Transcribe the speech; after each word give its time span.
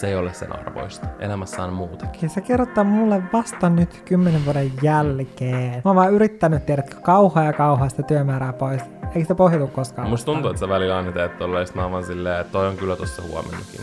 se 0.00 0.08
ei 0.08 0.14
ole 0.14 0.34
sen 0.34 0.58
arvoista. 0.60 1.06
Elämässä 1.18 1.64
on 1.64 1.72
muutakin. 1.72 2.22
Ja 2.22 2.28
se 2.28 2.40
kerrottaa 2.40 2.84
mulle 2.84 3.22
vasta 3.32 3.68
nyt 3.68 4.02
kymmenen 4.04 4.44
vuoden 4.44 4.72
jälkeen. 4.82 5.74
Mä 5.74 5.90
oon 5.90 5.96
vaan 5.96 6.12
yrittänyt, 6.12 6.66
tiedätkö, 6.66 6.96
kauhaa 7.02 7.44
ja 7.44 7.52
kauhaa 7.52 7.88
sitä 7.88 8.02
työmäärää 8.02 8.52
pois. 8.52 8.82
Eikä 9.02 9.20
sitä 9.20 9.34
pohjautu 9.34 9.66
koskaan. 9.66 10.08
Musta 10.08 10.24
tuntuu, 10.24 10.50
että 10.50 10.60
sä 10.60 10.68
välillä 10.68 10.96
aina 10.96 11.12
teet 11.12 11.38
tolleen, 11.38 11.66
mä 11.74 11.82
oon 11.82 11.92
vaan 11.92 12.04
silleen, 12.04 12.40
että 12.40 12.52
toi 12.52 12.68
on 12.68 12.76
kyllä 12.76 12.96
tossa 12.96 13.22
huomennakin. 13.22 13.80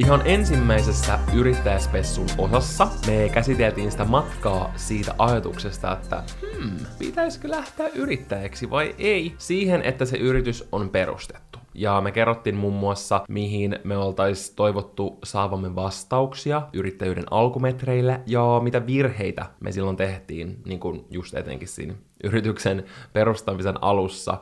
Ihan 0.00 0.22
ensimmäisessä 0.24 1.18
yrittäjäspessun 1.34 2.26
osassa 2.38 2.88
me 3.06 3.28
käsiteltiin 3.28 3.90
sitä 3.90 4.04
matkaa 4.04 4.72
siitä 4.76 5.14
ajatuksesta, 5.18 5.92
että 5.92 6.22
hmm, 6.56 6.76
pitäisikö 6.98 7.50
lähteä 7.50 7.88
yrittäjäksi 7.88 8.70
vai 8.70 8.94
ei, 8.98 9.34
siihen, 9.38 9.82
että 9.82 10.04
se 10.04 10.16
yritys 10.16 10.68
on 10.72 10.88
perustettu. 10.88 11.58
Ja 11.74 12.00
me 12.00 12.12
kerrottiin 12.12 12.56
muun 12.56 12.74
muassa, 12.74 13.24
mihin 13.28 13.78
me 13.84 13.96
oltais 13.96 14.50
toivottu 14.50 15.18
saavamme 15.24 15.74
vastauksia 15.74 16.62
yrittäjyyden 16.72 17.24
alkumetreillä 17.30 18.20
ja 18.26 18.60
mitä 18.62 18.86
virheitä 18.86 19.46
me 19.60 19.72
silloin 19.72 19.96
tehtiin, 19.96 20.62
niin 20.66 20.80
kuin 20.80 21.04
just 21.10 21.34
etenkin 21.34 21.68
siinä 21.68 21.94
yrityksen 22.24 22.84
perustamisen 23.12 23.82
alussa. 23.82 24.38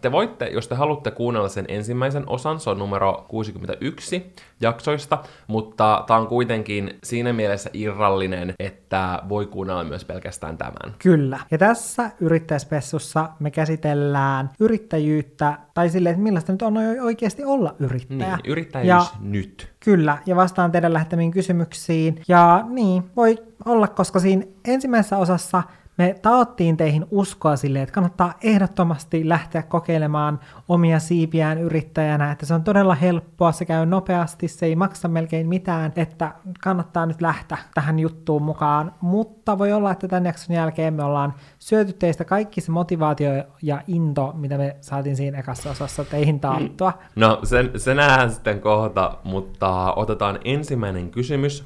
te 0.00 0.12
voitte, 0.12 0.46
jos 0.46 0.68
te 0.68 0.74
haluatte 0.74 1.10
kuunnella 1.10 1.48
sen 1.48 1.64
ensimmäisen 1.68 2.24
osan, 2.28 2.60
se 2.60 2.70
on 2.70 2.78
numero 2.78 3.24
61 3.28 4.34
jaksoista, 4.60 5.18
mutta 5.46 6.04
tämä 6.06 6.20
on 6.20 6.26
kuitenkin 6.26 6.98
siinä 7.04 7.32
mielessä 7.32 7.70
irrallinen, 7.72 8.54
että 8.58 9.22
voi 9.28 9.46
kuunnella 9.46 9.84
myös 9.84 10.04
pelkästään 10.04 10.58
tämän. 10.58 10.94
Kyllä. 10.98 11.40
Ja 11.50 11.58
tässä 11.58 12.10
yrittäjäspessussa 12.20 13.28
me 13.40 13.50
käsitellään 13.50 14.50
yrittäjyyttä, 14.60 15.58
tai 15.74 15.88
silleen, 15.88 16.12
että 16.12 16.22
millaista 16.22 16.52
nyt 16.52 16.62
on 16.62 16.76
oikeasti 17.02 17.44
olla 17.44 17.74
yrittäjä. 17.78 18.36
Niin, 18.36 18.52
yrittäjyys 18.52 18.88
ja 18.88 19.04
nyt. 19.20 19.72
Kyllä, 19.80 20.18
ja 20.26 20.36
vastaan 20.36 20.72
teidän 20.72 20.92
lähettämiin 20.92 21.30
kysymyksiin. 21.30 22.22
Ja 22.28 22.64
niin, 22.68 23.10
voi 23.16 23.38
olla, 23.64 23.88
koska 23.88 24.20
siinä 24.20 24.42
ensimmäisessä 24.64 25.16
osassa 25.16 25.62
me 25.98 26.14
taottiin 26.22 26.76
teihin 26.76 27.06
uskoa 27.10 27.56
sille, 27.56 27.82
että 27.82 27.92
kannattaa 27.92 28.34
ehdottomasti 28.42 29.28
lähteä 29.28 29.62
kokeilemaan 29.62 30.40
omia 30.68 30.98
siipiään 30.98 31.58
yrittäjänä, 31.58 32.32
että 32.32 32.46
se 32.46 32.54
on 32.54 32.64
todella 32.64 32.94
helppoa, 32.94 33.52
se 33.52 33.64
käy 33.64 33.86
nopeasti, 33.86 34.48
se 34.48 34.66
ei 34.66 34.76
maksa 34.76 35.08
melkein 35.08 35.48
mitään, 35.48 35.92
että 35.96 36.32
kannattaa 36.62 37.06
nyt 37.06 37.20
lähteä 37.20 37.58
tähän 37.74 37.98
juttuun 37.98 38.42
mukaan, 38.42 38.92
mutta 39.00 39.58
voi 39.58 39.72
olla, 39.72 39.90
että 39.90 40.08
tämän 40.08 40.26
jakson 40.26 40.56
jälkeen 40.56 40.94
me 40.94 41.04
ollaan 41.04 41.34
syöty 41.58 41.92
teistä 41.92 42.24
kaikki 42.24 42.60
se 42.60 42.72
motivaatio 42.72 43.30
ja 43.62 43.82
into, 43.86 44.32
mitä 44.36 44.58
me 44.58 44.76
saatiin 44.80 45.16
siinä 45.16 45.38
ekassa 45.38 45.70
osassa 45.70 46.04
teihin 46.04 46.40
taattua. 46.40 46.92
No, 47.16 47.40
sen, 47.44 47.70
se 47.76 47.94
nähdään 47.94 48.30
sitten 48.30 48.60
kohta, 48.60 49.18
mutta 49.24 49.92
otetaan 49.94 50.38
ensimmäinen 50.44 51.10
kysymys, 51.10 51.64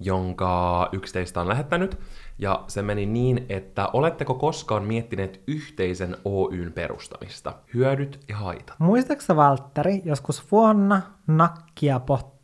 jonka 0.00 0.88
yksi 0.92 1.12
teistä 1.12 1.40
on 1.40 1.48
lähettänyt. 1.48 1.98
Ja 2.38 2.64
se 2.68 2.82
meni 2.82 3.06
niin, 3.06 3.46
että 3.48 3.88
oletteko 3.92 4.34
koskaan 4.34 4.84
miettineet 4.84 5.42
yhteisen 5.46 6.16
Oyn 6.24 6.72
perustamista? 6.72 7.52
Hyödyt 7.74 8.20
ja 8.28 8.36
haitat. 8.36 8.76
Muistaaksä 8.78 9.36
Valtteri, 9.36 10.02
joskus 10.04 10.52
vuonna 10.52 11.02
nakkia 11.26 12.00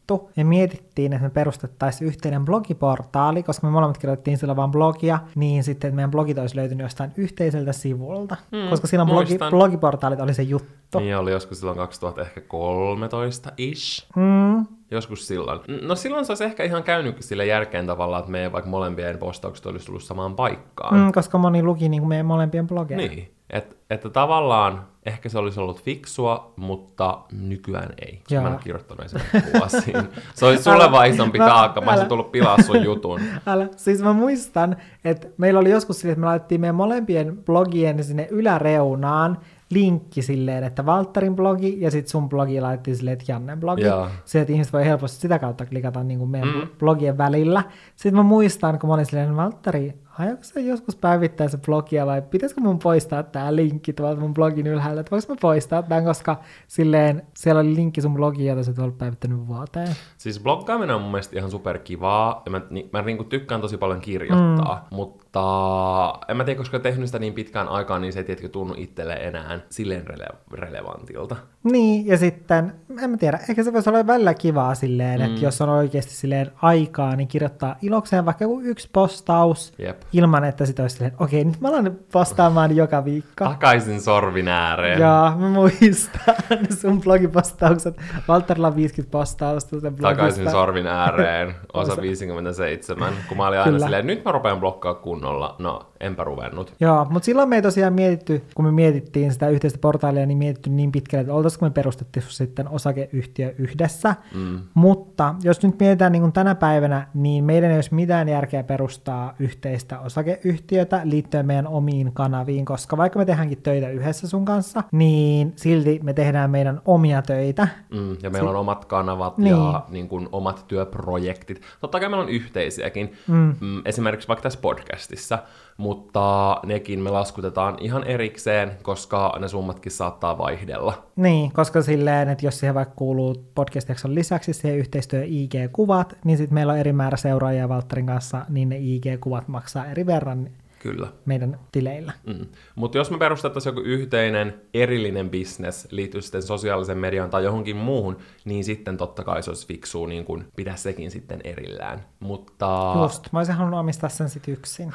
pottu 0.07 0.31
ja 0.37 0.45
mietittiin, 0.45 1.13
että 1.13 1.25
me 1.25 1.31
perustettaisiin 1.31 2.09
yhteinen 2.09 2.45
blogiportaali, 2.45 3.43
koska 3.43 3.67
me 3.67 3.71
molemmat 3.71 3.99
kirjoitettiin 3.99 4.39
silloin 4.39 4.57
vain 4.57 4.71
blogia, 4.71 5.19
niin 5.35 5.65
sitten 5.65 5.89
että 5.89 5.97
meidän 5.97 6.11
blogit 6.11 6.39
olisi 6.39 6.57
löytynyt 6.57 6.85
jostain 6.85 7.13
yhteiseltä 7.17 7.73
sivulta, 7.73 8.37
mm, 8.53 8.69
koska 8.71 8.87
silloin 8.87 9.11
blogi, 9.11 9.39
blogiportaalit 9.51 10.21
oli 10.21 10.35
se 10.35 10.43
juttu. 10.43 10.99
Niin 10.99 11.17
oli 11.17 11.33
joskus 11.33 11.61
silloin 11.61 11.79
2013-ish. 11.79 14.07
Mm. 14.17 14.67
Joskus 14.91 15.27
silloin. 15.27 15.61
No 15.83 15.95
silloin 15.95 16.25
se 16.25 16.33
olisi 16.33 16.45
ehkä 16.45 16.65
ihan 16.65 16.83
käynyt 16.83 17.23
sille 17.23 17.47
järkeen 17.47 17.87
tavalla, 17.87 18.19
että 18.19 18.31
meidän 18.31 18.53
vaikka 18.53 18.71
molempien 18.71 19.19
postaukset 19.19 19.67
olisi 19.67 19.87
tullut 19.87 20.03
samaan 20.03 20.37
paikkaan. 20.37 21.01
Mm, 21.01 21.13
koska 21.13 21.39
moni 21.39 21.63
luki 21.63 21.89
niin 21.89 22.01
kuin 22.01 22.09
meidän 22.09 22.27
molempien 22.27 22.67
blogeja. 22.67 22.99
Niin. 22.99 23.35
Et, 23.51 23.77
että 23.91 24.11
tavallaan 24.11 24.87
ehkä 25.07 25.29
se 25.29 25.39
olisi 25.39 25.61
ollut 25.61 25.83
fiksua, 25.83 26.53
mutta 26.57 27.19
nykyään 27.33 27.95
ei. 28.03 28.23
Jaa. 28.31 28.43
Mä 28.43 28.49
en 28.49 28.59
kirjoittanut 28.59 29.09
sen 29.09 29.21
vuosiin. 29.61 30.09
Se 30.35 30.47
olisi 30.47 30.63
sulle 30.63 30.93
vaan 30.93 31.09
isompi 31.09 31.39
taakka. 31.39 31.81
Mä 31.81 31.91
olisin 31.91 32.09
tullut 32.09 32.33
pilaa 32.33 32.63
sun 32.63 32.85
jutun. 32.85 33.21
Älä. 33.47 33.69
Siis 33.77 34.03
mä 34.03 34.13
muistan, 34.13 34.77
että 35.05 35.29
meillä 35.37 35.61
oli 35.61 35.71
joskus 35.71 36.01
sille, 36.01 36.13
että 36.13 36.21
me 36.21 36.27
laitettiin 36.27 36.61
meidän 36.61 36.75
molempien 36.75 37.37
blogien 37.37 38.05
sinne 38.05 38.29
yläreunaan, 38.31 39.39
linkki 39.71 40.23
silleen, 40.23 40.65
että 40.65 40.87
Valtterin 40.87 41.37
blogi 41.37 41.81
ja 41.81 41.91
sitten 41.91 42.11
sun 42.11 42.29
blogi 42.29 42.61
laitettiin 42.61 42.97
silleen, 42.97 43.13
että 43.13 43.33
Jannen 43.33 43.61
blogi. 43.61 43.83
Yeah. 43.83 44.11
Se, 44.25 44.41
että 44.41 44.53
ihmiset 44.53 44.73
voi 44.73 44.85
helposti 44.85 45.21
sitä 45.21 45.39
kautta 45.39 45.67
klikata 45.67 46.05
niin 46.05 46.19
kuin 46.19 46.31
meidän 46.31 46.49
mm. 46.49 46.69
blogien 46.79 47.19
välillä. 47.19 47.63
Sitten 47.97 48.15
mä 48.17 48.23
muistan, 48.23 48.79
kun 48.79 48.89
mä 48.89 48.95
olin 48.95 49.07
silleen, 49.07 49.37
Valtteri, 49.37 49.95
aiotko 50.19 50.45
sä 50.45 50.61
joskus 50.61 50.97
päivittää 50.97 51.49
se 51.49 51.59
blogia 51.59 52.07
vai 52.07 52.23
pitäisikö 52.23 52.61
mun 52.61 52.79
poistaa 52.79 53.23
tämä 53.23 53.57
linkki 53.57 53.93
tuolta 53.93 54.21
mun 54.21 54.35
blogin 54.35 54.67
ylhäällä, 54.67 55.01
että 55.01 55.11
voiko 55.11 55.27
mä 55.29 55.37
poistaa 55.41 55.83
tämän, 55.83 56.05
koska 56.05 56.41
silleen 56.69 57.23
siellä 57.37 57.61
oli 57.61 57.75
linkki 57.75 58.01
sun 58.01 58.15
blogiin, 58.15 58.49
jota 58.49 58.63
sä 58.63 58.71
et 58.71 58.79
ollut 58.79 58.99
päivittänyt 58.99 59.47
vuoteen. 59.47 59.97
Siis 60.19 60.41
bloggaaminen 60.41 60.97
on 60.97 61.03
mun 61.03 61.11
mielestä 61.11 61.39
ihan 61.39 61.51
superkivaa, 61.51 62.43
ja 62.45 62.51
mä, 62.51 62.61
niin, 62.71 62.91
mä 62.93 63.03
niin 63.03 63.25
tykkään 63.25 63.61
tosi 63.61 63.77
paljon 63.77 64.01
kirjoittaa, 64.01 64.87
mm. 64.91 64.97
mutta 64.97 66.15
en 66.29 66.37
mä 66.37 66.45
tiedä, 66.45 66.59
koska 66.59 66.79
tehnyt 66.79 67.07
sitä 67.07 67.19
niin 67.19 67.35
pitkään 67.35 67.69
aikaan, 67.69 68.03
niin 68.03 68.13
se 68.13 68.19
ei 68.19 68.25
tietenkin 68.25 68.51
tunnu 68.51 68.75
itselle 68.77 69.15
enää 69.15 69.61
silleen 69.71 70.07
rele- 70.07 70.37
relevantilta. 70.53 71.37
Niin, 71.65 72.07
ja 72.07 72.19
sitten, 72.19 72.73
en 73.03 73.11
mä 73.11 73.17
tiedä, 73.17 73.39
ehkä 73.49 73.63
se 73.63 73.73
voisi 73.73 73.91
olla 73.91 74.07
välillä 74.07 74.35
kivaa 74.35 74.75
silleen, 74.75 75.21
mm. 75.21 75.27
että 75.27 75.45
jos 75.45 75.61
on 75.61 75.69
oikeasti 75.69 76.15
silleen 76.15 76.51
aikaa, 76.63 77.17
niin 77.17 77.29
kirjoittaa 77.29 77.77
ilokseen 77.83 78.25
vaikka 78.25 78.45
joku 78.45 78.61
yksi 78.61 78.89
postaus, 78.93 79.73
Jep 79.79 80.04
ilman, 80.13 80.45
että 80.45 80.67
sit 80.67 80.79
olisi 80.79 80.97
silleen, 80.97 81.15
okei, 81.21 81.45
nyt 81.45 81.61
mä 81.61 81.69
alan 81.69 81.97
postaamaan 82.13 82.77
joka 82.77 83.05
viikko. 83.05 83.45
Takaisin 83.45 84.01
sorvin 84.01 84.49
ääreen. 84.49 85.01
Joo, 85.01 85.31
mä 85.37 85.49
muistan 85.49 86.35
sun 86.81 87.01
blogipostaukset. 87.01 87.97
Valterilla 88.29 88.67
on 88.67 88.77
50 88.77 89.13
postausta 89.13 89.71
sen 89.71 89.81
blogista. 89.81 90.09
Takaisin 90.09 90.51
sorvin 90.51 90.87
ääreen, 90.87 91.55
osa 91.73 92.03
57. 92.03 93.13
Kun 93.29 93.37
mä 93.37 93.47
olin 93.47 93.59
aina 93.59 93.73
Kyllä. 93.73 93.85
silleen, 93.87 94.07
nyt 94.07 94.25
mä 94.25 94.33
rupean 94.33 94.61
blokkaa 94.61 94.95
kunnolla. 94.95 95.57
No, 95.59 95.87
enpä 96.07 96.25
ruvennut. 96.25 96.75
Joo, 96.81 97.07
mutta 97.11 97.27
silloin 97.27 97.49
me 97.49 97.57
ei 97.57 97.63
tosiaan 97.63 97.93
mietitty, 97.93 98.43
kun 98.55 98.65
me 98.65 98.73
mietittiin 98.73 99.33
sitä 99.33 99.49
yhteistä 99.49 99.79
portaalia, 99.79 100.27
niin 100.27 100.39
mietitty 100.39 100.71
niin 100.71 100.93
pitkälle, 100.93 101.21
että 101.21 101.35
oltaisiko 101.35 101.67
me 101.67 101.71
perustettu 101.71 102.21
sitten 102.29 102.69
osakeyhtiö 102.69 103.55
yhdessä. 103.59 104.15
Mm. 104.35 104.61
Mutta 104.75 105.35
jos 105.43 105.63
nyt 105.63 105.81
mietitään 105.81 106.13
niin 106.13 106.23
kuin 106.23 106.33
tänä 106.33 106.55
päivänä, 106.55 107.07
niin 107.15 107.45
meidän 107.45 107.71
ei 107.71 107.77
olisi 107.77 107.95
mitään 107.95 108.29
järkeä 108.29 108.63
perustaa 108.63 109.35
yhteistä 109.39 110.01
osakeyhtiötä 110.01 111.01
liittyen 111.05 111.47
meidän 111.47 111.67
omiin 111.67 112.13
kanaviin, 112.13 112.65
koska 112.65 112.97
vaikka 112.97 113.19
me 113.19 113.25
tehdäänkin 113.25 113.63
töitä 113.63 113.89
yhdessä 113.89 114.29
sun 114.29 114.45
kanssa, 114.45 114.83
niin 114.93 115.53
silti 115.57 116.01
me 116.03 116.13
tehdään 116.13 116.51
meidän 116.51 116.81
omia 116.85 117.23
töitä. 117.23 117.69
Mm, 117.91 118.17
ja 118.23 118.31
meillä 118.31 118.51
on 118.51 118.57
omat 118.57 118.85
kanavat 118.85 119.39
niin. 119.39 119.57
ja 119.57 119.85
niin 119.89 120.09
kuin, 120.09 120.29
omat 120.33 120.65
työprojektit. 120.69 121.61
Totta 121.81 122.01
kai 122.01 122.09
meillä 122.09 122.23
on 122.23 122.29
yhteisiäkin, 122.29 123.13
mm. 123.29 123.55
Mm, 123.61 123.83
esimerkiksi 123.85 124.29
vaikka 124.29 124.43
tässä 124.43 124.59
podcastissa, 124.63 125.39
mutta 125.77 126.57
nekin 126.67 127.01
me 127.01 127.11
laskutetaan 127.11 127.77
ihan 127.81 128.05
erikseen, 128.05 128.73
koska 128.83 129.39
ne 129.39 129.49
summatkin 129.49 129.93
saattaa 129.93 130.39
vaihdella. 130.39 131.07
Niin, 131.17 131.53
koska 131.53 131.83
silleen, 131.83 132.29
että 132.29 132.47
jos 132.47 132.61
siihen 132.61 132.75
vaikka 132.75 132.95
kuuluu 132.95 133.51
podcast 133.55 133.89
lisäksi 134.07 134.53
siihen 134.53 134.79
yhteistyö 134.79 135.25
IG-kuvat, 135.25 136.17
niin 136.25 136.39
sitten 136.39 136.55
meillä 136.55 136.73
on 136.73 136.79
eri 136.79 136.93
määrä 136.93 137.17
seuraajia 137.17 137.69
Valtterin 137.69 138.07
kanssa, 138.07 138.47
niin 138.49 138.69
ne 138.69 138.77
IG-kuvat 138.77 139.49
maksaa 139.49 139.87
eri 139.87 140.07
verran 140.07 140.51
Kyllä. 140.79 141.09
meidän 141.25 141.59
tileillä. 141.73 142.13
Mm. 142.27 142.47
Mutta 142.75 142.99
jos 142.99 143.11
me 143.11 143.19
perustettaisiin 143.19 143.71
joku 143.71 143.81
yhteinen 143.89 144.61
erillinen 144.75 145.31
business, 145.31 145.89
liittyy 145.91 146.23
sitten 146.23 146.43
sosiaalisen 146.43 146.99
median 146.99 147.31
tai 147.31 147.45
johonkin 147.45 147.77
muuhun, 147.77 148.17
niin 148.45 148.65
sitten 148.65 148.97
totta 148.97 149.25
kai 149.25 149.43
se 149.43 149.51
olisi 149.51 149.67
fiksua 149.67 150.07
niin 150.09 150.25
kun 150.25 150.45
pitää 150.57 150.77
sekin 150.77 151.11
sitten 151.11 151.41
erillään. 151.45 152.05
Mutta... 152.21 152.93
Just, 153.03 153.33
mä 153.33 153.39
olisin 153.39 153.55
halunnut 153.55 153.81
omistaa 153.81 154.09
sen 154.09 154.29
sitten 154.29 154.55
yksin. 154.55 154.93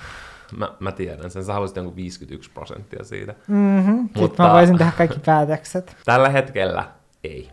Mä, 0.57 0.69
mä 0.79 0.91
tiedän 0.91 1.31
sen, 1.31 1.43
sä 1.43 1.53
haluaisit 1.53 1.77
jonkun 1.77 1.95
51 1.95 2.51
prosenttia 2.51 3.03
siitä. 3.03 3.35
Mm-hmm. 3.47 4.09
Mutta 4.15 4.43
mä 4.43 4.53
voisin 4.53 4.77
tehdä 4.77 4.91
kaikki 4.97 5.19
päätökset. 5.25 5.95
Tällä 6.05 6.29
hetkellä 6.29 6.83
ei. 7.23 7.49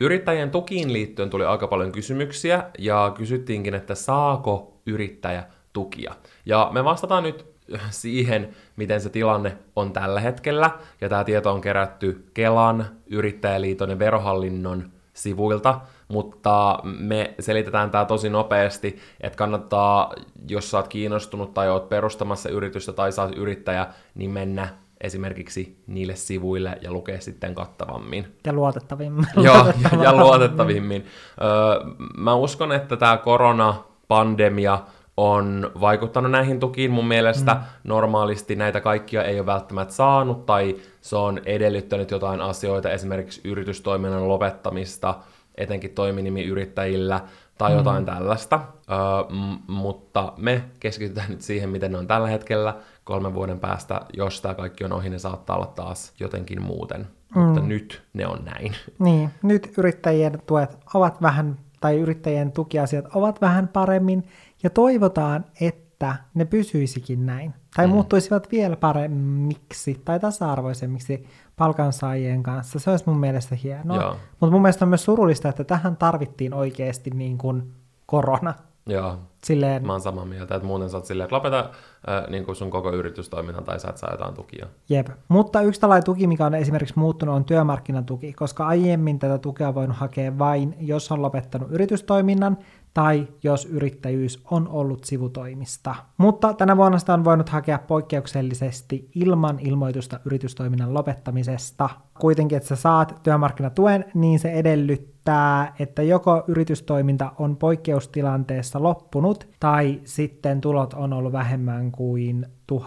Yrittäjien 0.00 0.50
tukiin 0.50 0.92
liittyen 0.92 1.30
tuli 1.30 1.44
aika 1.44 1.66
paljon 1.66 1.92
kysymyksiä 1.92 2.64
ja 2.78 3.12
kysyttiinkin, 3.16 3.74
että 3.74 3.94
saako 3.94 4.80
yrittäjä 4.86 5.44
tukia. 5.72 6.14
Ja 6.46 6.70
me 6.72 6.84
vastataan 6.84 7.22
nyt 7.22 7.46
siihen, 7.90 8.48
miten 8.76 9.00
se 9.00 9.08
tilanne 9.08 9.58
on 9.76 9.92
tällä 9.92 10.20
hetkellä. 10.20 10.70
Ja 11.00 11.08
tämä 11.08 11.24
tieto 11.24 11.52
on 11.52 11.60
kerätty 11.60 12.24
Kelan, 12.34 12.86
Yrittäjäliiton 13.06 13.90
ja 13.90 13.98
Verohallinnon 13.98 14.90
sivuilta. 15.14 15.80
Mutta 16.08 16.78
me 16.84 17.34
selitetään 17.40 17.90
tämä 17.90 18.04
tosi 18.04 18.30
nopeasti, 18.30 18.98
että 19.20 19.36
kannattaa, 19.36 20.12
jos 20.48 20.70
sä 20.70 20.76
oot 20.76 20.88
kiinnostunut 20.88 21.54
tai 21.54 21.68
oot 21.68 21.88
perustamassa 21.88 22.48
yritystä 22.48 22.92
tai 22.92 23.12
sä 23.12 23.22
oot 23.22 23.36
yrittäjä, 23.36 23.86
niin 24.14 24.30
mennä 24.30 24.68
esimerkiksi 25.00 25.82
niille 25.86 26.16
sivuille 26.16 26.78
ja 26.82 26.92
lukea 26.92 27.20
sitten 27.20 27.54
kattavammin. 27.54 28.36
Ja 28.46 28.52
luotettavimmin. 28.52 29.26
Joo, 29.44 29.66
ja, 29.66 30.02
ja 30.02 30.16
luotettavimmin. 30.16 31.06
Öö, 31.42 31.94
mä 32.16 32.34
uskon, 32.34 32.72
että 32.72 32.96
tämä 32.96 33.16
koronapandemia 33.16 34.78
on 35.16 35.70
vaikuttanut 35.80 36.30
näihin 36.30 36.60
tukiin. 36.60 36.90
Mun 36.90 37.08
mielestä 37.08 37.54
mm. 37.54 37.60
normaalisti 37.84 38.56
näitä 38.56 38.80
kaikkia 38.80 39.24
ei 39.24 39.38
ole 39.38 39.46
välttämättä 39.46 39.94
saanut, 39.94 40.46
tai 40.46 40.76
se 41.00 41.16
on 41.16 41.40
edellyttänyt 41.44 42.10
jotain 42.10 42.40
asioita, 42.40 42.90
esimerkiksi 42.90 43.40
yritystoiminnan 43.44 44.28
lopettamista, 44.28 45.14
etenkin 45.56 45.90
toiminimiyrittäjillä, 45.90 47.20
tai 47.58 47.70
mm. 47.70 47.76
jotain 47.76 48.04
tällaista. 48.04 48.60
Öö, 48.90 49.36
m- 49.36 49.72
mutta 49.72 50.32
me 50.36 50.64
keskitytään 50.80 51.30
nyt 51.30 51.42
siihen, 51.42 51.70
miten 51.70 51.92
ne 51.92 51.98
on 51.98 52.06
tällä 52.06 52.28
hetkellä. 52.28 52.76
Kolmen 53.04 53.34
vuoden 53.34 53.60
päästä, 53.60 54.00
jos 54.12 54.40
tämä 54.40 54.54
kaikki 54.54 54.84
on 54.84 54.92
ohi, 54.92 55.10
ne 55.10 55.18
saattaa 55.18 55.56
olla 55.56 55.66
taas 55.66 56.12
jotenkin 56.20 56.62
muuten. 56.62 57.06
Mm. 57.34 57.40
Mutta 57.42 57.60
nyt 57.60 58.02
ne 58.12 58.26
on 58.26 58.44
näin. 58.44 58.76
Niin, 58.98 59.30
nyt 59.42 59.72
yrittäjien 59.78 60.42
tuet 60.46 60.78
ovat 60.94 61.22
vähän, 61.22 61.56
tai 61.80 61.98
yrittäjien 61.98 62.52
tukiasiat 62.52 63.04
ovat 63.14 63.40
vähän 63.40 63.68
paremmin, 63.68 64.28
ja 64.62 64.70
toivotaan, 64.70 65.44
että 65.60 66.16
ne 66.34 66.44
pysyisikin 66.44 67.26
näin. 67.26 67.54
Tai 67.76 67.86
mm. 67.86 67.92
muuttuisivat 67.92 68.52
vielä 68.52 68.76
paremmiksi 68.76 70.00
tai 70.04 70.20
tasa-arvoisemmiksi 70.20 71.26
palkansaajien 71.56 72.42
kanssa. 72.42 72.78
Se 72.78 72.90
olisi 72.90 73.04
mun 73.06 73.18
mielestä 73.18 73.54
hienoa. 73.54 74.16
Mutta 74.40 74.52
mun 74.52 74.62
mielestä 74.62 74.84
on 74.84 74.88
myös 74.88 75.04
surullista, 75.04 75.48
että 75.48 75.64
tähän 75.64 75.96
tarvittiin 75.96 76.54
oikeasti 76.54 77.10
niin 77.10 77.38
kuin 77.38 77.72
korona. 78.06 78.54
Joo. 78.86 79.18
Silleen... 79.44 79.86
Mä 79.86 79.92
oon 79.92 80.00
samaa 80.00 80.24
mieltä, 80.24 80.54
että 80.54 80.66
muuten 80.66 80.90
sä 80.90 80.96
oot 80.96 81.06
silleen, 81.06 81.24
että 81.24 81.36
lopeta 81.36 81.58
äh, 81.58 82.30
niin 82.30 82.44
kuin 82.44 82.56
sun 82.56 82.70
koko 82.70 82.92
yritystoiminnan 82.92 83.64
tai 83.64 83.80
sä 83.80 83.88
et 83.88 83.96
saa 83.96 84.10
jotain 84.12 84.34
tukia. 84.34 84.66
Jep. 84.88 85.08
Mutta 85.28 85.60
yksi 85.60 85.80
tällainen 85.80 86.04
tuki, 86.04 86.26
mikä 86.26 86.46
on 86.46 86.54
esimerkiksi 86.54 86.98
muuttunut, 86.98 87.34
on 87.34 87.44
työmarkkinatuki, 87.44 88.32
koska 88.32 88.66
aiemmin 88.66 89.18
tätä 89.18 89.38
tukea 89.38 89.68
on 89.68 89.74
voinut 89.74 89.96
hakea 89.96 90.38
vain, 90.38 90.74
jos 90.80 91.12
on 91.12 91.22
lopettanut 91.22 91.70
yritystoiminnan 91.70 92.58
tai 92.96 93.28
jos 93.42 93.64
yrittäjyys 93.66 94.42
on 94.50 94.68
ollut 94.68 95.04
sivutoimista. 95.04 95.94
Mutta 96.18 96.52
tänä 96.54 96.76
vuonna 96.76 96.98
sitä 96.98 97.14
on 97.14 97.24
voinut 97.24 97.48
hakea 97.48 97.78
poikkeuksellisesti 97.78 99.10
ilman 99.14 99.58
ilmoitusta 99.60 100.20
yritystoiminnan 100.24 100.94
lopettamisesta. 100.94 101.88
Kuitenkin, 102.20 102.56
että 102.56 102.68
sä 102.68 102.76
saat 102.76 103.20
työmarkkinatuen, 103.22 104.04
niin 104.14 104.38
se 104.38 104.52
edellyttää, 104.52 105.74
että 105.78 106.02
joko 106.02 106.44
yritystoiminta 106.48 107.32
on 107.38 107.56
poikkeustilanteessa 107.56 108.82
loppunut, 108.82 109.48
tai 109.60 110.00
sitten 110.04 110.60
tulot 110.60 110.94
on 110.94 111.12
ollut 111.12 111.32
vähemmän 111.32 111.92
kuin 111.92 112.46
1089,67 112.72 112.78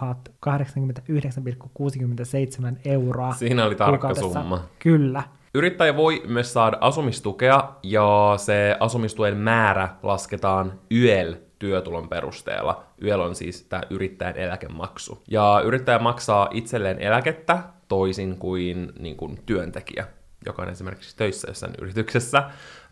euroa. 2.85 3.33
Siinä 3.33 3.65
oli 3.65 3.75
tarkka 3.75 4.15
summa. 4.15 4.61
Kyllä. 4.79 5.23
Yrittäjä 5.53 5.95
voi 5.95 6.21
myös 6.27 6.53
saada 6.53 6.77
asumistukea 6.81 7.69
ja 7.83 8.33
se 8.37 8.77
asumistuen 8.79 9.37
määrä 9.37 9.89
lasketaan 10.03 10.79
YEL 10.91 11.35
työtulon 11.59 12.09
perusteella. 12.09 12.83
YEL 13.03 13.19
on 13.19 13.35
siis 13.35 13.63
tämä 13.63 13.81
yrittäjän 13.89 14.37
eläkemaksu. 14.37 15.23
Ja 15.27 15.61
yrittäjä 15.65 15.99
maksaa 15.99 16.47
itselleen 16.51 16.99
eläkettä 16.99 17.59
toisin 17.87 18.37
kuin, 18.37 18.91
niin 18.99 19.17
kuin 19.17 19.39
työntekijä, 19.45 20.07
joka 20.45 20.61
on 20.61 20.69
esimerkiksi 20.69 21.17
töissä 21.17 21.47
jossain 21.47 21.73
yrityksessä, 21.81 22.43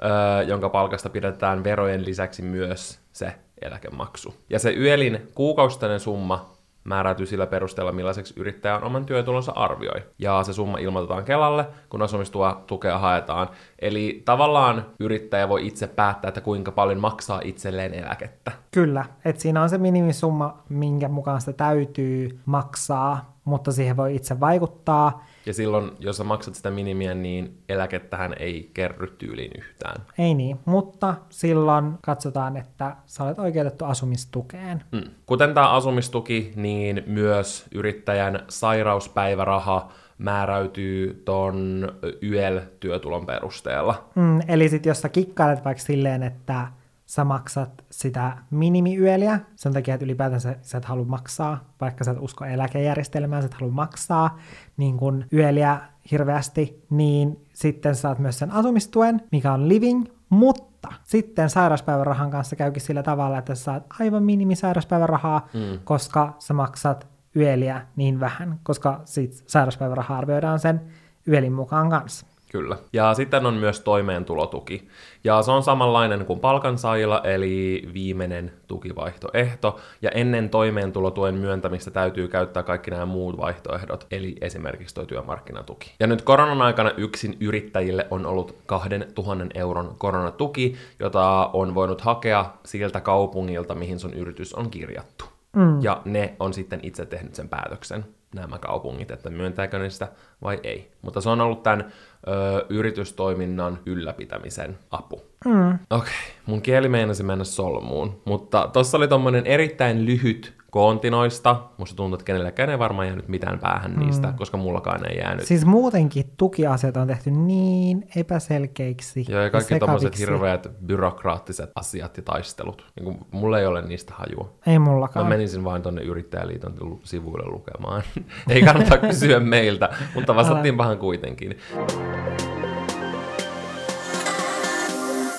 öö, 0.03 0.41
jonka 0.43 0.69
palkasta 0.69 1.09
pidetään 1.09 1.63
verojen 1.63 2.05
lisäksi 2.05 2.41
myös 2.41 2.99
se 3.11 3.33
eläkemaksu. 3.61 4.35
Ja 4.49 4.59
se 4.59 4.73
YELin 4.77 5.31
kuukausittainen 5.35 5.99
summa 5.99 6.56
määräytyy 6.87 7.25
sillä 7.25 7.47
perusteella, 7.47 7.91
millaiseksi 7.91 8.33
yrittäjä 8.37 8.75
on 8.75 8.83
oman 8.83 9.05
työtulonsa 9.05 9.51
arvioi. 9.51 10.01
Ja 10.19 10.43
se 10.43 10.53
summa 10.53 10.77
ilmoitetaan 10.77 11.23
Kelalle, 11.23 11.67
kun 11.89 12.01
asumistua 12.01 12.63
tukea 12.67 12.99
haetaan. 12.99 13.49
Eli 13.79 14.21
tavallaan 14.25 14.85
yrittäjä 14.99 15.49
voi 15.49 15.67
itse 15.67 15.87
päättää, 15.87 16.27
että 16.29 16.41
kuinka 16.41 16.71
paljon 16.71 16.99
maksaa 16.99 17.41
itselleen 17.43 17.93
eläkettä. 17.93 18.51
Kyllä, 18.71 19.05
että 19.25 19.41
siinä 19.41 19.61
on 19.61 19.69
se 19.69 19.77
minimisumma, 19.77 20.57
minkä 20.69 21.07
mukaan 21.07 21.39
sitä 21.39 21.53
täytyy 21.53 22.39
maksaa, 22.45 23.37
mutta 23.45 23.71
siihen 23.71 23.97
voi 23.97 24.15
itse 24.15 24.39
vaikuttaa. 24.39 25.25
Ja 25.47 25.53
silloin, 25.53 25.91
jos 25.99 26.17
sä 26.17 26.23
maksat 26.23 26.55
sitä 26.55 26.71
minimiä, 26.71 27.13
niin 27.13 27.57
eläkettähän 27.69 28.33
ei 28.39 28.71
kerry 28.73 29.07
tyyliin 29.17 29.51
yhtään. 29.57 30.01
Ei 30.17 30.33
niin, 30.33 30.59
mutta 30.65 31.15
silloin 31.29 31.93
katsotaan, 32.01 32.57
että 32.57 32.95
sä 33.05 33.23
olet 33.23 33.39
oikeutettu 33.39 33.85
asumistukeen. 33.85 34.83
Mm. 34.91 35.01
Kuten 35.25 35.53
tämä 35.53 35.69
asumistuki, 35.69 36.53
niin 36.55 37.03
myös 37.05 37.65
yrittäjän 37.71 38.39
sairauspäiväraha 38.49 39.91
määräytyy 40.17 41.21
ton 41.25 41.87
YEL-työtulon 42.21 43.25
perusteella. 43.25 44.09
Mm, 44.15 44.39
eli 44.47 44.69
sitten 44.69 44.89
jos 44.89 45.01
sä 45.01 45.09
kikkailet 45.09 45.65
vaikka 45.65 45.83
silleen, 45.83 46.23
että 46.23 46.67
sä 47.07 47.23
maksat 47.23 47.85
sitä 47.89 48.37
minimiyöliä, 48.49 49.39
sen 49.55 49.73
takia, 49.73 49.93
että 49.93 50.05
ylipäätänsä 50.05 50.55
sä 50.61 50.77
et 50.77 50.85
halua 50.85 51.05
maksaa, 51.05 51.73
vaikka 51.81 52.03
sä 52.03 52.11
et 52.11 52.17
usko 52.21 52.45
eläkejärjestelmään, 52.45 53.41
sä 53.41 53.45
et 53.45 53.53
halua 53.53 53.73
maksaa 53.73 54.37
niin 54.77 54.97
kun 54.97 55.25
yöliä 55.33 55.79
hirveästi, 56.11 56.85
niin 56.89 57.45
sitten 57.53 57.95
saat 57.95 58.19
myös 58.19 58.39
sen 58.39 58.51
asumistuen, 58.51 59.21
mikä 59.31 59.53
on 59.53 59.69
living, 59.69 60.05
mutta 60.29 60.93
sitten 61.03 61.49
sairauspäivärahan 61.49 62.31
kanssa 62.31 62.55
käykin 62.55 62.81
sillä 62.81 63.03
tavalla, 63.03 63.37
että 63.37 63.55
sä 63.55 63.63
saat 63.63 63.83
aivan 63.99 64.23
minimisairauspäivärahaa, 64.23 65.47
mm. 65.53 65.79
koska 65.83 66.35
sä 66.39 66.53
maksat 66.53 67.07
yöliä 67.35 67.81
niin 67.95 68.19
vähän, 68.19 68.59
koska 68.63 69.01
sit 69.05 69.43
sairauspäiväraha 69.47 70.17
arvioidaan 70.17 70.59
sen 70.59 70.81
yölin 71.27 71.53
mukaan 71.53 71.89
kanssa. 71.89 72.26
Kyllä. 72.51 72.77
Ja 72.93 73.13
sitten 73.13 73.45
on 73.45 73.53
myös 73.53 73.79
toimeentulotuki. 73.79 74.87
Ja 75.23 75.41
se 75.41 75.51
on 75.51 75.63
samanlainen 75.63 76.25
kuin 76.25 76.39
palkansaajilla, 76.39 77.21
eli 77.23 77.89
viimeinen 77.93 78.53
tukivaihtoehto. 78.67 79.79
Ja 80.01 80.11
ennen 80.11 80.49
toimeentulotuen 80.49 81.35
myöntämistä 81.35 81.91
täytyy 81.91 82.27
käyttää 82.27 82.63
kaikki 82.63 82.91
nämä 82.91 83.05
muut 83.05 83.37
vaihtoehdot, 83.37 84.07
eli 84.11 84.35
esimerkiksi 84.41 84.95
tuo 84.95 85.05
työmarkkinatuki. 85.05 85.93
Ja 85.99 86.07
nyt 86.07 86.21
koronan 86.21 86.61
aikana 86.61 86.91
yksin 86.97 87.37
yrittäjille 87.39 88.07
on 88.11 88.25
ollut 88.25 88.55
2000 88.65 89.45
euron 89.53 89.95
koronatuki, 89.97 90.75
jota 90.99 91.49
on 91.53 91.75
voinut 91.75 92.01
hakea 92.01 92.45
siltä 92.65 93.01
kaupungilta, 93.01 93.75
mihin 93.75 93.99
sun 93.99 94.13
yritys 94.13 94.53
on 94.53 94.69
kirjattu. 94.69 95.36
Mm. 95.55 95.81
Ja 95.81 96.01
ne 96.05 96.35
on 96.39 96.53
sitten 96.53 96.79
itse 96.83 97.05
tehnyt 97.05 97.35
sen 97.35 97.49
päätöksen 97.49 98.05
nämä 98.35 98.57
kaupungit, 98.57 99.11
että 99.11 99.29
myöntääkö 99.29 99.79
ne 99.79 99.89
sitä 99.89 100.07
vai 100.41 100.59
ei. 100.63 100.91
Mutta 101.01 101.21
se 101.21 101.29
on 101.29 101.41
ollut 101.41 101.63
tämän 101.63 101.85
ö, 102.27 102.65
yritystoiminnan 102.69 103.79
ylläpitämisen 103.85 104.77
apu. 104.91 105.21
Mm. 105.45 105.73
Okei, 105.73 105.79
okay. 105.89 106.13
mun 106.45 106.61
kieli 106.61 106.89
meinasi 106.89 107.23
mennä 107.23 107.43
solmuun, 107.43 108.21
mutta 108.25 108.69
tossa 108.73 108.97
oli 108.97 109.07
tommonen 109.07 109.45
erittäin 109.45 110.05
lyhyt 110.05 110.56
koontinoista. 110.77 111.55
Musta 111.77 111.95
tuntuu, 111.95 112.15
että 112.15 112.25
kenelläkään 112.25 112.69
ei 112.69 112.79
varmaan 112.79 113.07
jäänyt 113.07 113.27
mitään 113.27 113.59
päähän 113.59 113.91
mm. 113.91 113.99
niistä, 113.99 114.33
koska 114.37 114.57
mullakaan 114.57 115.11
ei 115.11 115.17
jäänyt. 115.17 115.45
Siis 115.45 115.65
muutenkin 115.65 116.33
tukiasiat 116.37 116.97
on 116.97 117.07
tehty 117.07 117.31
niin 117.31 118.07
epäselkeiksi 118.15 119.25
Joo, 119.29 119.41
ja 119.41 119.49
kaikki 119.49 119.79
tommoset 119.79 120.19
hirveät 120.19 120.67
byrokraattiset 120.85 121.71
asiat 121.75 122.17
ja 122.17 122.23
taistelut. 122.23 122.85
Niin 122.95 123.03
kuin, 123.03 123.17
mulla 123.31 123.59
ei 123.59 123.65
ole 123.65 123.81
niistä 123.81 124.13
hajua. 124.17 124.53
Ei 124.67 124.79
mullakaan. 124.79 125.25
Mä 125.25 125.29
menisin 125.29 125.63
vain 125.63 125.81
tonne 125.81 126.01
Yrittäjäliiton 126.01 126.99
sivuille 127.03 127.45
lukemaan. 127.45 128.03
ei 128.49 128.63
kannata 128.63 128.97
kysyä 129.07 129.39
meiltä, 129.39 129.89
mutta 130.15 130.35
vastattiinpahan 130.35 130.97
kuitenkin. 130.97 131.57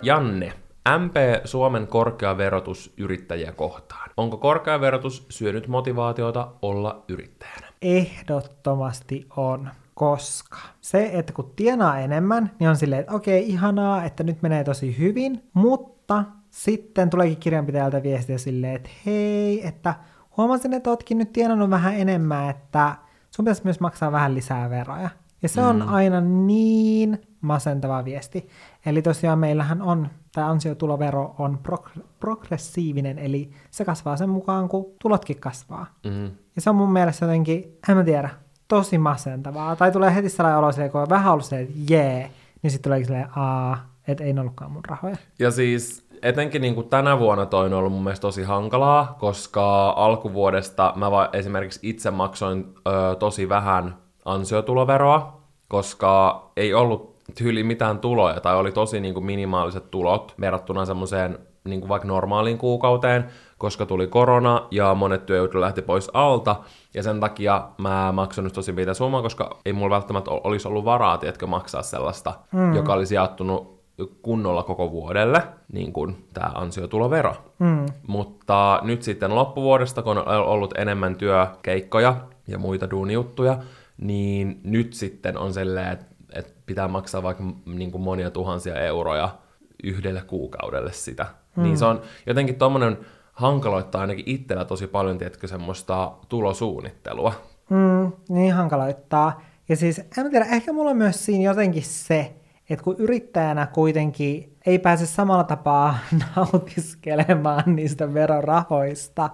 Janne, 0.02 0.52
MP 0.98 1.16
Suomen 1.44 1.86
korkea 1.86 2.36
verotus 2.36 2.94
yrittäjiä 2.96 3.52
kohtaan. 3.52 4.10
Onko 4.16 4.36
korkea 4.36 4.80
verotus 4.80 5.26
syönyt 5.30 5.68
motivaatiota 5.68 6.48
olla 6.62 7.04
yrittäjänä? 7.08 7.66
Ehdottomasti 7.82 9.26
on 9.36 9.70
koska 9.94 10.58
se, 10.80 11.10
että 11.12 11.32
kun 11.32 11.52
tienaa 11.56 11.98
enemmän, 11.98 12.50
niin 12.58 12.70
on 12.70 12.76
silleen, 12.76 13.00
että 13.00 13.14
okei, 13.14 13.48
ihanaa, 13.48 14.04
että 14.04 14.22
nyt 14.22 14.42
menee 14.42 14.64
tosi 14.64 14.98
hyvin, 14.98 15.42
mutta 15.54 16.24
sitten 16.50 17.10
tuleekin 17.10 17.36
kirjanpitäjältä 17.36 18.02
viestiä 18.02 18.38
silleen, 18.38 18.76
että 18.76 18.90
hei, 19.06 19.66
että 19.66 19.94
huomasin, 20.36 20.72
että 20.72 20.90
ootkin 20.90 21.18
nyt 21.18 21.32
tienannut 21.32 21.70
vähän 21.70 21.94
enemmän, 21.94 22.50
että 22.50 22.94
sun 23.30 23.44
pitäisi 23.44 23.64
myös 23.64 23.80
maksaa 23.80 24.12
vähän 24.12 24.34
lisää 24.34 24.70
veroja. 24.70 25.10
Ja 25.42 25.48
se 25.48 25.60
mm. 25.60 25.66
on 25.66 25.82
aina 25.82 26.20
niin 26.20 27.20
masentava 27.40 28.04
viesti. 28.04 28.48
Eli 28.86 29.02
tosiaan 29.02 29.38
meillähän 29.38 29.82
on, 29.82 30.10
tämä 30.38 30.50
ansiotulovero 30.50 31.34
on 31.38 31.58
prog- 31.68 32.02
progressiivinen, 32.20 33.18
eli 33.18 33.50
se 33.70 33.84
kasvaa 33.84 34.16
sen 34.16 34.28
mukaan, 34.28 34.68
kun 34.68 34.86
tulotkin 35.02 35.40
kasvaa. 35.40 35.86
Mm. 36.04 36.24
Ja 36.56 36.60
se 36.60 36.70
on 36.70 36.76
mun 36.76 36.92
mielestä 36.92 37.24
jotenkin, 37.24 37.78
en 37.88 37.96
mä 37.96 38.04
tiedä, 38.04 38.30
tosi 38.68 38.98
masentavaa. 38.98 39.76
Tai 39.76 39.92
tulee 39.92 40.14
heti 40.14 40.28
sellainen 40.28 40.58
olo, 40.58 40.70
kun 40.92 41.00
on 41.00 41.08
vähän 41.10 41.32
ollut 41.32 41.44
silleen, 41.44 41.68
että 41.68 41.94
jee, 41.94 42.30
niin 42.62 42.70
sitten 42.70 42.90
tulee 42.90 43.04
silleen, 43.04 43.28
aa, 43.36 43.86
että 44.08 44.24
ei 44.24 44.32
ne 44.32 44.40
ollutkaan 44.40 44.72
mun 44.72 44.84
rahoja. 44.84 45.16
Ja 45.38 45.50
siis 45.50 46.08
etenkin 46.22 46.62
niin 46.62 46.74
kuin 46.74 46.88
tänä 46.88 47.18
vuonna 47.18 47.46
toi 47.46 47.66
on 47.66 47.72
ollut 47.72 47.92
mun 47.92 48.04
mielestä 48.04 48.22
tosi 48.22 48.42
hankalaa, 48.42 49.16
koska 49.20 49.90
alkuvuodesta 49.90 50.92
mä 50.96 51.10
va- 51.10 51.30
esimerkiksi 51.32 51.80
itse 51.82 52.10
maksoin 52.10 52.74
ö, 52.86 53.14
tosi 53.14 53.48
vähän 53.48 53.96
ansiotuloveroa, 54.24 55.40
koska 55.68 56.42
ei 56.56 56.74
ollut 56.74 57.17
tyyli 57.34 57.62
mitään 57.62 57.98
tuloja, 57.98 58.40
tai 58.40 58.56
oli 58.56 58.72
tosi 58.72 59.00
niin 59.00 59.14
kuin 59.14 59.26
minimaaliset 59.26 59.90
tulot 59.90 60.34
verrattuna 60.40 60.84
semmoiseen 60.84 61.38
niin 61.64 61.80
kuin 61.80 61.88
vaikka 61.88 62.08
normaaliin 62.08 62.58
kuukauteen, 62.58 63.24
koska 63.58 63.86
tuli 63.86 64.06
korona 64.06 64.66
ja 64.70 64.94
monet 64.94 65.26
työjutut 65.26 65.60
lähti 65.60 65.82
pois 65.82 66.10
alta, 66.14 66.56
ja 66.94 67.02
sen 67.02 67.20
takia 67.20 67.68
mä 67.78 68.12
maksoin 68.12 68.44
nyt 68.44 68.52
tosi 68.52 68.72
pientä 68.72 68.94
summaa, 68.94 69.22
koska 69.22 69.56
ei 69.64 69.72
mulla 69.72 69.94
välttämättä 69.94 70.30
olisi 70.30 70.68
ollut 70.68 70.84
varaa, 70.84 71.18
tiedätkö, 71.18 71.46
maksaa 71.46 71.82
sellaista, 71.82 72.34
mm. 72.52 72.74
joka 72.74 72.92
olisi 72.92 73.14
jaettunut 73.14 73.78
kunnolla 74.22 74.62
koko 74.62 74.90
vuodelle, 74.90 75.42
niin 75.72 75.92
kuin 75.92 76.26
tämä 76.34 76.50
ansiotulovero. 76.54 77.34
Mm. 77.58 77.86
Mutta 78.06 78.80
nyt 78.82 79.02
sitten 79.02 79.34
loppuvuodesta, 79.34 80.02
kun 80.02 80.18
on 80.18 80.28
ollut 80.28 80.78
enemmän 80.78 81.16
työkeikkoja 81.16 82.16
ja 82.48 82.58
muita 82.58 82.90
duunijuttuja, 82.90 83.58
niin 84.00 84.60
nyt 84.64 84.92
sitten 84.92 85.38
on 85.38 85.54
silleen, 85.54 85.92
että, 85.92 86.06
että 86.32 86.52
pitää 86.66 86.88
maksaa 86.88 87.22
vaikka 87.22 87.44
niin 87.66 87.90
kuin 87.90 88.02
monia 88.02 88.30
tuhansia 88.30 88.80
euroja 88.80 89.38
yhdelle 89.84 90.22
kuukaudelle 90.26 90.92
sitä. 90.92 91.26
Mm. 91.56 91.62
Niin 91.62 91.78
se 91.78 91.84
on 91.84 92.02
jotenkin 92.26 92.54
tommonen 92.54 92.98
hankaloittaa 93.32 94.00
ainakin 94.00 94.28
itsellä 94.28 94.64
tosi 94.64 94.86
paljon, 94.86 95.18
tiedätkö, 95.18 95.46
semmoista 95.46 96.12
tulosuunnittelua. 96.28 97.32
Mm, 97.70 98.12
niin 98.28 98.54
hankaloittaa. 98.54 99.42
Ja 99.68 99.76
siis, 99.76 99.98
en 99.98 100.30
tiedä, 100.30 100.44
ehkä 100.44 100.72
mulla 100.72 100.90
on 100.90 100.96
myös 100.96 101.24
siinä 101.24 101.44
jotenkin 101.44 101.82
se, 101.82 102.34
että 102.70 102.84
kun 102.84 102.96
yrittäjänä 102.98 103.66
kuitenkin 103.66 104.56
ei 104.66 104.78
pääse 104.78 105.06
samalla 105.06 105.44
tapaa 105.44 105.98
nautiskelemaan 106.36 107.76
niistä 107.76 108.14
verorahoista, 108.14 109.30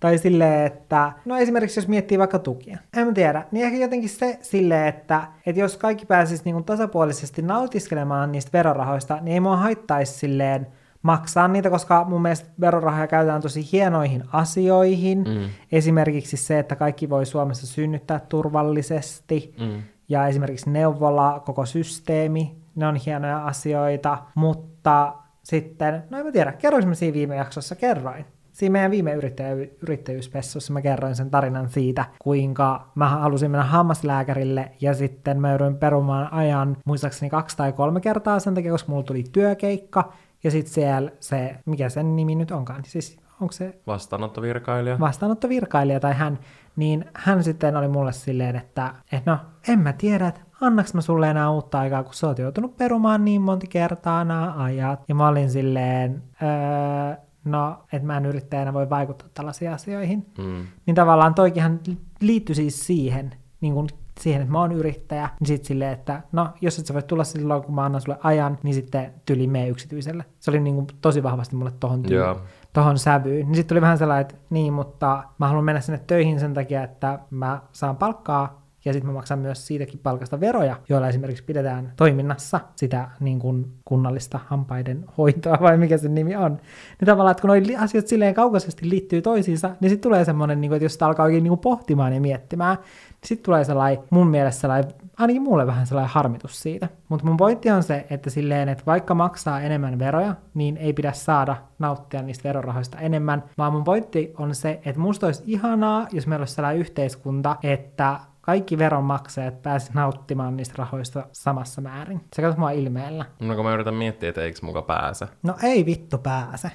tai 0.00 0.18
silleen, 0.18 0.66
että, 0.66 1.12
no 1.24 1.36
esimerkiksi 1.36 1.80
jos 1.80 1.88
miettii 1.88 2.18
vaikka 2.18 2.38
tukia, 2.38 2.78
en 2.96 3.14
tiedä, 3.14 3.44
niin 3.50 3.66
ehkä 3.66 3.78
jotenkin 3.78 4.08
se 4.08 4.38
silleen, 4.42 4.88
että, 4.88 5.22
että 5.46 5.60
jos 5.60 5.76
kaikki 5.76 6.06
pääsisi 6.06 6.42
niin 6.44 6.64
tasapuolisesti 6.64 7.42
nautiskelemaan 7.42 8.32
niistä 8.32 8.50
verorahoista, 8.52 9.18
niin 9.20 9.34
ei 9.34 9.40
mua 9.40 9.56
haittaisi 9.56 10.18
silleen 10.18 10.66
maksaa 11.02 11.48
niitä, 11.48 11.70
koska 11.70 12.04
mun 12.04 12.22
mielestä 12.22 12.48
verorahoja 12.60 13.06
käytetään 13.06 13.42
tosi 13.42 13.68
hienoihin 13.72 14.22
asioihin. 14.32 15.18
Mm. 15.18 15.48
Esimerkiksi 15.72 16.36
se, 16.36 16.58
että 16.58 16.76
kaikki 16.76 17.10
voi 17.10 17.26
Suomessa 17.26 17.66
synnyttää 17.66 18.20
turvallisesti. 18.28 19.54
Mm. 19.60 19.82
Ja 20.08 20.26
esimerkiksi 20.26 20.70
neuvola, 20.70 21.42
koko 21.46 21.66
systeemi, 21.66 22.63
ne 22.76 22.86
on 22.86 22.96
hienoja 22.96 23.46
asioita, 23.46 24.18
mutta 24.34 25.14
sitten, 25.42 26.02
no 26.10 26.18
en 26.18 26.26
mä 26.26 26.32
tiedä, 26.32 26.52
kerroinko 26.52 26.88
mä 26.88 26.94
siinä 26.94 27.14
viime 27.14 27.36
jaksossa, 27.36 27.74
kerroin. 27.74 28.24
Siinä 28.52 28.72
meidän 28.72 28.90
viime 28.90 29.14
yrittäjy- 29.14 29.78
yrittäjyyspessussa 29.82 30.72
mä 30.72 30.82
kerroin 30.82 31.14
sen 31.16 31.30
tarinan 31.30 31.68
siitä, 31.68 32.04
kuinka 32.18 32.88
mä 32.94 33.08
halusin 33.08 33.50
mennä 33.50 33.64
hammaslääkärille 33.64 34.72
ja 34.80 34.94
sitten 34.94 35.40
mä 35.40 35.50
jouduin 35.50 35.76
perumaan 35.76 36.32
ajan 36.32 36.76
muistaakseni 36.84 37.30
kaksi 37.30 37.56
tai 37.56 37.72
kolme 37.72 38.00
kertaa 38.00 38.38
sen 38.38 38.54
takia, 38.54 38.72
koska 38.72 38.92
mulla 38.92 39.02
tuli 39.02 39.24
työkeikka 39.32 40.12
ja 40.44 40.50
sitten 40.50 40.74
siellä 40.74 41.10
se, 41.20 41.56
mikä 41.66 41.88
sen 41.88 42.16
nimi 42.16 42.34
nyt 42.34 42.50
onkaan, 42.50 42.84
siis 42.84 43.20
onko 43.40 43.52
se... 43.52 43.78
Vastaanottovirkailija. 43.86 45.00
Vastaanottovirkailija 45.00 46.00
tai 46.00 46.12
hän, 46.12 46.38
niin 46.76 47.04
hän 47.14 47.44
sitten 47.44 47.76
oli 47.76 47.88
mulle 47.88 48.12
silleen, 48.12 48.56
että, 48.56 48.94
että 49.12 49.30
no, 49.30 49.38
en 49.68 49.78
mä 49.78 49.92
tiedä, 49.92 50.28
että 50.28 50.40
annaks 50.60 50.94
mä 50.94 51.00
sulle 51.00 51.30
enää 51.30 51.50
uutta 51.50 51.78
aikaa, 51.78 52.02
kun 52.02 52.14
sä 52.14 52.26
oot 52.26 52.38
joutunut 52.38 52.76
perumaan 52.76 53.24
niin 53.24 53.42
monta 53.42 53.66
kertaa 53.68 54.24
nämä 54.24 54.54
ajat. 54.56 55.04
Ja 55.08 55.14
mä 55.14 55.28
olin 55.28 55.50
silleen, 55.50 56.22
öö, 56.42 57.24
no, 57.44 57.84
että 57.92 58.06
mä 58.06 58.16
en 58.16 58.26
yrittäjänä 58.26 58.72
voi 58.72 58.90
vaikuttaa 58.90 59.28
tällaisiin 59.34 59.72
asioihin. 59.72 60.26
Mm. 60.38 60.66
Niin 60.86 60.94
tavallaan 60.94 61.34
toikinhan 61.34 61.80
liittyi 62.20 62.54
siis 62.54 62.86
siihen, 62.86 63.34
niin 63.60 63.74
kuin 63.74 63.88
siihen, 64.20 64.42
että 64.42 64.52
mä 64.52 64.60
oon 64.60 64.72
yrittäjä, 64.72 65.30
niin 65.40 65.46
sitten 65.46 65.66
silleen, 65.66 65.92
että 65.92 66.22
no, 66.32 66.48
jos 66.60 66.78
et 66.78 66.86
sä 66.86 66.94
voi 66.94 67.02
tulla 67.02 67.24
silloin, 67.24 67.62
kun 67.62 67.74
mä 67.74 67.84
annan 67.84 68.00
sulle 68.00 68.18
ajan, 68.22 68.58
niin 68.62 68.74
sitten 68.74 69.12
tyli 69.26 69.46
mee 69.46 69.68
yksityiselle. 69.68 70.24
Se 70.40 70.50
oli 70.50 70.60
niin 70.60 70.74
kuin 70.74 70.86
tosi 71.00 71.22
vahvasti 71.22 71.56
mulle 71.56 71.72
tohon, 71.80 72.02
tyy- 72.02 72.16
yeah. 72.16 72.36
tohon 72.72 72.98
sävyyn. 72.98 73.46
Niin 73.46 73.54
sitten 73.54 73.68
tuli 73.68 73.80
vähän 73.80 73.98
sellainen, 73.98 74.20
että 74.20 74.34
niin, 74.50 74.72
mutta 74.72 75.24
mä 75.38 75.46
haluan 75.46 75.64
mennä 75.64 75.80
sinne 75.80 76.00
töihin 76.06 76.40
sen 76.40 76.54
takia, 76.54 76.82
että 76.82 77.18
mä 77.30 77.60
saan 77.72 77.96
palkkaa 77.96 78.63
ja 78.84 78.92
sitten 78.92 79.06
mä 79.10 79.14
maksan 79.14 79.38
myös 79.38 79.66
siitäkin 79.66 80.00
palkasta 80.02 80.40
veroja, 80.40 80.76
joilla 80.88 81.08
esimerkiksi 81.08 81.44
pidetään 81.44 81.92
toiminnassa 81.96 82.60
sitä 82.76 83.08
niin 83.20 83.38
kuin 83.38 83.72
kunnallista 83.84 84.40
hampaiden 84.46 85.04
hoitoa, 85.18 85.58
vai 85.60 85.78
mikä 85.78 85.98
sen 85.98 86.14
nimi 86.14 86.36
on. 86.36 86.52
Niin 86.52 87.06
tavallaan, 87.06 87.30
että 87.30 87.40
kun 87.40 87.48
noi 87.48 87.76
asiat 87.78 88.06
silleen 88.06 88.34
kaukaisesti 88.34 88.90
liittyy 88.90 89.22
toisiinsa, 89.22 89.70
niin 89.80 89.90
sitten 89.90 90.08
tulee 90.08 90.24
semmoinen, 90.24 90.60
niin 90.60 90.72
että 90.72 90.84
jos 90.84 90.92
sitä 90.92 91.06
alkaa 91.06 91.24
oikein 91.24 91.44
niin 91.44 91.58
pohtimaan 91.58 92.12
ja 92.12 92.20
miettimään, 92.20 92.76
niin 92.76 92.84
sitten 93.24 93.44
tulee 93.44 93.64
sellainen, 93.64 94.04
mun 94.10 94.26
mielestä 94.26 94.60
sellainen, 94.60 94.92
ainakin 95.18 95.42
mulle 95.42 95.66
vähän 95.66 95.86
sellainen 95.86 96.14
harmitus 96.14 96.62
siitä. 96.62 96.88
Mutta 97.08 97.26
mun 97.26 97.36
pointti 97.36 97.70
on 97.70 97.82
se, 97.82 98.06
että 98.10 98.30
silleen, 98.30 98.68
että 98.68 98.86
vaikka 98.86 99.14
maksaa 99.14 99.60
enemmän 99.60 99.98
veroja, 99.98 100.34
niin 100.54 100.76
ei 100.76 100.92
pidä 100.92 101.12
saada 101.12 101.56
nauttia 101.78 102.22
niistä 102.22 102.48
verorahoista 102.48 102.98
enemmän, 102.98 103.44
vaan 103.58 103.72
mun 103.72 103.84
pointti 103.84 104.34
on 104.38 104.54
se, 104.54 104.80
että 104.84 105.00
musta 105.00 105.26
olisi 105.26 105.42
ihanaa, 105.46 106.06
jos 106.12 106.26
meillä 106.26 106.42
olisi 106.42 106.54
sellainen 106.54 106.80
yhteiskunta, 106.80 107.56
että 107.62 108.20
kaikki 108.44 108.78
veronmaksajat 108.78 109.62
pääsivät 109.62 109.94
nauttimaan 109.94 110.56
niistä 110.56 110.74
rahoista 110.78 111.26
samassa 111.32 111.80
määrin. 111.80 112.20
Se 112.36 112.42
katsoo 112.42 112.60
mua 112.60 112.70
ilmeellä. 112.70 113.24
No 113.40 113.54
kun 113.54 113.64
mä 113.64 113.74
yritän 113.74 113.94
miettiä, 113.94 114.28
että 114.28 114.40
eikö 114.40 114.58
muka 114.62 114.82
pääse. 114.82 115.26
No 115.42 115.56
ei 115.62 115.86
vittu 115.86 116.18
pääse. 116.18 116.70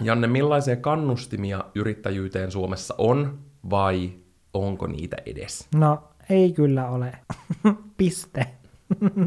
Janne, 0.00 0.26
millaisia 0.26 0.76
kannustimia 0.76 1.64
yrittäjyyteen 1.74 2.50
Suomessa 2.50 2.94
on 2.98 3.38
vai 3.70 4.12
onko 4.54 4.86
niitä 4.86 5.16
edes? 5.26 5.68
No 5.74 6.02
ei 6.30 6.52
kyllä 6.52 6.88
ole. 6.88 7.12
Piste. 7.98 8.46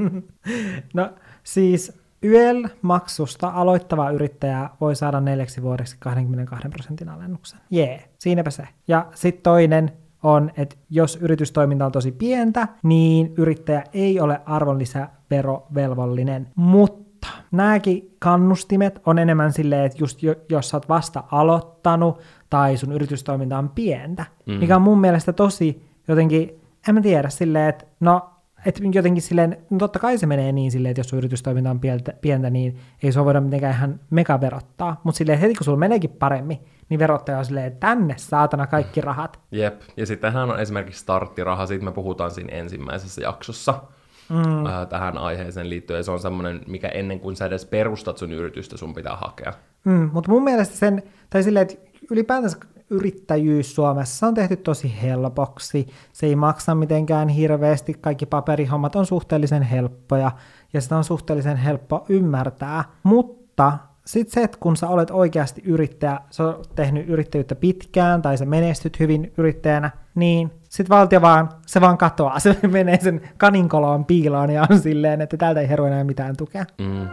no 0.93 1.09
siis 1.43 1.98
YEL-maksusta 2.23 3.47
aloittava 3.47 4.09
yrittäjä 4.09 4.69
voi 4.81 4.95
saada 4.95 5.19
neljäksi 5.19 5.61
vuodeksi 5.61 5.95
22 5.99 6.69
prosentin 6.69 7.09
alennuksen. 7.09 7.59
Jee, 7.69 7.89
yeah, 7.89 8.03
siinäpä 8.17 8.49
se. 8.49 8.67
Ja 8.87 9.05
sitten 9.15 9.43
toinen 9.43 9.91
on, 10.23 10.51
että 10.57 10.75
jos 10.89 11.15
yritystoiminta 11.15 11.85
on 11.85 11.91
tosi 11.91 12.11
pientä, 12.11 12.67
niin 12.83 13.33
yrittäjä 13.37 13.83
ei 13.93 14.19
ole 14.19 14.41
arvonlisäverovelvollinen, 14.45 16.47
mutta 16.55 17.27
nämäkin 17.51 18.15
kannustimet 18.19 19.01
on 19.05 19.19
enemmän 19.19 19.53
silleen, 19.53 19.85
että 19.85 19.97
just 20.01 20.23
jo, 20.23 20.35
jos 20.49 20.69
sä 20.69 20.77
oot 20.77 20.89
vasta 20.89 21.23
aloittanut 21.31 22.19
tai 22.49 22.77
sun 22.77 22.91
yritystoiminta 22.91 23.57
on 23.57 23.69
pientä, 23.69 24.25
mm. 24.45 24.53
mikä 24.53 24.75
on 24.75 24.81
mun 24.81 25.01
mielestä 25.01 25.33
tosi 25.33 25.89
jotenkin, 26.07 26.61
en 26.89 26.95
mä 26.95 27.01
tiedä, 27.01 27.29
silleen, 27.29 27.69
että 27.69 27.85
no 27.99 28.29
että 28.65 28.81
jotenkin 28.93 29.21
silleen, 29.21 29.57
no 29.69 29.77
totta 29.77 29.99
kai 29.99 30.17
se 30.17 30.25
menee 30.25 30.51
niin 30.51 30.71
silleen, 30.71 30.89
että 30.89 30.99
jos 30.99 31.09
sun 31.09 31.19
yritystoiminta 31.19 31.69
on 31.69 31.79
pientä, 31.79 32.13
pientä 32.21 32.49
niin 32.49 32.79
ei 33.03 33.11
se 33.11 33.25
voida 33.25 33.41
mitenkään 33.41 33.75
ihan 33.75 33.99
mega 34.09 34.41
verottaa. 34.41 35.01
Mutta 35.03 35.17
silleen 35.17 35.39
heti 35.39 35.55
kun 35.55 35.65
sulla 35.65 35.77
meneekin 35.77 36.09
paremmin, 36.09 36.59
niin 36.89 36.99
verottaja 36.99 37.37
on 37.37 37.45
silleen, 37.45 37.77
tänne 37.77 38.13
saatana 38.17 38.67
kaikki 38.67 39.01
rahat. 39.01 39.39
Jep, 39.51 39.81
ja 39.97 40.05
sittenhän 40.05 40.49
on 40.49 40.59
esimerkiksi 40.59 41.01
starttiraha, 41.01 41.65
siitä 41.65 41.85
me 41.85 41.91
puhutaan 41.91 42.31
siinä 42.31 42.57
ensimmäisessä 42.57 43.21
jaksossa 43.21 43.81
mm. 44.29 44.65
äh, 44.65 44.87
tähän 44.87 45.17
aiheeseen 45.17 45.69
liittyen, 45.69 46.03
se 46.03 46.11
on 46.11 46.19
semmoinen, 46.19 46.61
mikä 46.67 46.87
ennen 46.87 47.19
kuin 47.19 47.35
sä 47.35 47.45
edes 47.45 47.65
perustat 47.65 48.17
sun 48.17 48.31
yritystä, 48.31 48.77
sun 48.77 48.93
pitää 48.93 49.15
hakea. 49.15 49.53
Mm, 49.83 50.09
mutta 50.13 50.31
mun 50.31 50.43
mielestä 50.43 50.75
sen, 50.75 51.03
tai 51.29 51.43
silleen, 51.43 51.61
että 51.61 51.75
ylipäätänsä 52.11 52.57
yrittäjyys 52.89 53.75
Suomessa 53.75 54.27
on 54.27 54.33
tehty 54.33 54.55
tosi 54.55 54.95
helpoksi. 55.01 55.87
Se 56.13 56.25
ei 56.25 56.35
maksa 56.35 56.75
mitenkään 56.75 57.29
hirveästi, 57.29 57.93
kaikki 58.01 58.25
paperihommat 58.25 58.95
on 58.95 59.05
suhteellisen 59.05 59.63
helppoja 59.63 60.31
ja 60.73 60.81
sitä 60.81 60.97
on 60.97 61.03
suhteellisen 61.03 61.57
helppo 61.57 62.05
ymmärtää. 62.09 62.83
Mutta 63.03 63.77
sitten 64.05 64.33
se, 64.33 64.43
että 64.43 64.57
kun 64.59 64.77
sä 64.77 64.87
olet 64.87 65.11
oikeasti 65.11 65.61
yrittäjä, 65.65 66.19
sä 66.31 66.43
oot 66.43 66.69
tehnyt 66.75 67.09
yrittäjyyttä 67.09 67.55
pitkään 67.55 68.21
tai 68.21 68.37
sä 68.37 68.45
menestyt 68.45 68.99
hyvin 68.99 69.33
yrittäjänä, 69.37 69.91
niin 70.15 70.51
sitten 70.69 70.97
valtio 70.97 71.21
vaan, 71.21 71.49
se 71.65 71.81
vaan 71.81 71.97
katoaa, 71.97 72.39
se 72.49 72.57
menee 72.67 72.99
sen 73.01 73.21
kaninkoloon 73.37 74.05
piiloon 74.05 74.49
ja 74.49 74.65
on 74.69 74.79
silleen, 74.79 75.21
että 75.21 75.37
täältä 75.37 75.61
ei 75.61 75.69
heru 75.69 75.85
enää 75.85 76.03
mitään 76.03 76.37
tukea. 76.37 76.65
Mm. 76.77 77.07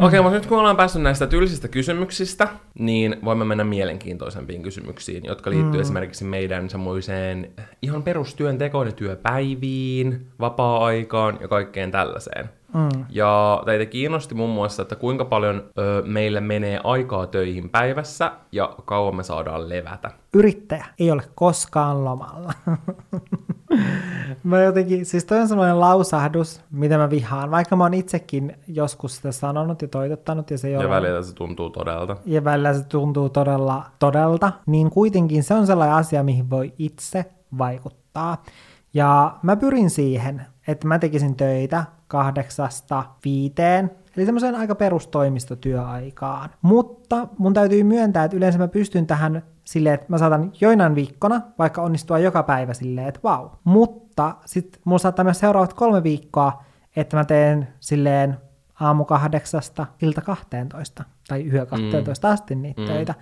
Okei, 0.00 0.18
okay, 0.18 0.22
mutta 0.22 0.38
nyt 0.38 0.46
kun 0.46 0.58
ollaan 0.58 0.76
päässyt 0.76 1.02
näistä 1.02 1.26
tylsistä 1.26 1.68
kysymyksistä, 1.68 2.48
niin 2.78 3.16
voimme 3.24 3.44
mennä 3.44 3.64
mielenkiintoisempiin 3.64 4.62
kysymyksiin, 4.62 5.24
jotka 5.24 5.50
liittyy 5.50 5.72
mm. 5.72 5.80
esimerkiksi 5.80 6.24
meidän 6.24 6.70
semmoiseen 6.70 7.50
ihan 7.82 8.02
perustyöntekoon 8.02 8.86
ja 8.86 8.92
työpäiviin, 8.92 10.26
vapaa-aikaan 10.40 11.38
ja 11.40 11.48
kaikkeen 11.48 11.90
tällaiseen. 11.90 12.50
Mm. 12.74 13.04
Ja 13.08 13.62
teitä 13.66 13.86
kiinnosti 13.86 14.34
muun 14.34 14.50
muassa, 14.50 14.82
että 14.82 14.96
kuinka 14.96 15.24
paljon 15.24 15.62
ö, 15.78 16.02
meille 16.06 16.40
menee 16.40 16.80
aikaa 16.84 17.26
töihin 17.26 17.70
päivässä 17.70 18.32
ja 18.52 18.74
kauan 18.84 19.16
me 19.16 19.22
saadaan 19.22 19.68
levätä. 19.68 20.10
Yrittäjä 20.34 20.86
ei 20.98 21.10
ole 21.10 21.22
koskaan 21.34 22.04
lomalla. 22.04 22.52
mä 24.44 24.62
jotenkin, 24.62 25.06
siis 25.06 25.24
toi 25.24 25.40
on 25.40 25.48
sellainen 25.48 25.80
lausahdus, 25.80 26.60
mitä 26.70 26.98
mä 26.98 27.10
vihaan, 27.10 27.50
vaikka 27.50 27.76
mä 27.76 27.84
oon 27.84 27.94
itsekin 27.94 28.56
joskus 28.66 29.16
sitä 29.16 29.32
sanonut 29.32 29.82
ja 29.82 29.88
toitottanut. 29.88 30.50
Ja, 30.50 30.58
se 30.58 30.70
ja 30.70 30.88
välillä 30.88 31.22
se 31.22 31.34
tuntuu 31.34 31.70
todelta. 31.70 32.16
Ja 32.26 32.44
välillä 32.44 32.74
se 32.74 32.84
tuntuu 32.84 33.28
todella 33.28 33.84
todelta, 33.98 34.52
niin 34.66 34.90
kuitenkin 34.90 35.42
se 35.42 35.54
on 35.54 35.66
sellainen 35.66 35.96
asia, 35.96 36.22
mihin 36.22 36.50
voi 36.50 36.72
itse 36.78 37.24
vaikuttaa. 37.58 38.42
Ja 38.94 39.36
mä 39.42 39.56
pyrin 39.56 39.90
siihen, 39.90 40.46
että 40.68 40.88
mä 40.88 40.98
tekisin 40.98 41.36
töitä 41.36 41.84
kahdeksasta 42.10 43.04
viiteen, 43.24 43.90
eli 44.16 44.24
semmoisen 44.24 44.54
aika 44.54 44.74
perustoimistotyöaikaan. 44.74 46.50
Mutta 46.62 47.28
mun 47.38 47.54
täytyy 47.54 47.82
myöntää, 47.82 48.24
että 48.24 48.36
yleensä 48.36 48.58
mä 48.58 48.68
pystyn 48.68 49.06
tähän 49.06 49.42
silleen, 49.64 49.94
että 49.94 50.06
mä 50.08 50.18
saatan 50.18 50.52
joinain 50.60 50.94
viikkona 50.94 51.40
vaikka 51.58 51.82
onnistua 51.82 52.18
joka 52.18 52.42
päivä 52.42 52.74
silleen, 52.74 53.08
että 53.08 53.20
vau. 53.24 53.42
Wow. 53.42 53.50
Mutta 53.64 54.34
sitten 54.44 54.80
mulla 54.84 54.98
saattaa 54.98 55.24
myös 55.24 55.38
seuraavat 55.38 55.72
kolme 55.72 56.02
viikkoa, 56.02 56.62
että 56.96 57.16
mä 57.16 57.24
teen 57.24 57.68
silleen 57.80 58.36
aamu 58.80 59.04
kahdeksasta 59.04 59.86
ilta 60.02 60.20
12 60.20 61.04
tai 61.28 61.46
yö 61.52 61.66
12 61.66 62.28
mm. 62.28 62.32
asti 62.32 62.54
niitä 62.54 62.80
mm. 62.80 62.86
töitä. 62.86 63.14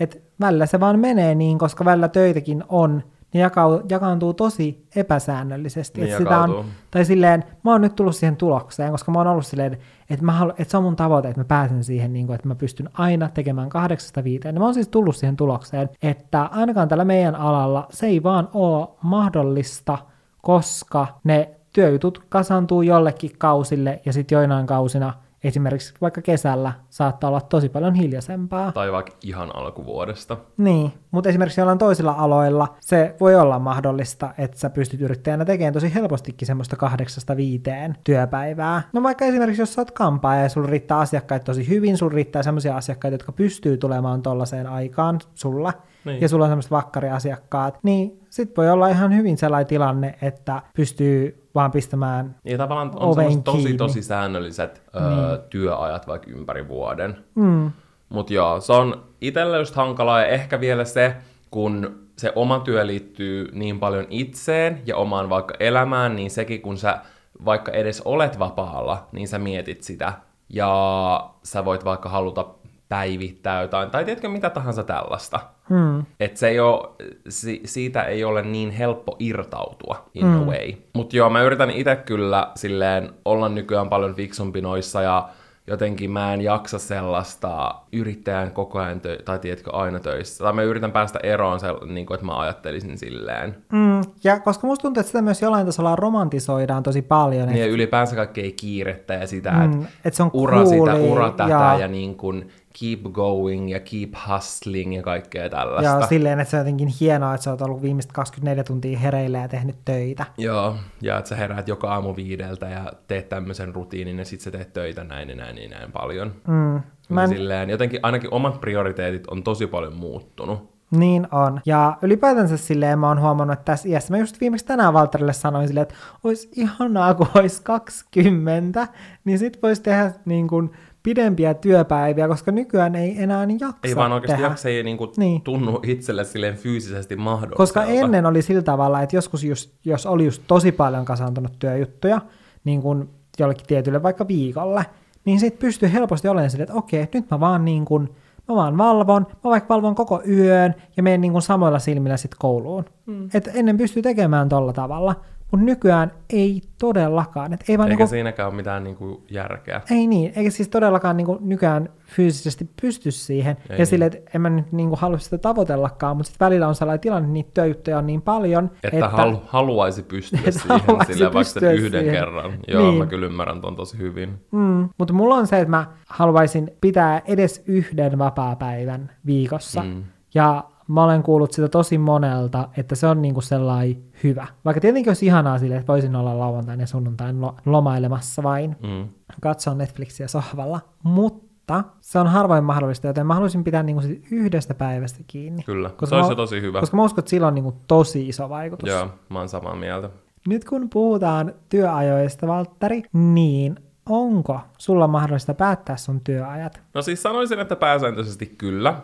Et 0.00 0.22
välillä 0.40 0.66
se 0.66 0.80
vaan 0.80 0.98
menee 0.98 1.34
niin, 1.34 1.58
koska 1.58 1.84
välillä 1.84 2.08
töitäkin 2.08 2.64
on, 2.68 3.02
ne 3.36 3.42
jakau, 3.42 3.80
jakaantuu 3.88 4.34
tosi 4.34 4.86
epäsäännöllisesti. 4.96 6.00
Niin 6.00 6.16
sitä 6.16 6.40
on, 6.40 6.64
tai 6.90 7.04
silleen, 7.04 7.44
mä 7.64 7.72
oon 7.72 7.80
nyt 7.80 7.94
tullut 7.94 8.16
siihen 8.16 8.36
tulokseen, 8.36 8.90
koska 8.90 9.12
mä 9.12 9.18
oon 9.18 9.26
ollut 9.26 9.46
silleen, 9.46 9.78
että, 10.10 10.24
mä 10.24 10.32
halu, 10.32 10.50
että 10.50 10.70
se 10.70 10.76
on 10.76 10.82
mun 10.82 10.96
tavoite, 10.96 11.28
että 11.28 11.40
mä 11.40 11.44
pääsen 11.44 11.84
siihen, 11.84 12.12
niin 12.12 12.26
kuin, 12.26 12.34
että 12.34 12.48
mä 12.48 12.54
pystyn 12.54 12.90
aina 12.92 13.28
tekemään 13.28 13.68
kahdeksasta 13.68 14.24
viiteen. 14.24 14.58
Mä 14.58 14.64
oon 14.64 14.74
siis 14.74 14.88
tullut 14.88 15.16
siihen 15.16 15.36
tulokseen, 15.36 15.88
että 16.02 16.42
ainakaan 16.42 16.88
tällä 16.88 17.04
meidän 17.04 17.36
alalla 17.36 17.86
se 17.90 18.06
ei 18.06 18.22
vaan 18.22 18.48
ole 18.54 18.88
mahdollista, 19.02 19.98
koska 20.42 21.06
ne 21.24 21.50
työjutut 21.72 22.24
kasantuu 22.28 22.82
jollekin 22.82 23.30
kausille 23.38 24.00
ja 24.04 24.12
sitten 24.12 24.36
joinain 24.36 24.66
kausina– 24.66 25.14
esimerkiksi 25.44 25.94
vaikka 26.00 26.22
kesällä 26.22 26.72
saattaa 26.90 27.28
olla 27.28 27.40
tosi 27.40 27.68
paljon 27.68 27.94
hiljaisempaa. 27.94 28.72
Tai 28.72 28.92
vaikka 28.92 29.12
ihan 29.22 29.56
alkuvuodesta. 29.56 30.36
Niin, 30.56 30.92
mutta 31.10 31.28
esimerkiksi 31.28 31.60
jollain 31.60 31.78
toisilla 31.78 32.12
aloilla 32.12 32.76
se 32.80 33.14
voi 33.20 33.34
olla 33.34 33.58
mahdollista, 33.58 34.34
että 34.38 34.58
sä 34.58 34.70
pystyt 34.70 35.00
yrittäjänä 35.00 35.44
tekemään 35.44 35.72
tosi 35.72 35.94
helpostikin 35.94 36.46
semmoista 36.46 36.76
kahdeksasta 36.76 37.36
viiteen 37.36 37.96
työpäivää. 38.04 38.82
No 38.92 39.02
vaikka 39.02 39.24
esimerkiksi 39.24 39.62
jos 39.62 39.74
sä 39.74 39.80
oot 39.80 39.90
kampaa 39.90 40.36
ja 40.36 40.48
sulla 40.48 40.68
riittää 40.68 40.98
asiakkaita 40.98 41.44
tosi 41.44 41.68
hyvin, 41.68 41.96
sulla 41.96 42.14
riittää 42.14 42.42
semmoisia 42.42 42.76
asiakkaita, 42.76 43.14
jotka 43.14 43.32
pystyy 43.32 43.76
tulemaan 43.76 44.22
tollaiseen 44.22 44.66
aikaan 44.66 45.18
sulla, 45.34 45.72
niin. 46.06 46.20
ja 46.20 46.28
sulla 46.28 46.44
on 46.44 46.50
semmoiset 46.50 46.70
vakkariasiakkaat, 46.70 47.78
niin 47.82 48.20
sit 48.30 48.56
voi 48.56 48.70
olla 48.70 48.88
ihan 48.88 49.16
hyvin 49.16 49.36
sellainen 49.36 49.66
tilanne, 49.66 50.14
että 50.22 50.62
pystyy 50.76 51.48
vaan 51.54 51.70
pistämään 51.70 52.36
Ja 52.44 52.58
tavallaan 52.58 52.88
on 52.88 53.02
oven 53.02 53.42
tosi 53.42 53.58
kiinni. 53.58 53.78
tosi 53.78 54.02
säännölliset 54.02 54.82
niin. 54.94 55.04
ö, 55.04 55.38
työajat 55.50 56.06
vaikka 56.06 56.30
ympäri 56.30 56.68
vuoden. 56.68 57.16
Mm. 57.34 57.70
Mutta 58.08 58.34
joo, 58.34 58.60
se 58.60 58.72
on 58.72 59.04
itselle 59.20 59.58
just 59.58 59.74
hankalaa 59.74 60.20
ja 60.20 60.26
ehkä 60.26 60.60
vielä 60.60 60.84
se, 60.84 61.16
kun 61.50 62.06
se 62.18 62.32
oma 62.34 62.60
työ 62.60 62.86
liittyy 62.86 63.48
niin 63.52 63.80
paljon 63.80 64.06
itseen 64.10 64.82
ja 64.86 64.96
omaan 64.96 65.28
vaikka 65.30 65.54
elämään, 65.60 66.16
niin 66.16 66.30
sekin 66.30 66.62
kun 66.62 66.78
sä 66.78 66.98
vaikka 67.44 67.72
edes 67.72 68.02
olet 68.04 68.38
vapaalla, 68.38 69.06
niin 69.12 69.28
sä 69.28 69.38
mietit 69.38 69.82
sitä. 69.82 70.12
Ja 70.48 71.30
sä 71.42 71.64
voit 71.64 71.84
vaikka 71.84 72.08
haluta 72.08 72.46
päivittää 72.88 73.62
jotain, 73.62 73.90
tai 73.90 74.04
tiedätkö 74.04 74.28
mitä 74.28 74.50
tahansa 74.50 74.84
tällaista. 74.84 75.40
Hmm. 75.70 76.04
Että 76.20 76.38
se 76.38 76.48
ei 76.48 76.60
ole, 76.60 76.88
si, 77.28 77.60
siitä 77.64 78.02
ei 78.02 78.24
ole 78.24 78.42
niin 78.42 78.70
helppo 78.70 79.16
irtautua 79.18 80.08
in 80.14 80.26
hmm. 80.26 80.42
a 80.42 80.44
way. 80.44 80.72
Mutta 80.92 81.16
joo, 81.16 81.30
mä 81.30 81.42
yritän 81.42 81.70
itse 81.70 81.96
kyllä 81.96 82.50
silleen 82.56 83.10
olla 83.24 83.48
nykyään 83.48 83.88
paljon 83.88 84.14
fiksumpi 84.14 84.60
noissa 84.60 85.02
ja 85.02 85.28
jotenkin 85.66 86.10
mä 86.10 86.34
en 86.34 86.40
jaksa 86.40 86.78
sellaista 86.78 87.74
yrittäjän 87.92 88.50
koko 88.50 88.78
ajan, 88.78 89.00
tö- 89.00 89.22
tai 89.22 89.38
tiedätkö, 89.38 89.70
aina 89.72 90.00
töissä. 90.00 90.44
Tai 90.44 90.52
mä 90.52 90.62
yritän 90.62 90.92
päästä 90.92 91.18
eroon, 91.22 91.60
se, 91.60 91.66
niin 91.86 92.06
kuin, 92.06 92.14
että 92.14 92.26
mä 92.26 92.38
ajattelisin 92.38 92.98
silleen. 92.98 93.56
Mm, 93.72 94.00
ja 94.24 94.40
koska 94.40 94.66
musta 94.66 94.82
tuntuu, 94.82 95.00
että 95.00 95.08
sitä 95.08 95.22
myös 95.22 95.42
jollain 95.42 95.66
tasolla 95.66 95.96
romantisoidaan 95.96 96.82
tosi 96.82 97.02
paljon. 97.02 97.48
Niin, 97.48 97.56
että... 97.56 97.66
ja 97.66 97.72
ylipäänsä 97.72 98.16
kaikkea 98.16 98.50
kiirettä 98.60 99.14
ja 99.14 99.26
sitä, 99.26 99.52
mm, 99.52 99.72
että, 99.72 99.86
että 100.04 100.16
se 100.16 100.22
on 100.22 100.30
ura 100.32 100.64
cooli, 100.64 100.96
sitä, 100.96 101.12
ura 101.12 101.30
tätä 101.30 101.50
ja, 101.50 101.78
ja 101.78 101.88
niin 101.88 102.16
kuin, 102.16 102.48
keep 102.80 103.12
going 103.12 103.70
ja 103.70 103.80
keep 103.80 104.10
hustling 104.28 104.96
ja 104.96 105.02
kaikkea 105.02 105.50
tällaista. 105.50 105.90
Joo, 105.90 106.06
silleen, 106.06 106.40
että 106.40 106.50
se 106.50 106.56
on 106.56 106.60
jotenkin 106.60 106.88
hienoa, 107.00 107.34
että 107.34 107.44
sä 107.44 107.50
oot 107.50 107.62
ollut 107.62 107.82
viimeiset 107.82 108.12
24 108.12 108.64
tuntia 108.64 108.98
hereillä 108.98 109.38
ja 109.38 109.48
tehnyt 109.48 109.76
töitä. 109.84 110.26
Joo, 110.38 110.76
ja 111.00 111.18
että 111.18 111.28
sä 111.28 111.36
heräät 111.36 111.68
joka 111.68 111.92
aamu 111.94 112.16
viideltä 112.16 112.66
ja 112.66 112.92
teet 113.06 113.28
tämmöisen 113.28 113.74
rutiinin 113.74 114.18
ja 114.18 114.24
sit 114.24 114.40
sä 114.40 114.50
teet 114.50 114.72
töitä 114.72 115.04
näin 115.04 115.28
ja 115.28 115.34
näin 115.34 115.58
ja 115.58 115.68
näin 115.68 115.92
paljon. 115.92 116.32
Mm. 116.46 116.82
Mä 117.08 117.22
en... 117.22 117.28
Silleen, 117.28 117.70
jotenkin 117.70 118.00
ainakin 118.02 118.34
omat 118.34 118.60
prioriteetit 118.60 119.26
on 119.26 119.42
tosi 119.42 119.66
paljon 119.66 119.96
muuttunut. 119.96 120.76
Niin 120.90 121.28
on. 121.32 121.60
Ja 121.66 121.98
ylipäätänsä 122.02 122.56
silleen 122.56 122.98
mä 122.98 123.08
oon 123.08 123.20
huomannut, 123.20 123.58
että 123.58 123.64
tässä 123.64 123.88
iässä, 123.88 124.12
mä 124.12 124.18
just 124.18 124.40
viimeksi 124.40 124.66
tänään 124.66 124.92
Valterille 124.92 125.32
sanoin 125.32 125.68
silleen, 125.68 125.82
että 125.82 125.94
olisi 126.24 126.48
ihanaa, 126.56 127.14
kun 127.14 127.26
olisi 127.34 127.62
20, 127.62 128.88
niin 129.24 129.38
sit 129.38 129.62
voisi 129.62 129.82
tehdä 129.82 130.12
niin 130.24 130.48
kuin 130.48 130.70
pidempiä 131.06 131.54
työpäiviä, 131.54 132.28
koska 132.28 132.52
nykyään 132.52 132.94
ei 132.94 133.22
enää 133.22 133.46
niin 133.46 133.60
jaksa 133.60 133.78
Ei 133.82 133.96
vaan 133.96 134.12
oikeasti 134.12 134.32
tehdä. 134.32 134.48
jaksa, 134.48 134.68
ei 134.68 134.82
niinku 134.82 135.12
niin. 135.16 135.42
tunnu 135.42 135.80
itselle 135.82 136.24
silleen 136.24 136.56
fyysisesti 136.56 137.16
mahdolliselta. 137.16 137.56
Koska 137.56 137.84
ennen 137.84 138.26
oli 138.26 138.42
sillä 138.42 138.62
tavalla, 138.62 139.02
että 139.02 139.16
joskus 139.16 139.44
just, 139.44 139.70
jos 139.84 140.06
oli 140.06 140.24
just 140.24 140.42
tosi 140.46 140.72
paljon 140.72 141.04
kasantunut 141.04 141.52
työjuttuja, 141.58 142.20
niin 142.64 142.82
kuin 142.82 143.08
jollekin 143.38 143.66
tietylle 143.66 144.02
vaikka 144.02 144.28
viikolle, 144.28 144.86
niin 145.24 145.40
sitten 145.40 145.60
pystyy 145.60 145.92
helposti 145.92 146.28
olemaan 146.28 146.50
silleen, 146.50 146.68
että 146.68 146.78
okei, 146.78 147.08
nyt 147.14 147.30
mä 147.30 147.40
vaan 147.40 147.64
niin 147.64 147.84
kuin, 147.84 148.08
mä 148.48 148.54
vaan 148.54 148.78
valvon, 148.78 149.26
mä 149.44 149.50
vaikka 149.50 149.74
valvon 149.74 149.94
koko 149.94 150.22
yön 150.28 150.74
ja 150.96 151.02
menen 151.02 151.20
niin 151.20 151.32
kuin 151.32 151.42
samoilla 151.42 151.78
silmillä 151.78 152.16
sitten 152.16 152.38
kouluun. 152.40 152.84
Mm. 153.06 153.28
Et 153.34 153.50
ennen 153.54 153.76
pystyy 153.76 154.02
tekemään 154.02 154.48
tolla 154.48 154.72
tavalla, 154.72 155.20
mutta 155.50 155.66
nykyään 155.66 156.12
ei 156.30 156.62
todellakaan. 156.78 157.52
Et 157.52 157.64
ei 157.68 157.78
vaan 157.78 157.88
eikä 157.88 157.98
niinku, 157.98 158.10
siinäkään 158.10 158.48
ole 158.48 158.56
mitään 158.56 158.84
niinku 158.84 159.24
järkeä. 159.30 159.80
Ei 159.90 160.06
niin, 160.06 160.32
eikä 160.36 160.50
siis 160.50 160.68
todellakaan 160.68 161.16
niinku 161.16 161.38
nykyään 161.40 161.88
fyysisesti 162.06 162.70
pysty 162.82 163.10
siihen. 163.10 163.56
Ei 163.60 163.66
ja 163.68 163.76
niin. 163.76 163.86
silleen, 163.86 164.12
että 164.14 164.30
en 164.34 164.40
mä 164.40 164.50
nyt 164.50 164.72
niinku 164.72 164.96
halua 164.96 165.18
sitä 165.18 165.38
tavoitellakaan, 165.38 166.16
mutta 166.16 166.28
sitten 166.30 166.46
välillä 166.46 166.68
on 166.68 166.74
sellainen 166.74 167.00
tilanne, 167.00 167.26
että 167.26 167.32
niitä 167.32 167.50
työjuttuja 167.54 167.98
on 167.98 168.06
niin 168.06 168.22
paljon. 168.22 168.70
Että, 168.84 168.88
että 168.96 169.08
halu, 169.08 169.42
haluaisi 169.46 170.02
pystyä 170.02 170.38
että 170.46 170.60
siihen, 170.60 170.80
haluaisi 170.86 171.14
sillä 171.14 171.32
vaikka 171.32 171.60
sen 171.60 171.74
yhden 171.74 172.00
siihen. 172.00 172.14
kerran. 172.14 172.52
Joo, 172.68 172.90
niin. 172.90 172.98
mä 172.98 173.06
kyllä 173.06 173.26
ymmärrän 173.26 173.60
ton 173.60 173.76
tosi 173.76 173.98
hyvin. 173.98 174.38
Mm, 174.50 174.88
mutta 174.98 175.14
mulla 175.14 175.34
on 175.34 175.46
se, 175.46 175.60
että 175.60 175.70
mä 175.70 175.86
haluaisin 176.08 176.70
pitää 176.80 177.22
edes 177.24 177.62
yhden 177.66 178.18
vapaa-päivän 178.18 179.10
viikossa. 179.26 179.82
Mm. 179.82 180.04
Ja 180.34 180.64
mä 180.88 181.04
olen 181.04 181.22
kuullut 181.22 181.52
sitä 181.52 181.68
tosi 181.68 181.98
monelta, 181.98 182.68
että 182.76 182.94
se 182.94 183.06
on 183.06 183.22
niinku 183.22 183.40
sellainen 183.40 184.02
hyvä. 184.24 184.46
Vaikka 184.64 184.80
tietenkin 184.80 185.10
olisi 185.10 185.26
ihanaa 185.26 185.58
sille, 185.58 185.76
että 185.76 185.92
voisin 185.92 186.16
olla 186.16 186.38
lauantain 186.38 186.80
ja 186.80 186.86
sunnuntain 186.86 187.40
lo- 187.40 187.56
lomailemassa 187.66 188.42
vain, 188.42 188.76
mm. 188.82 189.08
katsoa 189.40 189.74
Netflixiä 189.74 190.28
sohvalla, 190.28 190.80
mutta 191.02 191.84
se 192.00 192.18
on 192.18 192.26
harvoin 192.26 192.64
mahdollista, 192.64 193.06
joten 193.06 193.26
mä 193.26 193.34
haluaisin 193.34 193.64
pitää 193.64 193.82
niinku 193.82 194.02
yhdestä 194.30 194.74
päivästä 194.74 195.18
kiinni. 195.26 195.62
Kyllä, 195.62 195.88
koska 195.88 196.06
se 196.06 196.14
olisi 196.14 196.30
mä, 196.30 196.36
tosi 196.36 196.60
hyvä. 196.60 196.80
Koska 196.80 196.96
mä 196.96 197.04
uskon, 197.04 197.18
että 197.22 197.30
sillä 197.30 197.46
on 197.46 197.54
niinku 197.54 197.76
tosi 197.86 198.28
iso 198.28 198.48
vaikutus. 198.48 198.88
Joo, 198.88 199.08
mä 199.28 199.38
oon 199.38 199.48
samaa 199.48 199.76
mieltä. 199.76 200.10
Nyt 200.48 200.64
kun 200.64 200.90
puhutaan 200.90 201.54
työajoista, 201.68 202.46
Valtteri, 202.46 203.02
niin 203.12 203.76
onko 204.08 204.60
sulla 204.78 205.06
mahdollista 205.06 205.54
päättää 205.54 205.96
sun 205.96 206.20
työajat? 206.20 206.80
No 206.94 207.02
siis 207.02 207.22
sanoisin, 207.22 207.58
että 207.58 207.76
pääsääntöisesti 207.76 208.46
kyllä. 208.46 208.94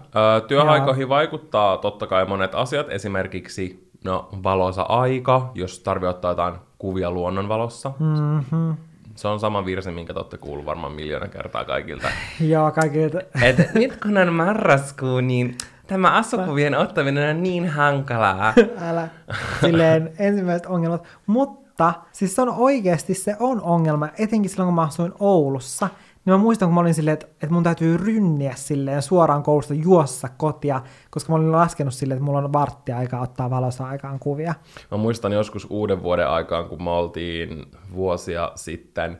työaikoihin 0.48 1.00
Joo. 1.00 1.08
vaikuttaa 1.08 1.76
totta 1.76 2.06
kai 2.06 2.24
monet 2.24 2.54
asiat, 2.54 2.90
esimerkiksi 2.90 3.90
no, 4.04 4.28
valoisa 4.42 4.82
aika, 4.82 5.50
jos 5.54 5.78
tarvii 5.78 6.08
ottaa 6.08 6.30
jotain 6.30 6.54
kuvia 6.78 7.10
luonnonvalossa. 7.10 7.92
Mm-hmm. 7.98 8.76
Se 9.14 9.28
on 9.28 9.40
sama 9.40 9.64
virsi, 9.64 9.90
minkä 9.90 10.12
te 10.12 10.18
olette 10.18 10.38
kuullut 10.38 10.66
varmaan 10.66 10.92
miljoona 10.92 11.28
kertaa 11.28 11.64
kaikilta. 11.64 12.08
Joo, 12.40 12.70
kaikilta. 12.70 13.18
Et 13.42 13.74
nyt 13.74 14.00
kun 14.02 14.18
on 14.18 14.32
marraskuu, 14.32 15.20
niin 15.20 15.56
tämä 15.86 16.10
asukuvien 16.10 16.78
ottaminen 16.78 17.36
on 17.36 17.42
niin 17.42 17.68
hankalaa. 17.68 18.54
Älä. 18.80 19.08
Silleen 19.60 20.12
ensimmäiset 20.18 20.66
ongelmat. 20.66 21.04
Mutta 21.26 21.61
mutta 21.86 22.08
siis 22.12 22.34
se 22.34 22.42
on 22.42 22.48
oikeasti 22.48 23.14
se 23.14 23.36
on 23.40 23.62
ongelma, 23.62 24.08
etenkin 24.18 24.50
silloin 24.50 24.66
kun 24.66 24.74
mä 24.74 24.82
asuin 24.82 25.12
Oulussa, 25.20 25.88
niin 26.24 26.34
mä 26.34 26.38
muistan, 26.38 26.68
kun 26.68 26.74
mä 26.74 26.80
olin 26.80 26.94
silleen, 26.94 27.14
että, 27.14 27.26
että 27.26 27.50
mun 27.50 27.62
täytyy 27.62 27.96
rynniä 27.96 28.52
silleen 28.56 29.02
suoraan 29.02 29.42
koulusta 29.42 29.74
juossa 29.74 30.28
kotia, 30.36 30.80
koska 31.10 31.32
mä 31.32 31.36
olin 31.36 31.52
laskenut 31.52 31.94
silleen, 31.94 32.16
että 32.16 32.24
mulla 32.24 32.38
on 32.38 32.52
vartti 32.52 32.92
aikaa 32.92 33.20
ottaa 33.20 33.50
valossa 33.50 33.86
aikaan 33.86 34.18
kuvia. 34.18 34.54
Mä 34.90 34.96
muistan 34.96 35.32
joskus 35.32 35.66
uuden 35.70 36.02
vuoden 36.02 36.28
aikaan, 36.28 36.68
kun 36.68 36.82
me 36.82 36.90
oltiin 36.90 37.64
vuosia 37.94 38.52
sitten 38.54 39.10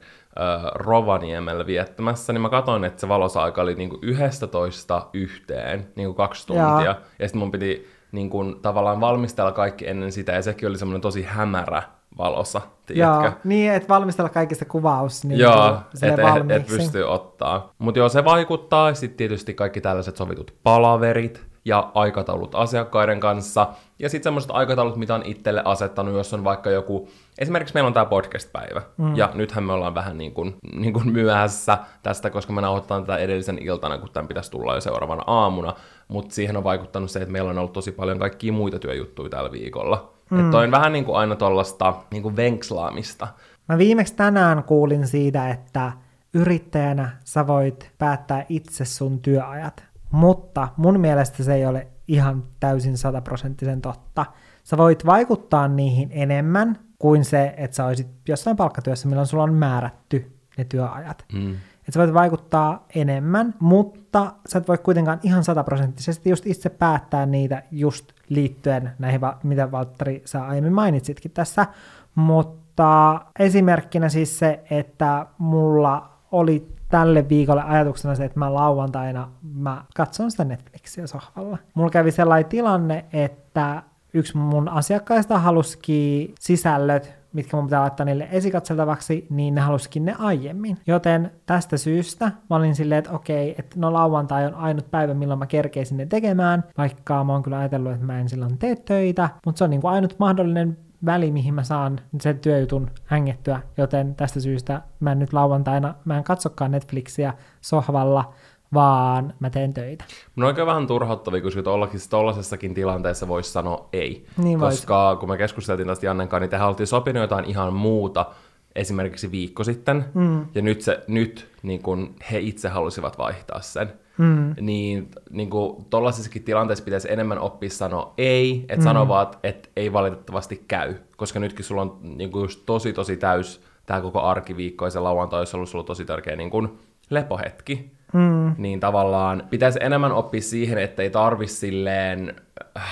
äh, 0.41 0.63
Rovaniemellä 0.75 1.67
viettämässä, 1.67 2.33
niin 2.33 2.41
mä 2.41 2.49
katsoin, 2.49 2.85
että 2.85 3.01
se 3.01 3.09
valosa-aika 3.09 3.63
oli 3.63 3.75
niinku 3.75 3.99
11 4.03 5.07
yhteen, 5.13 5.89
niinku 5.97 6.15
kaksi 6.15 6.47
tuntia. 6.47 6.83
Jaa. 6.83 6.97
Ja 7.19 7.29
sitten 7.29 7.39
mun 7.39 7.51
piti 7.51 7.89
niin 8.13 8.31
kuin, 8.31 8.61
tavallaan 8.63 9.01
valmistella 9.01 9.53
kaikki 9.53 9.89
ennen 9.89 10.13
sitä, 10.13 10.33
ja 10.33 10.43
sekin 10.43 10.69
oli 10.69 10.79
semmoinen 10.79 11.01
tosi 11.01 11.23
hämärä 11.23 11.83
valossa, 12.19 12.61
tiedätkö? 12.87 13.25
Joo, 13.25 13.33
niin, 13.45 13.73
että 13.73 13.89
valmistella 13.89 14.29
kaikista 14.29 14.65
kuvaus 14.65 15.25
niin 15.25 15.41
Joo, 15.41 15.77
et, 16.03 16.51
et 16.51 16.67
pystyy 16.67 17.05
ottaa. 17.05 17.73
Mutta 17.79 17.99
joo, 17.99 18.09
se 18.09 18.25
vaikuttaa. 18.25 18.95
Sitten 18.95 19.17
tietysti 19.17 19.55
kaikki 19.55 19.81
tällaiset 19.81 20.17
sovitut 20.17 20.55
palaverit 20.63 21.53
ja 21.65 21.91
aikataulut 21.95 22.55
asiakkaiden 22.55 23.21
kanssa. 23.21 23.69
Ja 23.99 24.09
sitten 24.09 24.25
semmoiset 24.25 24.51
aikataulut, 24.51 24.97
mitä 24.97 25.15
on 25.15 25.23
itselle 25.25 25.63
asettanut, 25.65 26.15
jos 26.15 26.35
on 26.35 26.45
vaikka 26.45 26.71
joku... 26.71 27.09
Esimerkiksi 27.39 27.75
meillä 27.75 27.87
on 27.87 27.95
tämä 27.95 28.07
podcast-päivä. 28.07 28.83
Mm. 28.97 29.17
Ja 29.17 29.31
nythän 29.35 29.65
me 29.65 29.73
ollaan 29.73 29.95
vähän 29.95 30.19
niin 30.19 30.35
kuin, 30.35 30.55
niin 30.77 30.93
kuin 30.93 31.13
myöhässä 31.13 31.79
tästä, 32.03 32.31
koska 32.31 32.53
me 32.53 32.61
nauhoitetaan 32.61 33.05
tätä 33.05 33.19
edellisen 33.19 33.59
iltana, 33.59 33.99
kun 33.99 34.09
tämän 34.13 34.29
pitäisi 34.29 34.51
tulla 34.51 34.75
jo 34.75 34.81
seuraavana 34.81 35.23
aamuna. 35.27 35.75
Mutta 36.13 36.35
siihen 36.35 36.57
on 36.57 36.65
vaikuttanut 36.65 37.11
se, 37.11 37.19
että 37.19 37.33
meillä 37.33 37.51
on 37.51 37.59
ollut 37.59 37.73
tosi 37.73 37.93
paljon 37.93 38.19
kaikkia 38.19 38.53
muita 38.53 38.79
työjuttuja 38.79 39.29
tällä 39.29 39.53
viikolla. 39.53 40.13
Mm. 40.31 40.45
Että 40.45 40.59
on 40.59 40.71
vähän 40.71 40.93
niin 40.93 41.05
kuin 41.05 41.17
aina 41.17 41.37
tuollaista 41.37 41.95
niin 42.11 42.23
kuin 42.23 42.37
venkslaamista. 42.37 43.29
Mä 43.69 43.79
viimeksi 43.79 44.15
tänään 44.15 44.65
kuulin 44.65 45.07
siitä, 45.07 45.51
että 45.51 45.93
yrittäjänä 46.35 47.11
sä 47.25 47.47
voit 47.47 47.91
päättää 47.99 48.47
itse 48.49 48.85
sun 48.85 49.21
työajat, 49.21 49.85
mutta 50.11 50.69
mun 50.77 51.01
mielestä 51.01 51.43
se 51.43 51.55
ei 51.55 51.67
ole 51.67 51.87
ihan 52.09 52.45
täysin 52.61 52.99
sataprosenttisen 52.99 53.81
totta. 53.81 54.27
Sä 54.65 54.77
voit 54.77 55.07
vaikuttaa 55.07 55.69
niihin 55.69 56.09
enemmän 56.13 56.79
kuin 56.99 57.25
se, 57.25 57.55
että 57.57 57.77
sä 57.77 57.87
olisit 57.87 58.09
jossain 58.29 58.57
palkkatyössä, 58.57 59.09
milloin 59.09 59.27
sulla 59.27 59.45
on 59.45 59.55
määrätty 59.55 60.33
ne 60.59 60.65
työajat. 60.65 61.25
Mm. 61.33 61.57
Että 61.93 62.01
sä 62.01 62.07
voit 62.07 62.15
vaikuttaa 62.15 62.87
enemmän, 62.95 63.55
mutta 63.61 64.33
sä 64.49 64.59
et 64.59 64.69
voi 64.69 64.79
kuitenkaan 64.79 65.21
ihan 65.23 65.45
sataprosenttisesti 65.45 66.31
just 66.31 66.47
itse 66.47 66.69
päättää 66.69 67.27
niitä 67.27 67.63
just 67.71 68.13
liittyen 68.29 68.93
näihin, 68.99 69.21
mitä 69.43 69.71
Valtteri 69.71 70.23
sä 70.25 70.45
aiemmin 70.47 70.73
mainitsitkin 70.73 71.31
tässä. 71.31 71.67
Mutta 72.15 73.21
esimerkkinä 73.39 74.09
siis 74.09 74.39
se, 74.39 74.65
että 74.71 75.27
mulla 75.39 76.11
oli 76.33 76.69
tälle 76.89 77.29
viikolle 77.29 77.63
ajatuksena 77.63 78.15
se, 78.15 78.25
että 78.25 78.39
mä 78.39 78.55
lauantaina 78.55 79.29
mä 79.55 79.85
katson 79.97 80.31
sitä 80.31 80.45
Netflixiä 80.45 81.07
sohvalla. 81.07 81.59
Mulla 81.75 81.91
kävi 81.91 82.11
sellainen 82.11 82.51
tilanne, 82.51 83.05
että 83.13 83.83
yksi 84.15 84.37
mun 84.37 84.69
asiakkaista 84.69 85.39
halusikin 85.39 86.35
sisällöt, 86.41 87.22
mitkä 87.33 87.57
mun 87.57 87.67
pitää 87.67 87.81
laittaa 87.81 88.07
niille 88.07 88.29
esikatseltavaksi, 88.31 89.27
niin 89.31 89.55
ne 89.55 89.61
halusikin 89.61 90.05
ne 90.05 90.15
aiemmin. 90.19 90.79
Joten 90.87 91.31
tästä 91.47 91.77
syystä 91.77 92.33
mä 92.51 92.57
olin 92.57 92.75
silleen, 92.75 92.99
että 92.99 93.11
okei, 93.11 93.55
että 93.59 93.77
no 93.79 93.93
lauantai 93.93 94.47
on 94.47 94.55
ainut 94.55 94.91
päivä, 94.91 95.15
milloin 95.15 95.39
mä 95.39 95.47
kerkeisin 95.47 95.97
ne 95.97 96.07
tekemään, 96.07 96.65
vaikka 96.79 97.25
mä 97.25 97.33
oon 97.33 97.43
kyllä 97.43 97.59
ajatellut, 97.59 97.93
että 97.93 98.07
mä 98.07 98.21
en 98.21 98.29
silloin 98.29 98.59
tee 98.59 98.77
töitä, 98.77 99.29
mutta 99.47 99.59
se 99.59 99.65
on 99.65 99.71
niinku 99.71 99.87
ainut 99.87 100.17
mahdollinen 100.19 100.79
väli, 101.07 101.31
mihin 101.31 101.55
mä 101.55 101.63
saan 101.63 102.01
sen 102.21 102.39
työjutun 102.39 102.91
hängettyä, 103.05 103.61
joten 103.77 104.15
tästä 104.15 104.41
syystä 104.41 104.83
mä 105.01 105.13
en 105.13 105.19
nyt 105.19 105.33
lauantaina, 105.33 105.95
mä 106.05 106.19
en 106.19 106.25
katsokaan 106.25 106.71
Netflixiä 106.71 107.35
sohvalla, 107.61 108.33
vaan 108.75 109.35
mä 109.41 109.51
teen 109.51 109.75
töitä. 109.75 110.05
Mun 110.37 110.45
on 110.45 110.49
oikein 110.49 110.67
vähän 110.67 110.87
turhauttavia, 110.87 111.41
koska 111.41 111.63
tollakin, 111.63 112.01
tollasessakin 112.11 112.75
tilanteessa 112.75 113.29
voisi 113.29 113.53
sanoa 113.53 113.89
ei. 113.93 114.27
Niin 114.37 114.61
vois. 114.61 114.75
koska 114.75 115.17
kun 115.21 115.29
me 115.29 115.39
keskusteltiin 115.39 115.89
tästä 115.89 116.07
Jannen 116.07 116.29
kanssa, 116.29 116.41
niin 116.41 116.51
tehän 116.51 116.69
oltiin 116.69 116.87
sopinut 116.87 117.21
jotain 117.21 117.45
ihan 117.45 117.73
muuta 117.73 118.27
esimerkiksi 118.75 119.31
viikko 119.31 119.65
sitten, 119.65 120.05
mm. 120.15 120.47
ja 120.55 120.63
nyt, 120.63 120.83
se, 120.83 121.05
nyt 121.07 121.49
niin 121.63 121.83
kun 121.83 122.15
he 122.33 122.39
itse 122.39 122.69
halusivat 122.69 123.19
vaihtaa 123.19 123.61
sen. 123.61 123.93
Mm. 124.19 124.55
Niin, 124.61 125.09
niin 125.31 125.51
kuin 125.51 125.85
tollaisissakin 125.91 126.45
tilanteissa 126.45 126.85
pitäisi 126.85 127.13
enemmän 127.13 127.39
oppia 127.39 127.71
sanoa 127.71 128.15
ei, 128.19 128.61
että 128.61 128.77
mm. 128.77 128.83
sanoa 128.83 129.09
vaan, 129.09 129.27
että 129.43 129.69
ei 129.77 129.93
valitettavasti 129.93 130.65
käy, 130.69 130.95
koska 131.17 131.41
nytkin 131.41 131.65
sulla 131.65 131.83
on 131.83 131.99
niin 132.03 132.31
kuin 132.31 132.43
just 132.43 132.63
tosi 132.67 132.93
tosi 132.93 133.17
täys 133.17 133.61
tämä 133.87 134.01
koko 134.01 134.21
arkiviikko 134.21 134.85
ja 134.85 134.91
se 134.91 135.01
lauantai 135.01 135.39
olisi 135.39 135.57
ollut 135.57 135.69
sulla 135.69 135.85
tosi 135.85 136.05
tärkeä 136.05 136.37
niin 136.37 136.51
kuin 136.51 136.79
lepohetki. 137.11 137.93
Mm. 138.13 138.55
Niin 138.59 138.81
tavallaan 138.81 139.43
pitäisi 139.51 139.79
enemmän 139.83 140.13
oppia 140.13 140.41
siihen, 140.41 140.79
että 140.79 141.03
ei 141.03 141.11
tarvi 141.11 141.47
silleen 141.47 142.35
äh, 142.79 142.83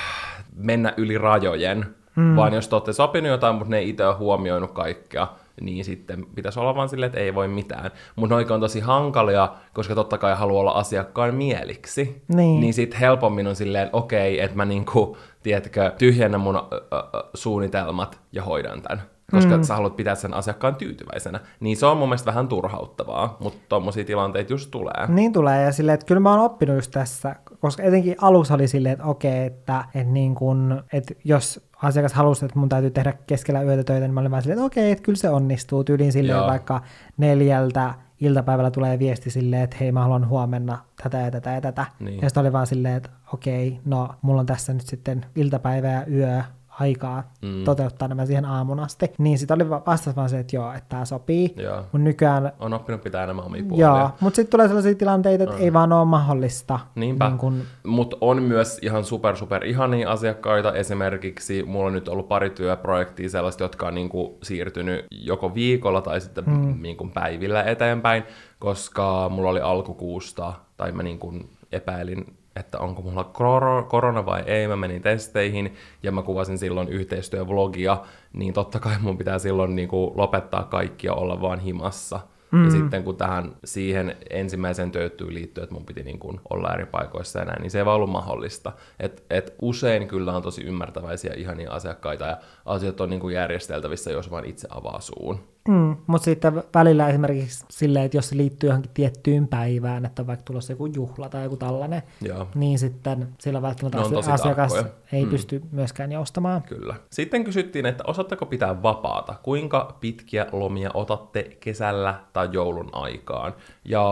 mennä 0.57 0.95
yli 0.97 1.19
rajojen, 1.19 1.87
mm. 2.17 2.37
vaan 2.37 2.55
jos 2.55 2.69
te 2.69 2.75
olette 2.75 2.93
sopinut 2.93 3.31
jotain, 3.31 3.55
mutta 3.55 3.71
ne 3.71 3.79
ei 3.79 3.89
itse 3.89 4.07
ole 4.07 4.15
huomioinut 4.15 4.73
kaikkea, 4.73 5.29
niin 5.61 5.85
sitten 5.85 6.27
pitäisi 6.35 6.61
olla 6.61 6.75
vaan 6.75 6.89
silleen, 6.89 7.07
että 7.07 7.21
ei 7.21 7.35
voi 7.35 7.49
mitään. 7.49 7.91
Mutta 8.17 8.35
oikein 8.35 8.55
on 8.55 8.61
tosi 8.61 8.81
hankalia, 8.81 9.49
koska 9.75 9.95
totta 9.95 10.19
kai 10.19 10.37
haluaa 10.37 10.61
olla 10.61 10.71
asiakkaan 10.71 11.35
mieliksi. 11.35 12.23
Niin. 12.29 12.61
Niin 12.61 12.75
sitten 12.75 13.01
helpommin 13.01 13.47
on 13.47 13.57
silleen, 13.57 13.85
että 13.85 13.97
okei, 13.97 14.41
että 14.41 14.57
mä 14.57 14.65
niinku, 14.65 15.17
tiedätkö, 15.43 15.93
tyhjennän 15.99 16.41
mun 16.41 16.57
ö, 16.57 16.61
ö, 16.61 16.97
suunnitelmat 17.35 18.21
ja 18.33 18.43
hoidan 18.43 18.83
tämän. 18.83 19.03
Koska 19.31 19.57
mm. 19.57 19.63
sä 19.63 19.75
haluat 19.75 19.97
pitää 19.97 20.15
sen 20.15 20.35
asiakkaan 20.35 20.75
tyytyväisenä. 20.75 21.41
Niin 21.61 21.77
se 21.77 21.87
on 21.87 21.97
mun 21.97 22.09
mielestä 22.09 22.27
vähän 22.27 22.49
turhauttavaa, 22.49 23.37
mutta 23.41 23.59
tommosia 23.69 24.05
tilanteita 24.05 24.53
just 24.53 24.71
tulee. 24.71 25.07
Niin 25.09 25.33
tulee, 25.33 25.65
ja 25.65 25.73
silleen, 25.73 25.95
että 25.95 26.07
kyllä 26.07 26.21
mä 26.21 26.31
oon 26.31 26.41
oppinut 26.41 26.77
just 26.77 26.91
tässä, 26.91 27.37
koska 27.61 27.83
etenkin 27.83 28.17
alussa 28.21 28.55
oli 28.55 28.69
silleen, 28.69 28.93
että 28.93 29.05
okei, 29.05 29.47
että, 29.47 29.85
että, 29.95 30.13
niin 30.13 30.35
kun, 30.35 30.83
että 30.93 31.15
jos 31.25 31.71
asiakas 31.83 32.13
halusi, 32.13 32.45
että 32.45 32.59
mun 32.59 32.69
täytyy 32.69 32.91
tehdä 32.91 33.13
keskellä 33.27 33.63
yötä 33.63 33.85
töitä, 33.85 34.07
niin 34.07 34.15
mä 34.15 34.21
olin 34.21 34.31
vaan 34.31 34.43
silleen, 34.43 34.59
että 34.59 34.67
okei, 34.67 34.93
että 34.93 35.03
kyllä 35.03 35.17
se 35.17 35.31
onnistuu. 35.31 35.85
Tyyliin 35.85 36.13
silleen, 36.13 36.39
Joo. 36.39 36.47
vaikka 36.47 36.81
neljältä 37.17 37.95
iltapäivällä 38.21 38.71
tulee 38.71 38.99
viesti 38.99 39.31
silleen, 39.31 39.63
että 39.63 39.77
hei, 39.81 39.93
mä 39.93 40.03
haluan 40.03 40.29
huomenna 40.29 40.79
tätä 41.03 41.19
ja 41.19 41.31
tätä 41.31 41.51
ja 41.51 41.61
tätä. 41.61 41.87
Niin. 42.01 42.21
Ja 42.23 42.29
sitten 42.29 42.41
oli 42.41 42.53
vaan 42.53 42.67
silleen, 42.67 42.97
että 42.97 43.11
okei, 43.33 43.81
no 43.85 44.09
mulla 44.23 44.41
on 44.41 44.47
tässä 44.47 44.73
nyt 44.73 44.87
sitten 44.87 45.27
iltapäivä 45.37 45.89
ja 45.89 46.07
yö 46.07 46.43
aikaa 46.81 47.33
mm. 47.43 47.65
toteuttaa 47.65 48.09
nämä 48.09 48.27
siihen 48.27 48.45
aamun 48.45 48.81
asti. 48.81 49.13
Niin 49.19 49.39
sitten 49.39 49.55
oli 49.55 49.71
va- 49.71 49.83
vastas 49.87 50.17
vaan 50.17 50.29
se, 50.29 50.39
että 50.39 50.57
joo, 50.57 50.73
että 50.73 50.89
tämä 50.89 51.05
sopii. 51.05 51.55
Mutta 51.83 51.99
nykyään 51.99 52.53
On 52.59 52.75
oppinut 52.75 53.03
pitää 53.03 53.25
enemmän 53.25 53.45
omia 53.45 53.63
puolia. 53.69 53.87
Joo, 53.87 54.11
mutta 54.21 54.37
sitten 54.37 54.51
tulee 54.51 54.67
sellaisia 54.69 54.95
tilanteita, 54.95 55.45
että 55.45 55.57
ei 55.57 55.73
vaan 55.73 55.93
ole 55.93 56.05
mahdollista. 56.05 56.81
Niinpä, 56.95 57.29
Niin 57.29 57.39
kun, 57.39 57.63
mutta 57.87 58.17
on 58.21 58.43
myös 58.43 58.79
ihan 58.83 59.05
super 59.05 59.37
super 59.37 59.65
ihania 59.65 60.11
asiakkaita. 60.11 60.73
Esimerkiksi 60.73 61.63
mulla 61.63 61.87
on 61.87 61.93
nyt 61.93 62.09
ollut 62.09 62.29
pari 62.29 62.51
työprojektia 62.51 63.29
sellaista, 63.29 63.65
jotka 63.65 63.87
on 63.87 63.95
niinku 63.95 64.39
siirtynyt 64.43 65.07
joko 65.11 65.55
viikolla 65.55 66.03
tai 66.03 66.21
sitten 66.21 66.45
mm. 66.47 66.83
niinku 66.83 67.11
päivillä 67.15 67.63
eteenpäin, 67.63 68.23
koska 68.59 69.29
mulla 69.29 69.51
oli 69.51 69.61
alkukuusta, 69.61 70.53
tai 70.77 70.93
mä 70.93 71.03
niinku 71.03 71.35
epäilin, 71.73 72.40
että 72.57 72.79
onko 72.79 73.03
mulla 73.03 73.25
kor- 73.25 73.85
korona 73.89 74.27
vai 74.27 74.43
ei, 74.47 74.69
mä 74.69 74.77
menin 74.77 75.03
testeihin 75.03 75.75
ja 76.03 76.13
mä 76.13 76.23
kuvasin 76.23 76.59
silloin 76.59 76.89
yhteistyövlogia, 76.89 78.03
niin 78.33 78.53
totta 78.53 78.81
kai 78.81 78.97
mun 79.01 79.19
pitää 79.19 79.39
silloin 79.39 79.77
niinku 79.77 80.13
lopettaa 80.17 80.65
kaikki 80.65 81.07
ja 81.07 81.15
olla 81.15 81.41
vaan 81.41 81.59
himassa. 81.59 82.21
Mm. 82.51 82.65
Ja 82.65 82.71
sitten 82.71 83.05
kun 83.05 83.17
tähän 83.17 83.53
siihen 83.65 84.17
ensimmäiseen 84.31 84.91
tööttyyn 84.91 85.35
liittyy, 85.35 85.63
että 85.63 85.75
mun 85.75 85.87
piti 85.87 86.03
niin 86.03 86.19
kuin 86.19 86.41
olla 86.51 86.75
eri 86.75 86.87
paikoissa 86.87 87.39
ja 87.39 87.45
näin, 87.45 87.63
niin 87.63 87.71
se 87.71 87.79
ei 87.79 87.85
vaan 87.85 87.97
ollut 87.97 88.11
mahdollista. 88.11 88.73
Et, 89.01 89.25
et 89.31 89.55
usein 89.63 90.09
kyllä 90.09 90.33
on 90.37 90.43
tosi 90.43 90.63
ymmärtäväisiä, 90.63 91.35
ihania 91.37 91.73
asiakkaita 91.73 92.25
ja 92.25 92.37
asiat 92.65 93.01
on 93.01 93.11
niin 93.11 93.21
kuin 93.21 93.35
järjesteltävissä, 93.35 94.11
jos 94.11 94.31
vaan 94.31 94.45
itse 94.45 94.69
avaa 94.71 95.01
suun. 95.01 95.41
Mm, 95.71 95.97
mutta 96.07 96.25
sitten 96.25 96.63
välillä 96.75 97.09
esimerkiksi 97.09 97.65
silleen, 97.71 98.05
että 98.05 98.17
jos 98.17 98.29
se 98.29 98.37
liittyy 98.37 98.69
johonkin 98.69 98.91
tiettyyn 98.95 99.49
päivään, 99.49 100.05
että 100.05 100.23
on 100.23 100.27
vaikka 100.27 100.45
tulossa 100.45 100.73
joku 100.73 100.87
juhla 100.87 101.29
tai 101.29 101.45
joku 101.45 101.57
tällainen, 101.57 102.03
Joo. 102.21 102.47
niin 102.55 102.79
sitten 102.79 103.29
sillä 103.39 103.63
välttämättä 103.63 103.99
tosi 103.99 104.31
asiakas 104.31 104.73
tarkkoja. 104.73 104.95
ei 105.13 105.25
Mm. 105.25 105.31
pysty 105.31 105.63
myöskään 105.73 106.13
joustamaan. 106.13 106.63
Kyllä. 106.63 106.95
Sitten 107.11 107.45
kysyttiin, 107.45 107.87
että 107.87 108.05
osaatteko 108.07 108.47
pitää 108.47 108.83
vapaata? 108.83 109.35
Kuinka 109.43 109.97
pitkiä 110.01 110.47
lomia 110.53 110.91
otatte 110.95 111.57
kesällä 111.61 112.15
tai 112.33 112.49
joulun 112.53 112.89
aikaan? 112.93 113.55
Ja 113.85 114.03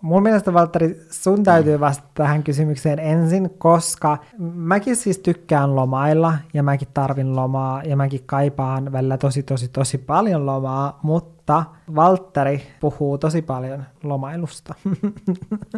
Mun 0.00 0.22
mielestä, 0.22 0.52
Valtteri, 0.52 1.00
sun 1.10 1.42
täytyy 1.42 1.80
vastata 1.80 2.08
tähän 2.14 2.42
kysymykseen 2.42 2.98
ensin, 2.98 3.50
koska 3.58 4.18
mäkin 4.54 4.96
siis 4.96 5.18
tykkään 5.18 5.76
lomailla 5.76 6.34
ja 6.54 6.62
mäkin 6.62 6.88
tarvin 6.94 7.36
lomaa 7.36 7.82
ja 7.82 7.96
mäkin 7.96 8.20
kaipaan 8.26 8.92
välillä 8.92 9.18
tosi 9.18 9.42
tosi 9.42 9.68
tosi 9.68 9.98
paljon 9.98 10.46
lomaa, 10.46 10.95
mutta 11.02 11.64
Valtteri 11.94 12.62
puhuu 12.80 13.18
tosi 13.18 13.42
paljon 13.42 13.84
lomailusta. 14.02 14.74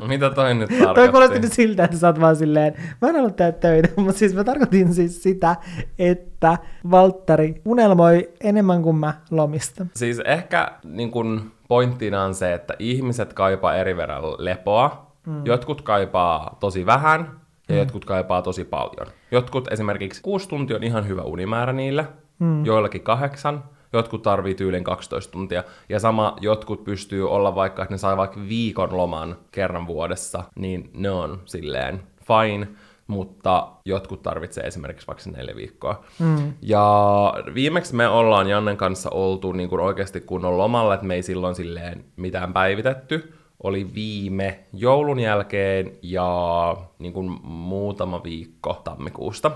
Mitä 0.08 0.30
toi 0.30 0.54
nyt 0.54 0.68
Toi 0.68 0.78
tarkoitti? 0.78 1.10
kuulosti 1.12 1.38
nyt 1.38 1.52
siltä, 1.52 1.84
että 1.84 1.96
sä 1.96 2.06
oot 2.06 2.20
vaan 2.20 2.36
silleen, 2.36 2.74
mä 3.02 3.08
en 3.08 3.14
halua 3.14 3.30
tehdä 3.30 3.52
töitä, 3.52 3.88
mutta 3.96 4.18
siis 4.18 4.34
mä 4.34 4.44
tarkoitin 4.44 4.94
siis 4.94 5.22
sitä, 5.22 5.56
että 5.98 6.58
Valtteri 6.90 7.62
unelmoi 7.64 8.30
enemmän 8.40 8.82
kuin 8.82 8.96
mä 8.96 9.14
lomista. 9.30 9.86
Siis 9.94 10.20
ehkä 10.24 10.72
niin 10.84 11.10
kun 11.10 11.52
pointtina 11.68 12.22
on 12.22 12.34
se, 12.34 12.54
että 12.54 12.74
ihmiset 12.78 13.32
kaipaa 13.32 13.74
eri 13.76 13.96
verran 13.96 14.22
lepoa. 14.38 15.12
Mm. 15.26 15.46
Jotkut 15.46 15.82
kaipaa 15.82 16.56
tosi 16.60 16.86
vähän 16.86 17.40
ja 17.68 17.74
mm. 17.74 17.78
jotkut 17.78 18.04
kaipaa 18.04 18.42
tosi 18.42 18.64
paljon. 18.64 19.06
Jotkut 19.30 19.72
esimerkiksi 19.72 20.22
kuusi 20.22 20.48
tuntia 20.48 20.76
on 20.76 20.84
ihan 20.84 21.08
hyvä 21.08 21.22
unimäärä 21.22 21.72
niille, 21.72 22.06
mm. 22.38 22.64
joillakin 22.64 23.02
kahdeksan, 23.02 23.64
jotkut 23.92 24.22
tarvii 24.22 24.54
tyylin 24.54 24.84
12 24.84 25.32
tuntia. 25.32 25.64
Ja 25.88 26.00
sama, 26.00 26.36
jotkut 26.40 26.84
pystyy 26.84 27.30
olla 27.30 27.54
vaikka, 27.54 27.82
että 27.82 27.94
ne 27.94 27.98
saa 27.98 28.16
vaikka 28.16 28.40
viikon 28.48 28.96
loman 28.96 29.36
kerran 29.52 29.86
vuodessa, 29.86 30.44
niin 30.54 30.90
ne 30.94 31.10
on 31.10 31.42
silleen 31.44 32.02
fine 32.26 32.68
mutta 33.08 33.68
jotkut 33.84 34.22
tarvitsee 34.22 34.64
esimerkiksi 34.64 35.06
vaikka 35.06 35.30
neljä 35.30 35.56
viikkoa. 35.56 36.04
Mm. 36.18 36.52
Ja 36.62 37.34
viimeksi 37.54 37.94
me 37.94 38.08
ollaan 38.08 38.48
Jannen 38.48 38.76
kanssa 38.76 39.10
oltu 39.10 39.52
niin 39.52 39.68
kuin 39.68 39.80
oikeasti 39.80 40.20
kunnon 40.20 40.58
lomalla, 40.58 40.94
että 40.94 41.06
me 41.06 41.14
ei 41.14 41.22
silloin 41.22 41.54
silleen 41.54 42.04
mitään 42.16 42.52
päivitetty. 42.52 43.34
Oli 43.62 43.94
viime 43.94 44.60
joulun 44.72 45.20
jälkeen 45.20 45.92
ja 46.02 46.76
niin 46.98 47.12
kuin 47.12 47.40
muutama 47.44 48.22
viikko 48.22 48.80
tammikuusta. 48.84 49.50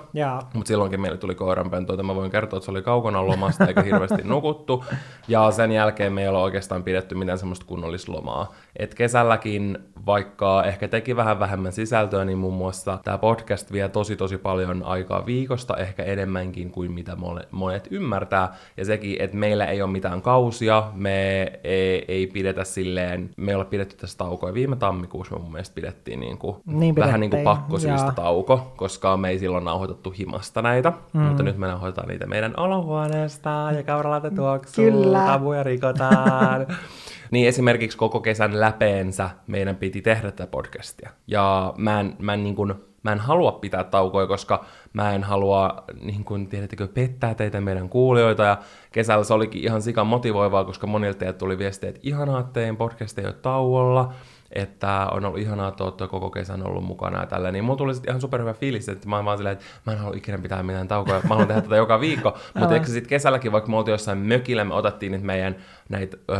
Mutta 0.55 0.69
silloinkin 0.69 1.01
meille 1.01 1.19
tuli 1.19 1.35
koiranpentoita. 1.35 2.03
Mä 2.03 2.15
voin 2.15 2.31
kertoa, 2.31 2.57
että 2.57 2.65
se 2.65 2.71
oli 2.71 2.83
kaukana 2.83 3.27
lomasta 3.27 3.67
eikä 3.67 3.83
hirveästi 3.83 4.23
nukuttu. 4.25 4.85
Ja 5.29 5.51
sen 5.51 5.73
jälkeen 5.73 6.13
me 6.13 6.23
ei 6.23 6.29
ole 6.29 6.39
oikeastaan 6.39 6.83
pidetty 6.83 7.15
mitään 7.15 7.39
semmoista 7.39 7.67
kunnollista 7.67 8.13
lomaa. 8.13 8.53
Et 8.77 8.95
kesälläkin, 8.95 9.79
vaikka 10.07 10.65
ehkä 10.65 10.89
teki 10.89 11.17
vähän 11.17 11.41
vähemmän 11.41 11.73
sisältöä, 11.73 12.25
niin 12.25 12.39
muun 12.39 12.55
muassa 12.55 12.99
tämä 13.05 13.19
podcast 13.19 13.73
vie 13.73 13.89
tosi 13.89 14.17
tosi 14.17 14.39
paljon 14.39 14.83
aikaa 14.83 15.27
viikosta, 15.27 15.77
ehkä 15.77 16.03
enemmänkin 16.03 16.71
kuin 16.71 16.93
mitä 16.93 17.17
monet 17.51 17.89
ymmärtää. 17.91 18.55
Ja 18.77 18.85
sekin, 18.85 19.17
että 19.19 19.37
meillä 19.37 19.67
ei 19.67 19.83
ole 19.83 19.91
mitään 19.91 20.23
kausia, 20.23 20.83
me 20.95 21.41
ei, 21.65 22.05
ei 22.09 22.27
pidetä 22.27 22.65
silleen, 22.65 23.31
me 23.37 23.51
ei 23.53 23.57
ole 23.57 23.65
pidetty 23.65 23.97
tästä 23.97 24.25
taukoa. 24.25 24.55
Viime 24.55 24.77
tammikuussa 24.77 25.35
me 25.35 25.43
mun 25.43 25.53
mielestä 25.53 25.75
pidettiin 25.75 26.21
niin 26.21 26.39
kuin 26.39 26.57
Niin 26.67 26.97
vähän 26.97 27.21
niin 27.21 27.32
kuin 27.33 27.43
pidettiin, 27.43 27.57
pakkosyistä 27.57 28.07
joo. 28.07 28.13
tauko, 28.13 28.73
koska 28.77 29.17
me 29.17 29.29
ei 29.29 29.39
silloin 29.39 29.65
nauhoitettu 29.65 30.15
himasta 30.19 30.63
näitä, 30.63 30.93
mm. 31.13 31.21
mutta 31.21 31.43
nyt 31.43 31.59
me 31.59 31.67
nauhoitetaan 31.67 32.09
niitä 32.09 32.27
meidän 32.27 32.55
olohuoneesta 32.57 33.69
ja 33.77 33.83
kauralaite 33.83 34.31
tuoksuu, 34.31 34.85
Kyllä. 34.85 35.27
tabuja 35.27 35.63
rikotaan. 35.63 36.67
niin 37.33 37.49
esimerkiksi 37.49 37.99
koko 37.99 38.21
kesän 38.21 38.61
läpeensä 38.61 39.31
meidän 39.47 39.77
piti 39.77 40.03
tehdä 40.03 40.31
tätä 40.31 40.47
podcastia. 40.47 41.11
Ja 41.27 41.75
mä 41.77 42.01
en, 42.01 42.17
mä 42.19 42.35
en, 42.35 42.43
niin 42.43 42.55
kuin, 42.55 42.75
mä 43.03 43.13
en 43.13 43.21
halua 43.21 43.53
pitää 43.53 43.85
taukoja, 43.85 44.27
koska 44.27 44.65
mä 44.93 45.13
en 45.15 45.23
halua, 45.23 45.85
niin 46.01 46.25
kuin, 46.25 46.49
tiedättekö, 46.49 46.89
pettää 46.89 47.35
teitä 47.35 47.61
meidän 47.61 47.89
kuulijoita. 47.89 48.43
Ja 48.43 48.59
kesällä 48.93 49.25
se 49.25 49.35
olikin 49.35 49.63
ihan 49.63 49.83
sika 49.83 50.05
motivoivaa, 50.05 50.65
koska 50.65 50.87
monilta 50.87 51.19
teiltä 51.19 51.39
tuli 51.39 51.59
viestiä, 51.59 51.89
että 51.89 52.01
ihanaa, 52.03 52.41
että 52.41 52.53
teidän 52.53 52.77
podcast 52.77 53.19
ei 53.19 53.25
ole 53.25 53.33
tauolla 53.33 54.13
että 54.55 55.07
on 55.11 55.25
ollut 55.25 55.41
ihanaa, 55.41 55.69
että 55.69 55.85
olette 55.85 56.07
koko 56.07 56.31
kesän 56.31 56.67
ollut 56.67 56.85
mukana 56.85 57.21
ja 57.21 57.27
tällä, 57.27 57.53
niin 57.53 57.65
mulla 57.65 57.77
tuli 57.77 57.95
sitten 57.95 58.11
ihan 58.11 58.21
superhyvä 58.21 58.55
fiilis, 58.55 58.89
että 58.89 59.09
mä 59.09 59.17
oon 59.17 59.25
vaan 59.25 59.39
silleen, 59.39 59.53
että 59.53 59.65
mä 59.87 59.93
en 59.93 59.99
halua 59.99 60.17
ikinä 60.17 60.39
pitää 60.39 60.63
mitään 60.63 60.89
taukoa, 60.89 61.15
mä 61.15 61.29
haluan 61.29 61.49
tehdä 61.49 61.61
tätä 61.61 61.77
joka 61.77 62.01
viikko, 62.01 62.39
mutta 62.59 62.75
eikö 62.75 62.87
sitten 62.87 63.09
kesälläkin, 63.09 63.53
vaikka 63.53 63.71
me 63.71 63.77
oltiin 63.77 63.93
jossain 63.93 64.19
mökillä, 64.19 64.65
me 64.65 64.75
otettiin 64.75 65.13
nyt 65.13 65.23
meidän 65.23 65.57
näitä 65.89 66.17
ö, 66.31 66.35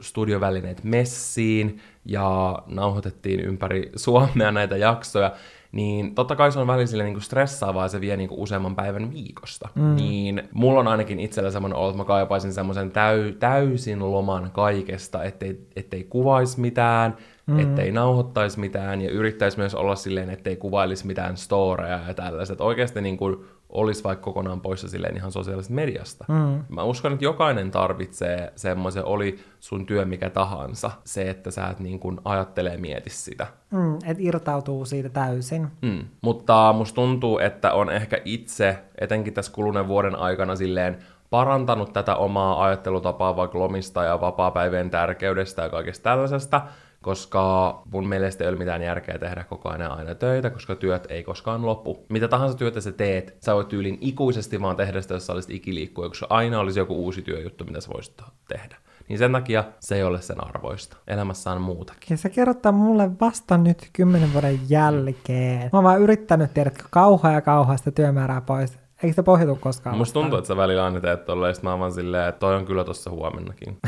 studiovälineitä 0.00 0.82
messiin 0.84 1.80
ja 2.04 2.58
nauhoitettiin 2.66 3.40
ympäri 3.40 3.92
Suomea 3.96 4.52
näitä 4.52 4.76
jaksoja, 4.76 5.32
niin 5.72 6.14
totta 6.14 6.36
kai 6.36 6.52
se 6.52 6.58
on 6.58 6.66
välillä 6.66 6.86
silleen 6.86 7.12
niin 7.12 7.22
stressaavaa 7.22 7.88
se 7.88 8.00
vie 8.00 8.16
niin 8.16 8.28
kuin 8.28 8.40
useamman 8.40 8.76
päivän 8.76 9.12
viikosta. 9.12 9.68
Mm. 9.74 9.96
Niin 9.96 10.42
mulla 10.52 10.80
on 10.80 10.88
ainakin 10.88 11.20
itsellä 11.20 11.50
semmoinen 11.50 11.78
olo, 11.78 11.88
että 11.88 11.98
mä 11.98 12.04
kaipaisin 12.04 12.52
semmoisen 12.52 12.90
täy, 12.90 13.32
täysin 13.32 14.12
loman 14.12 14.50
kaikesta, 14.52 15.24
ettei, 15.24 15.66
ettei 15.76 16.04
kuvaisi 16.04 16.60
mitään, 16.60 17.16
mm. 17.46 17.58
ettei 17.58 17.92
nauhoittaisi 17.92 18.60
mitään 18.60 19.02
ja 19.02 19.10
yrittäisi 19.10 19.58
myös 19.58 19.74
olla 19.74 19.94
silleen, 19.94 20.30
ettei 20.30 20.56
kuvailisi 20.56 21.06
mitään 21.06 21.36
storeja 21.36 22.00
ja 22.08 22.14
tällaiset. 22.14 22.60
Oikeasti 22.60 23.00
niin 23.00 23.16
kuin 23.16 23.36
olisi 23.72 24.04
vaikka 24.04 24.24
kokonaan 24.24 24.60
poissa 24.60 24.88
silleen 24.88 25.16
ihan 25.16 25.32
sosiaalisesta 25.32 25.74
mediasta. 25.74 26.24
Mm. 26.28 26.64
Mä 26.68 26.82
uskon, 26.82 27.12
että 27.12 27.24
jokainen 27.24 27.70
tarvitsee 27.70 28.52
semmoisen, 28.56 29.04
oli 29.04 29.38
sun 29.60 29.86
työ 29.86 30.04
mikä 30.04 30.30
tahansa, 30.30 30.90
se, 31.04 31.30
että 31.30 31.50
sä 31.50 31.66
et 31.66 31.80
niin 31.80 32.00
kuin 32.00 32.20
ajattele 32.24 32.72
ja 32.72 32.78
mieti 32.78 33.10
sitä. 33.10 33.46
Mm, 33.70 33.98
et 34.06 34.20
irtautuu 34.20 34.84
siitä 34.84 35.08
täysin. 35.08 35.68
Mm. 35.82 36.04
Mutta 36.22 36.72
musta 36.72 36.94
tuntuu, 36.94 37.38
että 37.38 37.72
on 37.72 37.90
ehkä 37.90 38.20
itse, 38.24 38.78
etenkin 39.00 39.34
tässä 39.34 39.52
kuluneen 39.52 39.88
vuoden 39.88 40.16
aikana 40.16 40.56
silleen, 40.56 40.98
parantanut 41.30 41.92
tätä 41.92 42.16
omaa 42.16 42.64
ajattelutapaa 42.64 43.36
vaikka 43.36 43.58
lomista 43.58 44.04
ja 44.04 44.20
vapaa-päivien 44.20 44.90
tärkeydestä 44.90 45.62
ja 45.62 45.68
kaikesta 45.68 46.02
tällaisesta, 46.02 46.60
koska 47.02 47.82
mun 47.92 48.08
mielestä 48.08 48.44
ei 48.44 48.50
ole 48.50 48.58
mitään 48.58 48.82
järkeä 48.82 49.18
tehdä 49.18 49.44
koko 49.44 49.68
ajan 49.68 49.92
aina 49.92 50.14
töitä, 50.14 50.50
koska 50.50 50.74
työt 50.74 51.06
ei 51.08 51.24
koskaan 51.24 51.66
lopu. 51.66 52.06
Mitä 52.08 52.28
tahansa 52.28 52.56
työtä 52.56 52.80
sä 52.80 52.92
teet, 52.92 53.36
sä 53.40 53.54
voit 53.54 53.68
tyylin 53.68 53.98
ikuisesti 54.00 54.60
vaan 54.60 54.76
tehdä 54.76 55.02
sitä, 55.02 55.14
jos 55.14 55.26
sä 55.26 55.32
olisit 55.32 55.50
ikiliikkuja, 55.50 56.08
koska 56.08 56.26
aina 56.30 56.60
olisi 56.60 56.80
joku 56.80 56.94
uusi 56.94 57.22
työjuttu, 57.22 57.64
mitä 57.64 57.80
sä 57.80 57.90
voisit 57.94 58.22
tehdä. 58.48 58.76
Niin 59.08 59.18
sen 59.18 59.32
takia 59.32 59.64
se 59.80 59.94
ei 59.96 60.02
ole 60.02 60.22
sen 60.22 60.44
arvoista. 60.44 60.96
Elämässä 61.06 61.52
on 61.52 61.60
muutakin. 61.60 62.06
Ja 62.10 62.16
se 62.16 62.30
kerrottaa 62.30 62.72
mulle 62.72 63.10
vasta 63.20 63.58
nyt 63.58 63.90
kymmenen 63.92 64.32
vuoden 64.32 64.60
jälkeen. 64.68 65.62
Mä 65.62 65.78
oon 65.78 65.84
vaan 65.84 66.00
yrittänyt, 66.00 66.54
tiedätkö, 66.54 66.84
kauhaa 66.90 67.32
ja 67.32 67.40
kauhaa 67.40 67.76
sitä 67.76 67.90
työmäärää 67.90 68.40
pois. 68.40 68.81
Eikö 69.02 69.14
se 69.14 69.22
pohjautu 69.22 69.58
koskaan? 69.60 69.98
Musta 69.98 70.20
tuntuu, 70.20 70.38
että 70.38 70.48
sä 70.48 70.56
välillä 70.56 70.84
aina 70.84 71.00
teet 71.00 71.24
tolleen, 71.24 71.54
mä 71.62 71.70
oon 71.70 71.80
vaan 71.80 71.92
silleen, 71.92 72.28
että 72.28 72.38
toi 72.38 72.56
on 72.56 72.64
kyllä 72.64 72.84
tossa 72.84 73.10
huomennakin. 73.10 73.78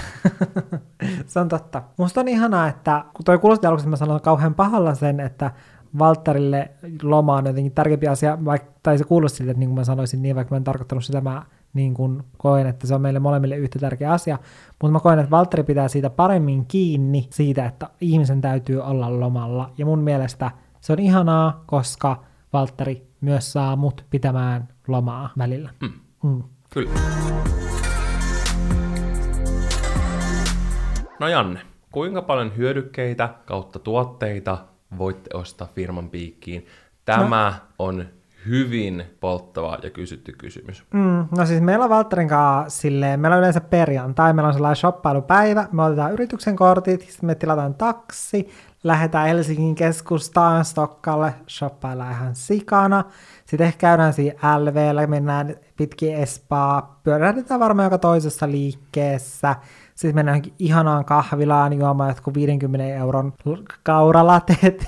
se 1.27 1.41
on 1.41 1.49
totta. 1.49 1.83
Musta 1.97 2.21
on 2.21 2.29
ihanaa, 2.29 2.69
että 2.69 3.05
kun 3.15 3.25
toi 3.25 3.39
kuulosti 3.39 3.67
aluksi, 3.67 3.83
että 3.83 3.91
mä 3.91 3.97
sanon 3.97 4.21
kauhean 4.21 4.55
pahalla 4.55 4.95
sen, 4.95 5.21
että 5.21 5.51
Valtterille 5.99 6.71
loma 7.03 7.37
on 7.37 7.47
jotenkin 7.47 7.73
tärkeämpi 7.73 8.09
asia, 8.09 8.39
vaikka, 8.45 8.73
tai 8.83 8.99
se 8.99 9.05
kuulosti 9.05 9.37
siltä, 9.37 9.51
että 9.51 9.59
niin 9.59 9.69
kuin 9.69 9.79
mä 9.79 9.85
sanoisin 9.85 10.23
niin, 10.23 10.37
vaikka 10.37 10.55
mä 10.55 10.57
en 10.57 10.65
tarkoittanut 10.65 11.05
sitä, 11.05 11.21
mä 11.21 11.43
niin 11.75 11.95
kuin 11.95 12.23
koen, 12.37 12.67
että 12.67 12.87
se 12.87 12.95
on 12.95 13.01
meille 13.01 13.19
molemmille 13.19 13.57
yhtä 13.57 13.79
tärkeä 13.79 14.13
asia, 14.13 14.39
mutta 14.83 14.93
mä 14.93 15.01
koen, 15.01 15.19
että 15.19 15.31
Valtteri 15.31 15.63
pitää 15.63 15.89
siitä 15.89 16.11
paremmin 16.11 16.67
kiinni 16.67 17.27
siitä, 17.31 17.67
että 17.67 17.91
ihmisen 18.01 18.41
täytyy 18.41 18.81
olla 18.81 19.21
lomalla, 19.21 19.71
ja 19.79 19.87
mun 19.87 19.99
mielestä 19.99 20.51
se 20.81 20.93
on 20.93 20.99
ihanaa, 20.99 21.63
koska 21.67 22.25
Valtteri 22.53 23.07
myös 23.25 23.53
saa 23.53 23.77
mut 23.77 24.05
pitämään 24.11 24.69
lomaa 24.89 25.31
välillä. 25.39 25.71
Mm. 25.81 25.93
Mm. 26.23 26.43
Kyllä. 26.75 26.91
No 31.21 31.29
Janne, 31.29 31.61
kuinka 31.93 32.23
paljon 32.23 32.57
hyödykkeitä 32.57 33.35
kautta 33.45 33.79
tuotteita 33.79 34.59
voitte 34.99 35.37
ostaa 35.37 35.69
firman 35.75 36.11
piikkiin? 36.11 36.67
Tämä 37.05 37.51
no. 37.51 37.67
on 37.79 38.07
hyvin 38.47 39.05
polttava 39.21 39.79
ja 39.83 39.91
kysytty 39.91 40.33
kysymys. 40.33 40.85
Mm, 40.93 41.29
no 41.37 41.47
siis 41.47 41.61
meillä 41.61 41.85
on 41.85 41.91
Valtterin 41.91 42.29
kanssa 42.29 42.81
silleen, 42.81 43.21
meillä 43.21 43.35
on 43.35 43.41
yleensä 43.41 43.61
perjantai, 43.61 44.33
meillä 44.33 44.49
on 44.49 44.55
sellainen 44.55 44.77
shoppailupäivä, 44.77 45.69
me 45.73 45.83
otetaan 45.83 46.13
yrityksen 46.13 46.57
kortit, 46.57 47.01
sitten 47.01 47.27
me 47.27 47.35
tilataan 47.35 47.75
taksi, 47.75 48.49
lähdetään 48.85 49.29
Helsingin 49.29 49.75
keskustaan 49.75 50.65
Stokkalle, 50.65 51.35
shoppaillaan 51.49 52.13
ihan 52.13 52.35
sikana, 52.35 53.05
sitten 53.47 53.67
ehkä 53.67 53.79
käydään 53.79 54.13
siinä 54.13 54.59
LVllä, 54.59 55.07
mennään 55.07 55.57
pitkin 55.77 56.15
Espaa, 56.15 57.01
pyörähdetään 57.05 57.61
varmaan 57.61 57.87
joka 57.87 57.99
toisessa 57.99 58.51
liikkeessä, 58.51 59.57
sitten 59.95 60.15
mennään 60.15 60.43
ihanaan 60.59 61.05
kahvilaan 61.05 61.73
juomaan 61.73 62.11
jotkut 62.11 62.35
50 62.35 62.95
euron 62.95 63.33
kauralateet, 63.83 64.85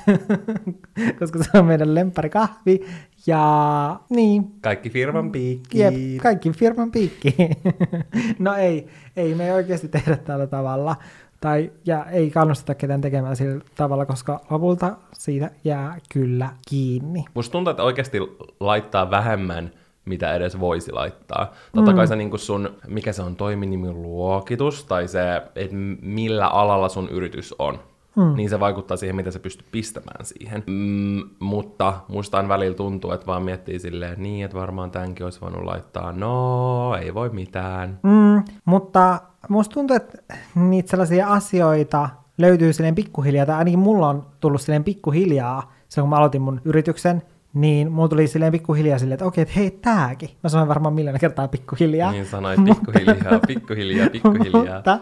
koska 1.18 1.38
se 1.42 1.58
on 1.58 1.64
meidän 1.64 1.94
lempparikahvi. 1.94 2.86
Ja 3.26 4.00
niin, 4.10 4.44
Kaikki 4.60 4.90
firman 4.90 5.32
piikkiin. 5.32 6.12
Jep, 6.12 6.22
kaikki 6.22 6.50
firman 6.50 6.90
piikki. 6.90 7.36
no 8.38 8.54
ei, 8.54 8.88
ei 9.16 9.34
me 9.34 9.44
ei 9.44 9.52
oikeasti 9.52 9.88
tehdä 9.88 10.16
tällä 10.16 10.46
tavalla. 10.46 10.96
Tai, 11.40 11.72
ja 11.86 12.04
ei 12.04 12.30
kannusteta 12.30 12.74
ketään 12.74 13.00
tekemään 13.00 13.36
sillä 13.36 13.64
tavalla, 13.76 14.06
koska 14.06 14.40
lopulta 14.50 14.96
siitä 15.12 15.50
jää 15.64 15.98
kyllä 16.12 16.50
kiinni. 16.68 17.24
Musta 17.34 17.52
tuntuu, 17.52 17.70
että 17.70 17.82
oikeasti 17.82 18.18
laittaa 18.60 19.10
vähemmän, 19.10 19.70
mitä 20.04 20.34
edes 20.34 20.60
voisi 20.60 20.92
laittaa. 20.92 21.52
Totta 21.74 21.90
Mm. 21.90 21.96
kai 21.96 22.06
se 22.08 22.16
niin 22.16 22.38
sun, 22.38 22.70
mikä 22.88 23.12
se 23.12 23.22
on 23.22 23.36
toiminimiluokitus, 23.36 24.84
tai 24.84 25.08
se, 25.08 25.36
että 25.36 25.76
millä 26.02 26.46
alalla 26.48 26.88
sun 26.88 27.08
yritys 27.08 27.54
on. 27.58 27.78
Mm. 28.16 28.36
niin 28.36 28.50
se 28.50 28.60
vaikuttaa 28.60 28.96
siihen, 28.96 29.16
miten 29.16 29.32
se 29.32 29.38
pystyy 29.38 29.66
pistämään 29.72 30.24
siihen. 30.24 30.62
Mm, 30.66 31.22
mutta 31.40 31.94
muistaan 32.08 32.48
välillä 32.48 32.76
tuntuu, 32.76 33.12
että 33.12 33.26
vaan 33.26 33.42
miettii 33.42 33.78
silleen 33.78 34.22
niin, 34.22 34.44
että 34.44 34.56
varmaan 34.56 34.90
tämänkin 34.90 35.24
olisi 35.24 35.40
voinut 35.40 35.64
laittaa, 35.64 36.12
no 36.12 36.96
ei 37.02 37.14
voi 37.14 37.30
mitään. 37.30 37.98
Mm, 38.02 38.42
mutta 38.64 39.20
musta 39.48 39.74
tuntuu, 39.74 39.96
että 39.96 40.18
niitä 40.54 40.90
sellaisia 40.90 41.28
asioita 41.28 42.08
löytyy 42.38 42.72
silleen 42.72 42.94
pikkuhiljaa, 42.94 43.46
tai 43.46 43.56
ainakin 43.56 43.78
mulla 43.78 44.08
on 44.08 44.26
tullut 44.40 44.60
silleen 44.60 44.84
pikkuhiljaa, 44.84 45.72
se 45.88 46.00
kun 46.00 46.10
mä 46.10 46.16
aloitin 46.16 46.42
mun 46.42 46.60
yrityksen, 46.64 47.22
niin 47.54 47.92
mulla 47.92 48.08
tuli 48.08 48.26
silleen 48.26 48.52
pikkuhiljaa 48.52 48.98
silleen, 48.98 49.14
että 49.14 49.24
okei, 49.24 49.42
että 49.42 49.54
hei, 49.56 49.70
tääkin. 49.70 50.30
Mä 50.42 50.48
sanoin 50.48 50.68
varmaan 50.68 50.94
miljoona 50.94 51.18
kertaa 51.18 51.48
pikkuhiljaa. 51.48 52.12
Niin 52.12 52.26
sanoit 52.26 52.60
pikkuhiljaa, 52.64 53.40
pikkuhiljaa, 53.46 54.10
pikkuhiljaa. 54.10 54.74
Mutta 54.76 54.98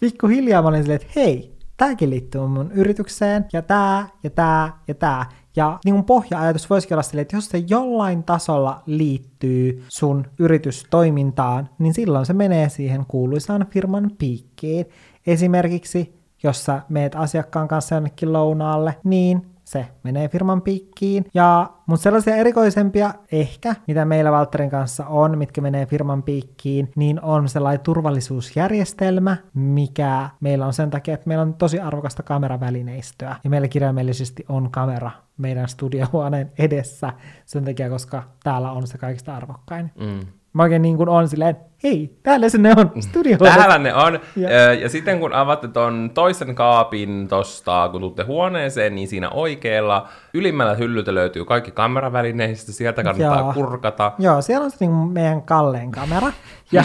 pikkuhiljaa 0.00 0.62
mä 0.62 0.68
olin 0.68 0.82
silleen, 0.82 1.00
että 1.00 1.12
hei, 1.16 1.57
tääkin 1.78 2.10
liittyy 2.10 2.46
mun 2.46 2.72
yritykseen, 2.72 3.46
ja 3.52 3.62
tää, 3.62 4.08
ja 4.22 4.30
tää, 4.30 4.72
ja 4.88 4.94
tää. 4.94 5.26
Ja 5.56 5.78
niin 5.84 5.94
mun 5.94 6.04
pohja-ajatus 6.04 6.70
voisikin 6.70 6.94
olla 6.94 7.02
silleen, 7.02 7.22
että 7.22 7.36
jos 7.36 7.48
se 7.48 7.58
jollain 7.68 8.24
tasolla 8.24 8.82
liittyy 8.86 9.84
sun 9.88 10.26
yritystoimintaan, 10.38 11.68
niin 11.78 11.94
silloin 11.94 12.26
se 12.26 12.32
menee 12.32 12.68
siihen 12.68 13.06
kuuluisaan 13.08 13.66
firman 13.70 14.10
piikkiin. 14.18 14.86
Esimerkiksi, 15.26 16.18
jos 16.42 16.64
sä 16.64 16.82
meet 16.88 17.14
asiakkaan 17.14 17.68
kanssa 17.68 17.94
jonnekin 17.94 18.32
lounaalle, 18.32 18.96
niin 19.04 19.46
se 19.68 19.86
menee 20.02 20.28
firman 20.28 20.62
piikkiin. 20.62 21.24
Ja, 21.34 21.70
mutta 21.86 22.02
sellaisia 22.02 22.36
erikoisempia 22.36 23.14
ehkä, 23.32 23.74
mitä 23.86 24.04
meillä 24.04 24.32
Valtterin 24.32 24.70
kanssa 24.70 25.06
on, 25.06 25.38
mitkä 25.38 25.60
menee 25.60 25.86
firman 25.86 26.22
piikkiin, 26.22 26.90
niin 26.96 27.22
on 27.22 27.48
sellainen 27.48 27.80
turvallisuusjärjestelmä, 27.80 29.36
mikä 29.54 30.30
meillä 30.40 30.66
on 30.66 30.72
sen 30.72 30.90
takia, 30.90 31.14
että 31.14 31.28
meillä 31.28 31.42
on 31.42 31.54
tosi 31.54 31.80
arvokasta 31.80 32.22
kameravälineistöä. 32.22 33.36
Ja 33.44 33.50
meillä 33.50 33.68
kirjaimellisesti 33.68 34.44
on 34.48 34.70
kamera 34.70 35.10
meidän 35.38 35.68
studiohuoneen 35.68 36.52
edessä 36.58 37.12
sen 37.46 37.64
takia, 37.64 37.90
koska 37.90 38.22
täällä 38.44 38.72
on 38.72 38.86
se 38.86 38.98
kaikista 38.98 39.36
arvokkain. 39.36 39.90
Mm. 40.00 40.26
Mä 40.52 40.62
oikein 40.62 40.82
niin 40.82 40.96
kuin 40.96 41.08
on 41.08 41.28
silleen, 41.28 41.56
hei, 41.84 42.18
täällä 42.22 42.48
se 42.48 42.58
ne 42.58 42.74
on, 42.76 43.02
studio. 43.02 43.38
Täällä 43.38 43.78
ne 43.78 43.94
on. 43.94 44.20
Ja. 44.36 44.74
ja 44.74 44.88
sitten 44.88 45.20
kun 45.20 45.32
avatte 45.32 45.68
ton 45.68 46.10
toisen 46.14 46.54
kaapin 46.54 47.28
tosta, 47.28 47.88
kun 47.92 48.00
tuutte 48.00 48.22
huoneeseen, 48.22 48.94
niin 48.94 49.08
siinä 49.08 49.30
oikealla 49.30 50.08
ylimmällä 50.34 50.74
hyllyltä 50.74 51.14
löytyy 51.14 51.44
kaikki 51.44 51.70
kameravälineistä, 51.70 52.72
sieltä 52.72 53.02
kannattaa 53.02 53.40
Joo. 53.40 53.52
kurkata. 53.52 54.12
Joo, 54.18 54.42
siellä 54.42 54.64
on 54.64 54.70
se 54.70 54.76
niin 54.80 54.90
meidän 54.90 55.42
kalleen 55.42 55.90
kamera. 55.90 56.32
Ja 56.72 56.84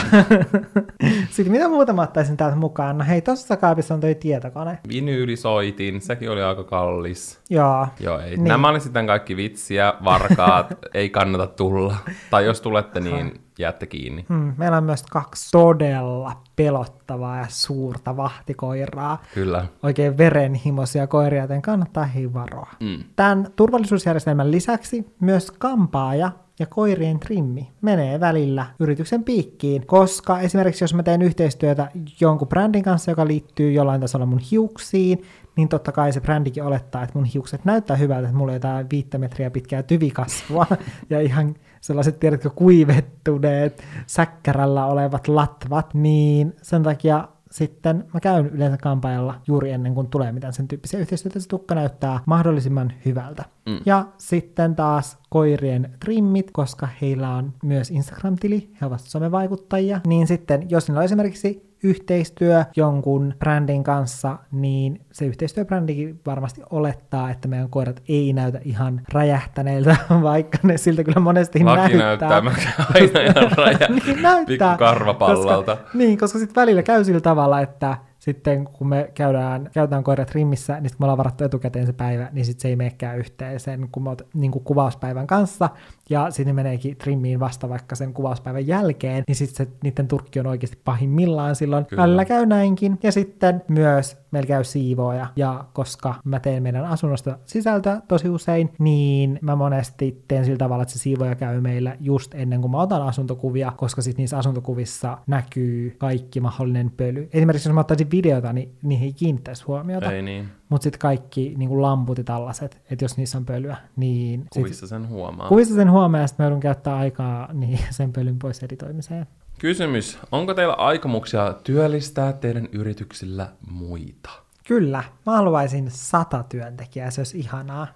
sitten 1.31 1.51
mitä 1.51 1.67
muuta 1.67 1.93
mä 1.93 2.01
ottaisin 2.01 2.37
täältä 2.37 2.55
mukaan? 2.55 2.97
No 2.97 3.05
hei, 3.07 3.21
tossa 3.21 3.57
kaapissa 3.57 3.93
on 3.93 3.99
toi 3.99 4.15
tietokone. 4.15 4.79
Vinyylisoitin, 4.87 6.01
sekin 6.01 6.29
oli 6.31 6.43
aika 6.43 6.63
kallis. 6.63 7.39
Joo. 7.49 7.87
Joo, 7.99 8.19
ei. 8.19 8.29
Niin. 8.29 8.43
Nämä 8.43 8.69
oli 8.69 8.79
sitten 8.79 9.07
kaikki 9.07 9.37
vitsiä, 9.37 9.93
varkaat, 10.03 10.73
ei 10.93 11.09
kannata 11.09 11.47
tulla. 11.47 11.95
Tai 12.29 12.45
jos 12.45 12.61
tulette, 12.61 12.99
niin 12.99 13.41
jäätte 13.59 13.85
kiinni. 13.85 14.25
Hmm, 14.29 14.53
meillä 14.57 14.77
on 14.77 14.82
myös 14.83 15.03
kaksi 15.03 15.51
todella 15.51 16.41
pelottavaa 16.55 17.37
ja 17.37 17.45
suurta 17.49 18.17
vahtikoiraa. 18.17 19.23
Kyllä. 19.33 19.65
Oikein 19.83 20.17
verenhimoisia 20.17 21.07
koiria, 21.07 21.41
joten 21.41 21.61
kannattaa 21.61 22.03
hei 22.03 22.33
varoa. 22.33 22.69
Mm. 22.79 23.03
Tämän 23.15 23.47
turvallisuusjärjestelmän 23.55 24.51
lisäksi 24.51 25.13
myös 25.19 25.51
kampaaja 25.51 26.31
ja 26.59 26.65
koirien 26.65 27.19
trimmi 27.19 27.71
menee 27.81 28.19
välillä 28.19 28.65
yrityksen 28.79 29.23
piikkiin, 29.23 29.87
koska 29.87 30.39
esimerkiksi 30.39 30.83
jos 30.83 30.93
mä 30.93 31.03
teen 31.03 31.21
yhteistyötä 31.21 31.91
jonkun 32.19 32.47
brändin 32.47 32.83
kanssa, 32.83 33.11
joka 33.11 33.27
liittyy 33.27 33.71
jollain 33.71 34.01
tasolla 34.01 34.25
mun 34.25 34.39
hiuksiin, 34.51 35.23
niin 35.55 35.69
totta 35.69 35.91
kai 35.91 36.13
se 36.13 36.21
brändikin 36.21 36.63
olettaa, 36.63 37.03
että 37.03 37.19
mun 37.19 37.25
hiukset 37.25 37.65
näyttää 37.65 37.97
hyvältä, 37.97 38.27
että 38.27 38.37
mulla 38.37 38.51
on 38.51 38.55
jotain 38.55 38.89
viittä 38.91 39.17
metriä 39.17 39.49
pitkää 39.49 39.83
tyvikasvua 39.83 40.65
ja 41.09 41.21
ihan 41.21 41.55
sellaiset, 41.81 42.19
tiedätkö, 42.19 42.49
kuivettuneet 42.49 43.83
säkkärällä 44.07 44.85
olevat 44.85 45.27
latvat, 45.27 45.93
niin 45.93 46.55
sen 46.61 46.83
takia 46.83 47.27
sitten 47.53 48.05
mä 48.13 48.19
käyn 48.19 48.45
yleensä 48.45 48.77
kampaajalla 48.77 49.41
juuri 49.47 49.71
ennen 49.71 49.93
kuin 49.93 50.07
tulee 50.07 50.31
mitään 50.31 50.53
sen 50.53 50.67
tyyppisiä 50.67 50.99
yhteistyötä, 50.99 51.39
se 51.39 51.47
tukka 51.47 51.75
näyttää 51.75 52.19
mahdollisimman 52.25 52.93
hyvältä. 53.05 53.45
Mm. 53.65 53.79
Ja 53.85 54.05
sitten 54.17 54.75
taas 54.75 55.17
koirien 55.29 55.89
trimmit, 55.99 56.51
koska 56.51 56.87
heillä 57.01 57.29
on 57.29 57.53
myös 57.63 57.91
Instagram-tili, 57.91 58.69
he 58.81 58.85
ovat 58.85 58.99
somevaikuttajia, 58.99 60.01
niin 60.07 60.27
sitten 60.27 60.69
jos 60.69 60.87
niillä 60.87 60.99
on 60.99 61.05
esimerkiksi 61.05 61.72
yhteistyö 61.83 62.65
jonkun 62.75 63.33
brändin 63.39 63.83
kanssa, 63.83 64.37
niin 64.51 65.01
se 65.11 65.25
yhteistyöbrändikin 65.25 66.19
varmasti 66.25 66.61
olettaa, 66.69 67.31
että 67.31 67.47
meidän 67.47 67.69
koirat 67.69 68.03
ei 68.09 68.33
näytä 68.33 68.59
ihan 68.63 69.01
räjähtäneiltä, 69.13 69.95
vaikka 70.21 70.57
ne 70.63 70.77
siltä 70.77 71.03
kyllä 71.03 71.19
monesti 71.19 71.63
Laki 71.63 71.97
näyttää. 71.97 72.29
näyttää 72.29 72.55
aina 72.93 73.21
ihan 73.21 73.51
räjä, 73.65 73.87
niin 74.05 74.21
näyttää, 74.21 74.45
pikku 74.45 74.85
karvapallolta. 74.85 75.75
Koska, 75.75 75.97
niin, 75.97 76.17
koska 76.17 76.39
sitten 76.39 76.61
välillä 76.61 76.83
käy 76.83 77.03
sillä 77.03 77.21
tavalla, 77.21 77.61
että 77.61 77.97
sitten 78.23 78.65
kun 78.65 78.87
me 78.87 79.11
käydään, 79.13 79.69
käydään 79.73 80.03
koirat 80.03 80.31
rimmissä, 80.31 80.73
niin 80.73 80.89
sitten 80.89 80.97
kun 80.97 81.03
me 81.03 81.05
ollaan 81.05 81.17
varattu 81.17 81.43
etukäteen 81.43 81.85
se 81.85 81.93
päivä, 81.93 82.29
niin 82.31 82.45
sitten 82.45 82.61
se 82.61 82.67
ei 82.67 82.75
menekään 82.75 83.17
yhteen 83.17 83.59
sen 83.59 83.89
kun 83.91 84.03
me 84.03 84.09
oot, 84.09 84.21
niin 84.33 84.51
kuin 84.51 84.63
kuvauspäivän 84.63 85.27
kanssa, 85.27 85.69
ja 86.09 86.31
sitten 86.31 86.55
meneekin 86.55 86.97
trimmiin 86.97 87.39
vasta 87.39 87.69
vaikka 87.69 87.95
sen 87.95 88.13
kuvauspäivän 88.13 88.67
jälkeen, 88.67 89.23
niin 89.27 89.35
sitten 89.35 89.67
se 89.67 89.73
niiden 89.83 90.07
turkki 90.07 90.39
on 90.39 90.47
oikeasti 90.47 90.77
pahimmillaan 90.83 91.55
silloin. 91.55 91.85
Kyllä. 91.85 92.03
Välillä 92.03 92.25
käy 92.25 92.45
näinkin. 92.45 92.99
Ja 93.03 93.11
sitten 93.11 93.63
myös 93.67 94.22
meillä 94.33 94.47
käy 94.47 94.63
siivooja, 94.63 95.27
ja 95.35 95.65
koska 95.73 96.15
mä 96.23 96.39
teen 96.39 96.63
meidän 96.63 96.85
asunnosta 96.85 97.37
sisältöä 97.45 98.01
tosi 98.07 98.29
usein, 98.29 98.73
niin 98.79 99.39
mä 99.41 99.55
monesti 99.55 100.23
teen 100.27 100.45
sillä 100.45 100.57
tavalla, 100.57 100.83
että 100.83 100.93
se 100.93 100.99
siivoja 100.99 101.35
käy 101.35 101.61
meillä 101.61 101.97
just 101.99 102.33
ennen 102.33 102.61
kuin 102.61 102.71
mä 102.71 102.81
otan 102.81 103.01
asuntokuvia, 103.01 103.71
koska 103.77 104.01
sitten 104.01 104.23
niissä 104.23 104.37
asuntokuvissa 104.37 105.17
näkyy 105.27 105.95
kaikki 105.97 106.39
mahdollinen 106.39 106.91
pöly. 106.91 107.29
Esimerkiksi 107.33 107.69
jos 107.69 107.73
mä 107.73 107.79
ottaisin 107.79 108.11
videota, 108.11 108.53
niin 108.53 108.75
niihin 108.83 109.05
ei 109.05 109.13
kiinnittäisi 109.13 109.63
huomiota. 109.63 110.11
Ei 110.11 110.21
niin. 110.21 110.49
Mutta 110.69 110.83
sitten 110.83 110.99
kaikki 110.99 111.53
niin 111.57 111.69
kuin 111.69 111.81
lamput 111.81 112.17
ja 112.17 112.23
tällaiset, 112.23 112.81
että 112.89 113.05
jos 113.05 113.17
niissä 113.17 113.37
on 113.37 113.45
pölyä, 113.45 113.77
niin... 113.95 114.45
Kuvissa 114.53 114.87
sen 114.87 115.09
huomaa. 115.09 115.47
Kuvissa 115.47 115.75
sen 115.75 115.91
huomaa, 115.91 116.21
ja 116.21 116.27
sitten 116.27 116.43
mä 116.43 116.47
joudun 116.47 116.59
käyttää 116.59 116.95
aikaa 116.95 117.53
niin 117.53 117.79
sen 117.97 118.13
pölyn 118.13 118.39
pois 118.39 118.63
editoimiseen. 118.63 119.27
Kysymys. 119.59 120.19
Onko 120.31 120.53
teillä 120.53 120.73
aikomuksia 120.73 121.53
työllistää 121.63 122.33
teidän 122.33 122.67
yrityksillä 122.71 123.49
muita? 123.71 124.29
Kyllä. 124.67 125.03
Mä 125.25 125.31
haluaisin 125.31 125.91
sata 125.91 126.43
työntekijää, 126.49 127.11
se 127.11 127.21
olisi 127.21 127.39
ihanaa. 127.39 127.87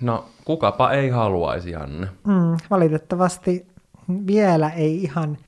No, 0.00 0.28
kukapa 0.44 0.92
ei 0.92 1.08
haluaisi, 1.08 1.70
Janne? 1.70 2.06
Mm, 2.26 2.56
valitettavasti 2.70 3.66
vielä 4.26 4.70
ei 4.70 5.02
ihan 5.02 5.38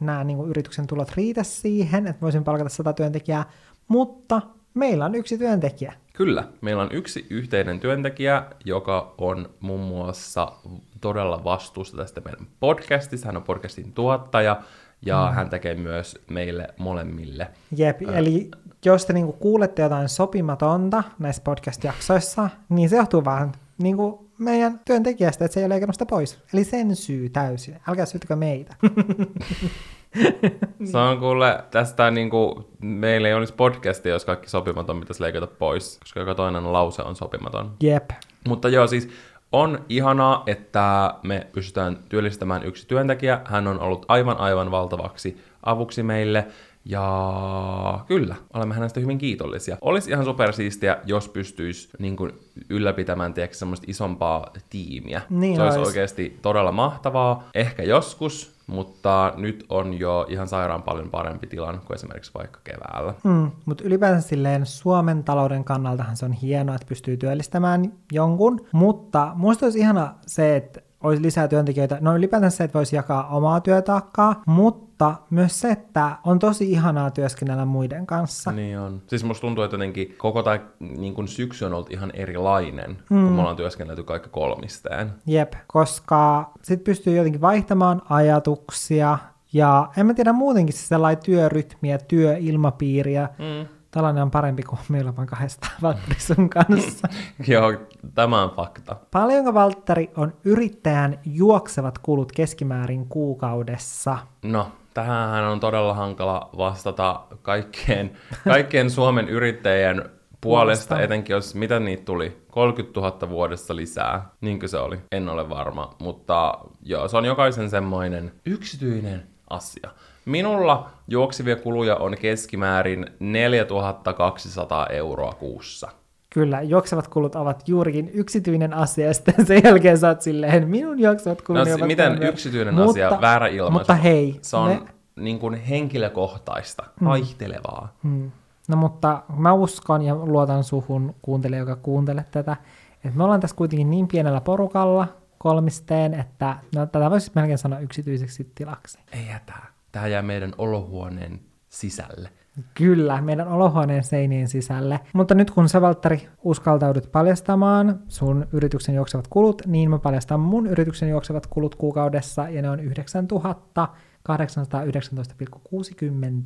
nämä 0.00 0.24
niinku 0.24 0.46
yrityksen 0.46 0.86
tulot 0.86 1.12
riitä 1.16 1.42
siihen, 1.42 2.06
että 2.06 2.20
voisin 2.20 2.44
palkata 2.44 2.68
sata 2.68 2.92
työntekijää, 2.92 3.44
mutta 3.88 4.42
meillä 4.74 5.04
on 5.04 5.14
yksi 5.14 5.38
työntekijä. 5.38 5.92
Kyllä, 6.18 6.44
meillä 6.60 6.82
on 6.82 6.88
yksi 6.92 7.26
yhteinen 7.30 7.80
työntekijä, 7.80 8.42
joka 8.64 9.14
on 9.18 9.50
muun 9.60 9.80
muassa 9.80 10.52
todella 11.00 11.44
vastuussa 11.44 11.96
tästä 11.96 12.20
meidän 12.20 12.46
podcastista. 12.60 13.26
Hän 13.26 13.36
on 13.36 13.42
podcastin 13.42 13.92
tuottaja 13.92 14.62
ja 15.06 15.26
mm. 15.30 15.34
hän 15.34 15.50
tekee 15.50 15.74
myös 15.74 16.18
meille 16.30 16.68
molemmille. 16.78 17.48
Jep, 17.76 18.02
äh. 18.08 18.16
eli 18.16 18.50
jos 18.84 19.06
te 19.06 19.12
niinku 19.12 19.32
kuulette 19.32 19.82
jotain 19.82 20.08
sopimatonta 20.08 21.02
näissä 21.18 21.42
podcast-jaksoissa, 21.44 22.50
niin 22.68 22.88
se 22.88 22.96
johtuu 22.96 23.24
vaan 23.24 23.52
niinku 23.82 24.30
meidän 24.38 24.80
työntekijästä, 24.84 25.44
että 25.44 25.54
se 25.54 25.60
ei 25.60 25.64
ole 25.64 25.74
leikannut 25.74 25.94
sitä 25.94 26.06
pois. 26.06 26.38
Eli 26.52 26.64
sen 26.64 26.96
syy 26.96 27.28
täysin. 27.28 27.76
Älkää 27.88 28.06
syyttäkö 28.06 28.36
meitä. 28.36 28.76
Se 30.90 30.98
on 30.98 31.18
kuule, 31.18 31.64
tästä 31.70 32.10
niin 32.10 32.30
kuin, 32.30 32.64
meillä 32.80 33.28
ei 33.28 33.34
olisi 33.34 33.54
podcastia, 33.54 34.12
jos 34.12 34.24
kaikki 34.24 34.48
sopimaton 34.48 35.00
pitäisi 35.00 35.22
leikata 35.22 35.46
pois, 35.46 35.98
koska 35.98 36.20
joka 36.20 36.34
toinen 36.34 36.72
lause 36.72 37.02
on 37.02 37.16
sopimaton. 37.16 37.72
Jep. 37.82 38.10
Mutta 38.48 38.68
joo, 38.68 38.86
siis 38.86 39.08
on 39.52 39.84
ihanaa, 39.88 40.42
että 40.46 41.14
me 41.22 41.46
pystytään 41.52 41.98
työllistämään 42.08 42.64
yksi 42.64 42.88
työntekijä. 42.88 43.40
Hän 43.44 43.66
on 43.66 43.80
ollut 43.80 44.04
aivan 44.08 44.36
aivan 44.36 44.70
valtavaksi 44.70 45.42
avuksi 45.62 46.02
meille. 46.02 46.46
Ja 46.88 48.04
kyllä, 48.06 48.34
olemme 48.54 48.74
hänestä 48.74 49.00
hyvin 49.00 49.18
kiitollisia. 49.18 49.78
Olisi 49.80 50.10
ihan 50.10 50.24
supersiistiä, 50.24 50.96
jos 51.04 51.28
pystyisi 51.28 51.88
niin 51.98 52.16
kuin, 52.16 52.32
ylläpitämään 52.70 53.34
tiedätkö, 53.34 53.56
semmoista 53.56 53.86
isompaa 53.88 54.52
tiimiä. 54.70 55.20
Niin 55.30 55.56
Se 55.56 55.62
olisi 55.62 55.78
oikeasti 55.78 56.38
todella 56.42 56.72
mahtavaa. 56.72 57.48
Ehkä 57.54 57.82
joskus, 57.82 58.58
mutta 58.66 59.32
nyt 59.36 59.66
on 59.68 59.98
jo 59.98 60.26
ihan 60.28 60.48
sairaan 60.48 60.82
paljon 60.82 61.10
parempi 61.10 61.46
tilanne 61.46 61.80
kuin 61.86 61.94
esimerkiksi 61.94 62.34
vaikka 62.34 62.60
keväällä. 62.64 63.14
Mm, 63.24 63.50
mutta 63.66 63.84
ylipäänsä 63.84 64.28
silleen 64.28 64.66
Suomen 64.66 65.24
talouden 65.24 65.64
kannaltahan 65.64 66.16
se 66.16 66.24
on 66.24 66.32
hienoa, 66.32 66.74
että 66.74 66.88
pystyy 66.88 67.16
työllistämään 67.16 67.92
jonkun, 68.12 68.66
mutta 68.72 69.32
musta 69.34 69.66
olisi 69.66 69.78
ihana 69.78 70.14
se, 70.26 70.56
että 70.56 70.80
olisi 71.02 71.22
lisää 71.22 71.48
työntekijöitä. 71.48 71.98
No 72.00 72.16
ylipäätään 72.16 72.52
se, 72.52 72.64
että 72.64 72.78
voisi 72.78 72.96
jakaa 72.96 73.28
omaa 73.28 73.60
työtaakkaa, 73.60 74.42
mutta 74.46 75.14
myös 75.30 75.60
se, 75.60 75.70
että 75.70 76.16
on 76.24 76.38
tosi 76.38 76.70
ihanaa 76.72 77.10
työskennellä 77.10 77.64
muiden 77.64 78.06
kanssa. 78.06 78.52
Niin 78.52 78.78
on. 78.78 79.02
Siis 79.06 79.24
musta 79.24 79.40
tuntuu, 79.40 79.64
että 79.64 79.74
jotenkin 79.74 80.14
koko 80.18 80.42
tämä 80.42 80.60
niin 80.80 81.14
kun 81.14 81.28
syksy 81.28 81.64
on 81.64 81.74
ollut 81.74 81.92
ihan 81.92 82.10
erilainen, 82.14 82.90
mm. 82.90 83.24
kun 83.26 83.32
me 83.32 83.40
ollaan 83.40 83.56
työskennelty 83.56 84.02
kaikki 84.02 84.28
kolmisteen. 84.28 85.12
Jep, 85.26 85.52
koska 85.66 86.50
sit 86.62 86.84
pystyy 86.84 87.16
jotenkin 87.16 87.40
vaihtamaan 87.40 88.02
ajatuksia, 88.10 89.18
ja 89.52 89.88
en 89.96 90.06
mä 90.06 90.14
tiedä 90.14 90.32
muutenkin 90.32 90.74
se 90.74 90.86
sellainen 90.86 91.24
työrytmiä, 91.24 91.98
työilmapiiriä, 91.98 93.28
mm 93.38 93.77
tällainen 93.90 94.22
on 94.22 94.30
parempi 94.30 94.62
kuin 94.62 94.78
meillä 94.88 95.16
vaan 95.16 95.26
kahdestaan 95.26 95.72
Valtteri 95.82 96.20
sun 96.20 96.50
kanssa. 96.50 97.08
Joo, 97.48 97.72
tämä 98.14 98.42
on 98.42 98.50
fakta. 98.50 98.96
Paljonko 99.10 99.54
Valtteri 99.54 100.10
on 100.16 100.34
yrittäjän 100.44 101.18
juoksevat 101.24 101.98
kulut 101.98 102.32
keskimäärin 102.32 103.06
kuukaudessa? 103.06 104.18
No, 104.42 104.72
tähän 104.94 105.44
on 105.44 105.60
todella 105.60 105.94
hankala 105.94 106.50
vastata 106.58 107.22
kaikkien, 107.42 108.12
kaikkien 108.44 108.90
Suomen 108.90 109.28
yrittäjien 109.28 110.10
puolesta, 110.40 111.00
etenkin 111.00 111.34
jos, 111.34 111.54
mitä 111.54 111.80
niitä 111.80 112.04
tuli, 112.04 112.42
30 112.50 113.00
000 113.00 113.28
vuodessa 113.28 113.76
lisää, 113.76 114.28
niinkö 114.40 114.68
se 114.68 114.78
oli, 114.78 114.98
en 115.12 115.28
ole 115.28 115.48
varma, 115.48 115.94
mutta 115.98 116.58
joo, 116.82 117.08
se 117.08 117.16
on 117.16 117.24
jokaisen 117.24 117.70
semmoinen 117.70 118.32
yksityinen 118.46 119.22
asia. 119.50 119.90
Minulla 120.28 120.90
juoksivia 121.08 121.56
kuluja 121.56 121.96
on 121.96 122.16
keskimäärin 122.20 123.06
4200 123.20 124.86
euroa 124.86 125.32
kuussa. 125.32 125.88
Kyllä, 126.30 126.62
juoksevat 126.62 127.08
kulut 127.08 127.34
ovat 127.34 127.68
juurikin 127.68 128.10
yksityinen 128.14 128.74
asia, 128.74 129.06
ja 129.06 129.14
sitten 129.14 129.46
sen 129.46 129.60
jälkeen 129.64 129.98
sä 129.98 130.08
oot 130.08 130.22
silleen, 130.22 130.68
minun 130.68 130.98
juoksevat 131.00 131.42
kulut 131.42 131.68
no, 131.68 131.74
ovat 131.74 131.86
miten 131.86 132.12
tämän 132.12 132.28
yksityinen 132.28 132.74
mutta, 132.74 132.90
asia, 132.90 133.20
väärä 133.20 133.46
ilmaisu. 133.46 133.78
Mutta 133.78 133.94
hei. 133.94 134.38
Se 134.42 134.56
on 134.56 134.68
me... 134.68 134.80
niin 135.16 135.38
kuin 135.38 135.54
henkilökohtaista, 135.54 136.84
hmm. 137.00 137.08
vaihtelevaa. 137.08 137.94
Hmm. 138.02 138.30
No 138.68 138.76
mutta 138.76 139.22
mä 139.36 139.52
uskon 139.52 140.02
ja 140.02 140.14
luotan 140.14 140.64
suhun 140.64 141.14
kuuntelija, 141.22 141.58
joka 141.58 141.76
kuuntelee 141.76 142.24
tätä, 142.30 142.56
että 143.04 143.16
me 143.18 143.24
ollaan 143.24 143.40
tässä 143.40 143.56
kuitenkin 143.56 143.90
niin 143.90 144.08
pienellä 144.08 144.40
porukalla 144.40 145.08
kolmisteen, 145.38 146.14
että 146.14 146.56
no, 146.74 146.86
tätä 146.86 147.10
voisi 147.10 147.30
melkein 147.34 147.58
sanoa 147.58 147.78
yksityiseksi 147.78 148.52
tilaksi. 148.54 148.98
Ei 149.12 149.24
hätää 149.24 149.77
tämä 149.92 150.06
jää 150.06 150.22
meidän 150.22 150.52
olohuoneen 150.58 151.40
sisälle. 151.68 152.30
Kyllä, 152.74 153.20
meidän 153.20 153.48
olohuoneen 153.48 154.04
seinien 154.04 154.48
sisälle. 154.48 155.00
Mutta 155.12 155.34
nyt 155.34 155.50
kun 155.50 155.68
sä, 155.68 155.80
Valtteri, 155.80 156.28
uskaltaudut 156.42 157.12
paljastamaan 157.12 157.98
sun 158.08 158.46
yrityksen 158.52 158.94
juoksevat 158.94 159.28
kulut, 159.28 159.62
niin 159.66 159.90
mä 159.90 159.98
paljastan 159.98 160.40
mun 160.40 160.66
yrityksen 160.66 161.08
juoksevat 161.08 161.46
kulut 161.46 161.74
kuukaudessa, 161.74 162.48
ja 162.48 162.62
ne 162.62 162.70
on 162.70 162.80
9000 162.80 163.88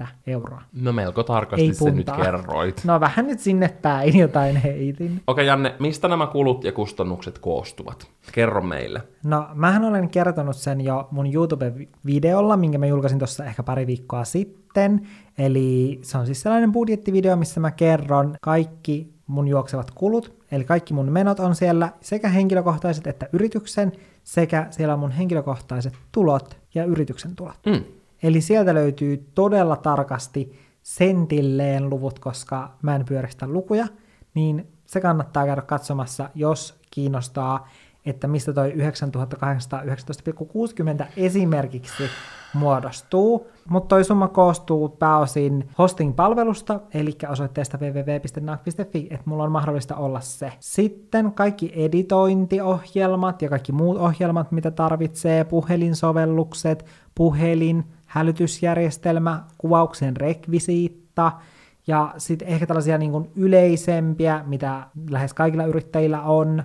819,60 0.02 0.06
euroa. 0.26 0.62
No 0.72 0.92
melko 0.92 1.22
tarkasti 1.22 1.66
Ei 1.66 1.74
se 1.74 1.90
nyt 1.90 2.10
kerroit. 2.22 2.84
No 2.84 3.00
vähän 3.00 3.26
nyt 3.26 3.40
sinne 3.40 3.68
päin 3.68 4.18
jotain 4.18 4.56
heitin. 4.56 5.06
Okei 5.06 5.22
okay, 5.26 5.44
Janne, 5.44 5.74
mistä 5.78 6.08
nämä 6.08 6.26
kulut 6.26 6.64
ja 6.64 6.72
kustannukset 6.72 7.38
koostuvat? 7.38 8.06
Kerro 8.32 8.62
meille. 8.62 9.02
No 9.24 9.48
mähän 9.54 9.84
olen 9.84 10.08
kertonut 10.08 10.56
sen 10.56 10.80
jo 10.80 11.08
mun 11.10 11.32
YouTube-videolla, 11.32 12.56
minkä 12.56 12.78
mä 12.78 12.86
julkaisin 12.86 13.18
tuossa 13.18 13.44
ehkä 13.44 13.62
pari 13.62 13.86
viikkoa 13.86 14.24
sitten. 14.24 15.08
Eli 15.38 15.98
se 16.02 16.18
on 16.18 16.26
siis 16.26 16.42
sellainen 16.42 16.72
budjettivideo, 16.72 17.36
missä 17.36 17.60
mä 17.60 17.70
kerron 17.70 18.36
kaikki 18.40 19.14
mun 19.26 19.48
juoksevat 19.48 19.90
kulut, 19.90 20.34
eli 20.52 20.64
kaikki 20.64 20.94
mun 20.94 21.12
menot 21.12 21.40
on 21.40 21.54
siellä, 21.54 21.88
sekä 22.00 22.28
henkilökohtaiset 22.28 23.06
että 23.06 23.28
yrityksen, 23.32 23.92
sekä 24.24 24.66
siellä 24.70 24.94
on 24.94 25.00
mun 25.00 25.10
henkilökohtaiset 25.10 25.94
tulot 26.12 26.61
ja 26.74 26.84
yrityksen 26.84 27.36
tulot. 27.36 27.58
Mm. 27.66 27.84
Eli 28.22 28.40
sieltä 28.40 28.74
löytyy 28.74 29.30
todella 29.34 29.76
tarkasti 29.76 30.58
sentilleen 30.82 31.90
luvut, 31.90 32.18
koska 32.18 32.74
mä 32.82 32.96
en 32.96 33.04
pyöristä 33.04 33.46
lukuja, 33.46 33.86
niin 34.34 34.66
se 34.86 35.00
kannattaa 35.00 35.46
käydä 35.46 35.62
katsomassa, 35.62 36.30
jos 36.34 36.74
kiinnostaa, 36.90 37.68
että 38.06 38.28
mistä 38.28 38.52
toi 38.52 38.72
9819,60 38.72 41.06
esimerkiksi 41.16 42.02
muodostuu. 42.54 43.46
Mutta 43.68 43.88
toi 43.88 44.04
summa 44.04 44.28
koostuu 44.28 44.88
pääosin 44.88 45.68
hosting-palvelusta, 45.78 46.80
eli 46.94 47.16
osoitteesta 47.28 47.78
www.nak.fi, 47.78 49.06
että 49.10 49.22
mulla 49.24 49.44
on 49.44 49.52
mahdollista 49.52 49.96
olla 49.96 50.20
se. 50.20 50.52
Sitten 50.60 51.32
kaikki 51.32 51.72
editointiohjelmat 51.74 53.42
ja 53.42 53.48
kaikki 53.48 53.72
muut 53.72 53.98
ohjelmat, 53.98 54.52
mitä 54.52 54.70
tarvitsee, 54.70 55.44
puhelinsovellukset, 55.44 56.86
puhelin, 57.14 57.84
hälytysjärjestelmä, 58.06 59.44
kuvauksen 59.58 60.16
rekvisiitta, 60.16 61.32
ja 61.86 62.14
sitten 62.18 62.48
ehkä 62.48 62.66
tällaisia 62.66 62.98
niin 62.98 63.30
yleisempiä, 63.36 64.44
mitä 64.46 64.86
lähes 65.10 65.34
kaikilla 65.34 65.64
yrittäjillä 65.64 66.22
on, 66.22 66.62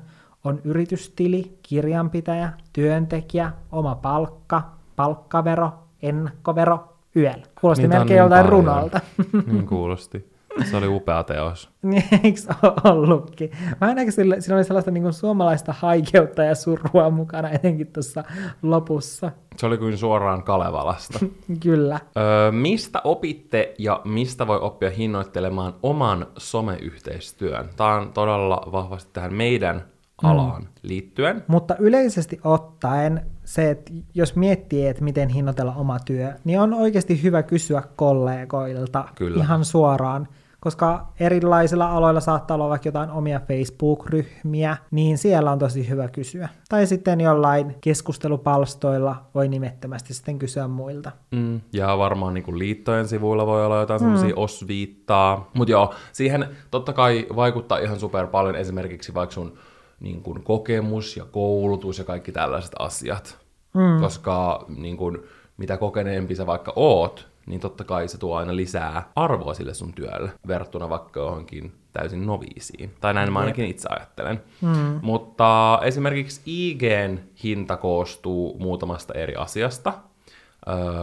on 0.48 0.62
yritystili, 0.64 1.58
kirjanpitäjä, 1.64 2.54
työntekijä, 2.74 3.52
oma 3.72 3.96
palkka, 3.96 4.64
palkkavero, 4.96 5.72
ennakkovero, 6.02 6.98
YEL. 7.16 7.40
Kuulosti 7.62 7.82
Niitä 7.84 7.96
melkein 7.98 8.16
niin 8.16 8.18
joltain 8.18 8.46
paljon. 8.46 8.66
runolta. 8.66 9.00
Niin 9.52 9.68
kuulosti. 9.68 10.38
Se 10.72 10.78
oli 10.78 10.88
upea 10.88 11.24
teos. 11.24 11.70
Niin, 11.82 12.04
eikö 12.24 12.40
ollutkin? 12.84 13.52
Mä 13.82 13.92
en 13.92 14.12
sillä, 14.12 14.40
siinä 14.40 14.56
oli 14.56 14.64
sellaista 14.64 14.92
niin 14.92 15.14
suomalaista 15.14 15.74
haikeutta 15.74 16.44
ja 16.44 16.56
surua 16.56 17.10
mukana 17.10 17.50
etenkin 17.50 17.88
tuossa 17.88 18.24
lopussa. 18.62 19.32
Se 19.58 19.66
oli 19.66 19.78
kuin 19.78 19.98
suoraan 19.98 20.44
Kalevalasta. 20.44 21.20
Kyllä. 21.64 22.00
Öö, 22.18 22.52
mistä 22.52 23.02
opitte 23.04 23.74
ja 23.78 24.02
mistä 24.04 24.48
voi 24.48 24.60
oppia 24.60 24.90
hinnoittelemaan 24.90 25.74
oman 25.84 26.28
someyhteistyön? 26.38 27.70
Tämä 27.76 27.94
on 27.96 28.14
todella 28.14 28.68
vahvasti 28.72 29.10
tähän 29.14 29.34
meidän 29.34 29.84
alaan 30.24 30.62
mm. 30.62 30.68
liittyen. 30.82 31.44
Mutta 31.48 31.76
yleisesti 31.80 32.40
ottaen 32.44 33.22
se, 33.44 33.70
että 33.70 33.94
jos 34.14 34.36
miettii, 34.36 34.88
että 34.88 35.04
miten 35.04 35.30
hinnoitella 35.30 35.74
oma 35.76 36.00
työ, 36.00 36.34
niin 36.44 36.60
on 36.60 36.74
oikeasti 36.74 37.24
hyvä 37.24 37.44
kysyä 37.44 37.84
kollegoilta 37.96 39.06
Kyllä. 39.16 39.44
ihan 39.44 39.66
suoraan, 39.66 40.28
koska 40.60 41.08
erilaisilla 41.20 41.92
aloilla 41.92 42.20
saattaa 42.20 42.56
olla 42.56 42.70
vaikka 42.70 42.88
jotain 42.88 43.12
omia 43.12 43.40
Facebook-ryhmiä, 43.48 44.78
niin 44.92 45.18
siellä 45.18 45.52
on 45.52 45.60
tosi 45.60 45.90
hyvä 45.90 46.08
kysyä. 46.08 46.50
Tai 46.70 46.88
sitten 46.88 47.22
jollain 47.22 47.76
keskustelupalstoilla 47.82 49.16
voi 49.36 49.48
nimettömästi 49.48 50.14
sitten 50.14 50.40
kysyä 50.40 50.68
muilta. 50.68 51.12
Mm, 51.32 51.62
ja 51.74 51.98
varmaan 51.98 52.34
niin 52.34 52.44
kuin 52.44 52.60
liittojen 52.60 53.08
sivuilla 53.08 53.46
voi 53.46 53.66
olla 53.66 53.80
jotain 53.80 54.02
mm. 54.02 54.06
semmoisia 54.06 54.36
osviittaa. 54.36 55.50
Mutta 55.54 55.72
joo, 55.72 55.94
siihen 56.12 56.48
totta 56.72 56.94
kai 56.94 57.28
vaikuttaa 57.36 57.78
ihan 57.78 58.00
super 58.00 58.28
paljon 58.28 58.56
esimerkiksi 58.56 59.14
vaikka 59.14 59.34
sun 59.34 59.58
niin 60.00 60.22
kuin 60.24 60.44
kokemus 60.44 61.18
ja 61.18 61.26
koulutus 61.26 61.98
ja 61.98 62.04
kaikki 62.04 62.32
tällaiset 62.32 62.74
asiat. 62.80 63.38
Mm. 63.74 64.02
Koska 64.02 64.66
niin 64.78 64.98
kuin, 64.98 65.18
mitä 65.58 65.78
kokeneempi 65.78 66.36
sä 66.36 66.46
vaikka 66.46 66.74
oot, 66.76 67.28
niin 67.46 67.60
totta 67.60 67.84
kai 67.84 68.08
se 68.08 68.18
tuo 68.18 68.36
aina 68.36 68.56
lisää 68.56 69.12
arvoa 69.16 69.54
sille 69.54 69.74
sun 69.74 69.94
työlle 69.94 70.32
verrattuna 70.48 70.90
vaikka 70.90 71.20
johonkin 71.20 71.74
täysin 71.94 72.26
noviisiin. 72.26 72.94
Tai 73.02 73.14
näin 73.14 73.34
mä 73.34 73.40
ainakin 73.40 73.66
itse 73.66 73.90
ajattelen. 73.92 74.42
Mm. 74.62 75.00
Mutta 75.02 75.80
esimerkiksi 75.84 76.42
IGn 76.46 77.20
hinta 77.44 77.78
koostuu 77.78 78.58
muutamasta 78.60 79.14
eri 79.14 79.36
asiasta, 79.36 79.94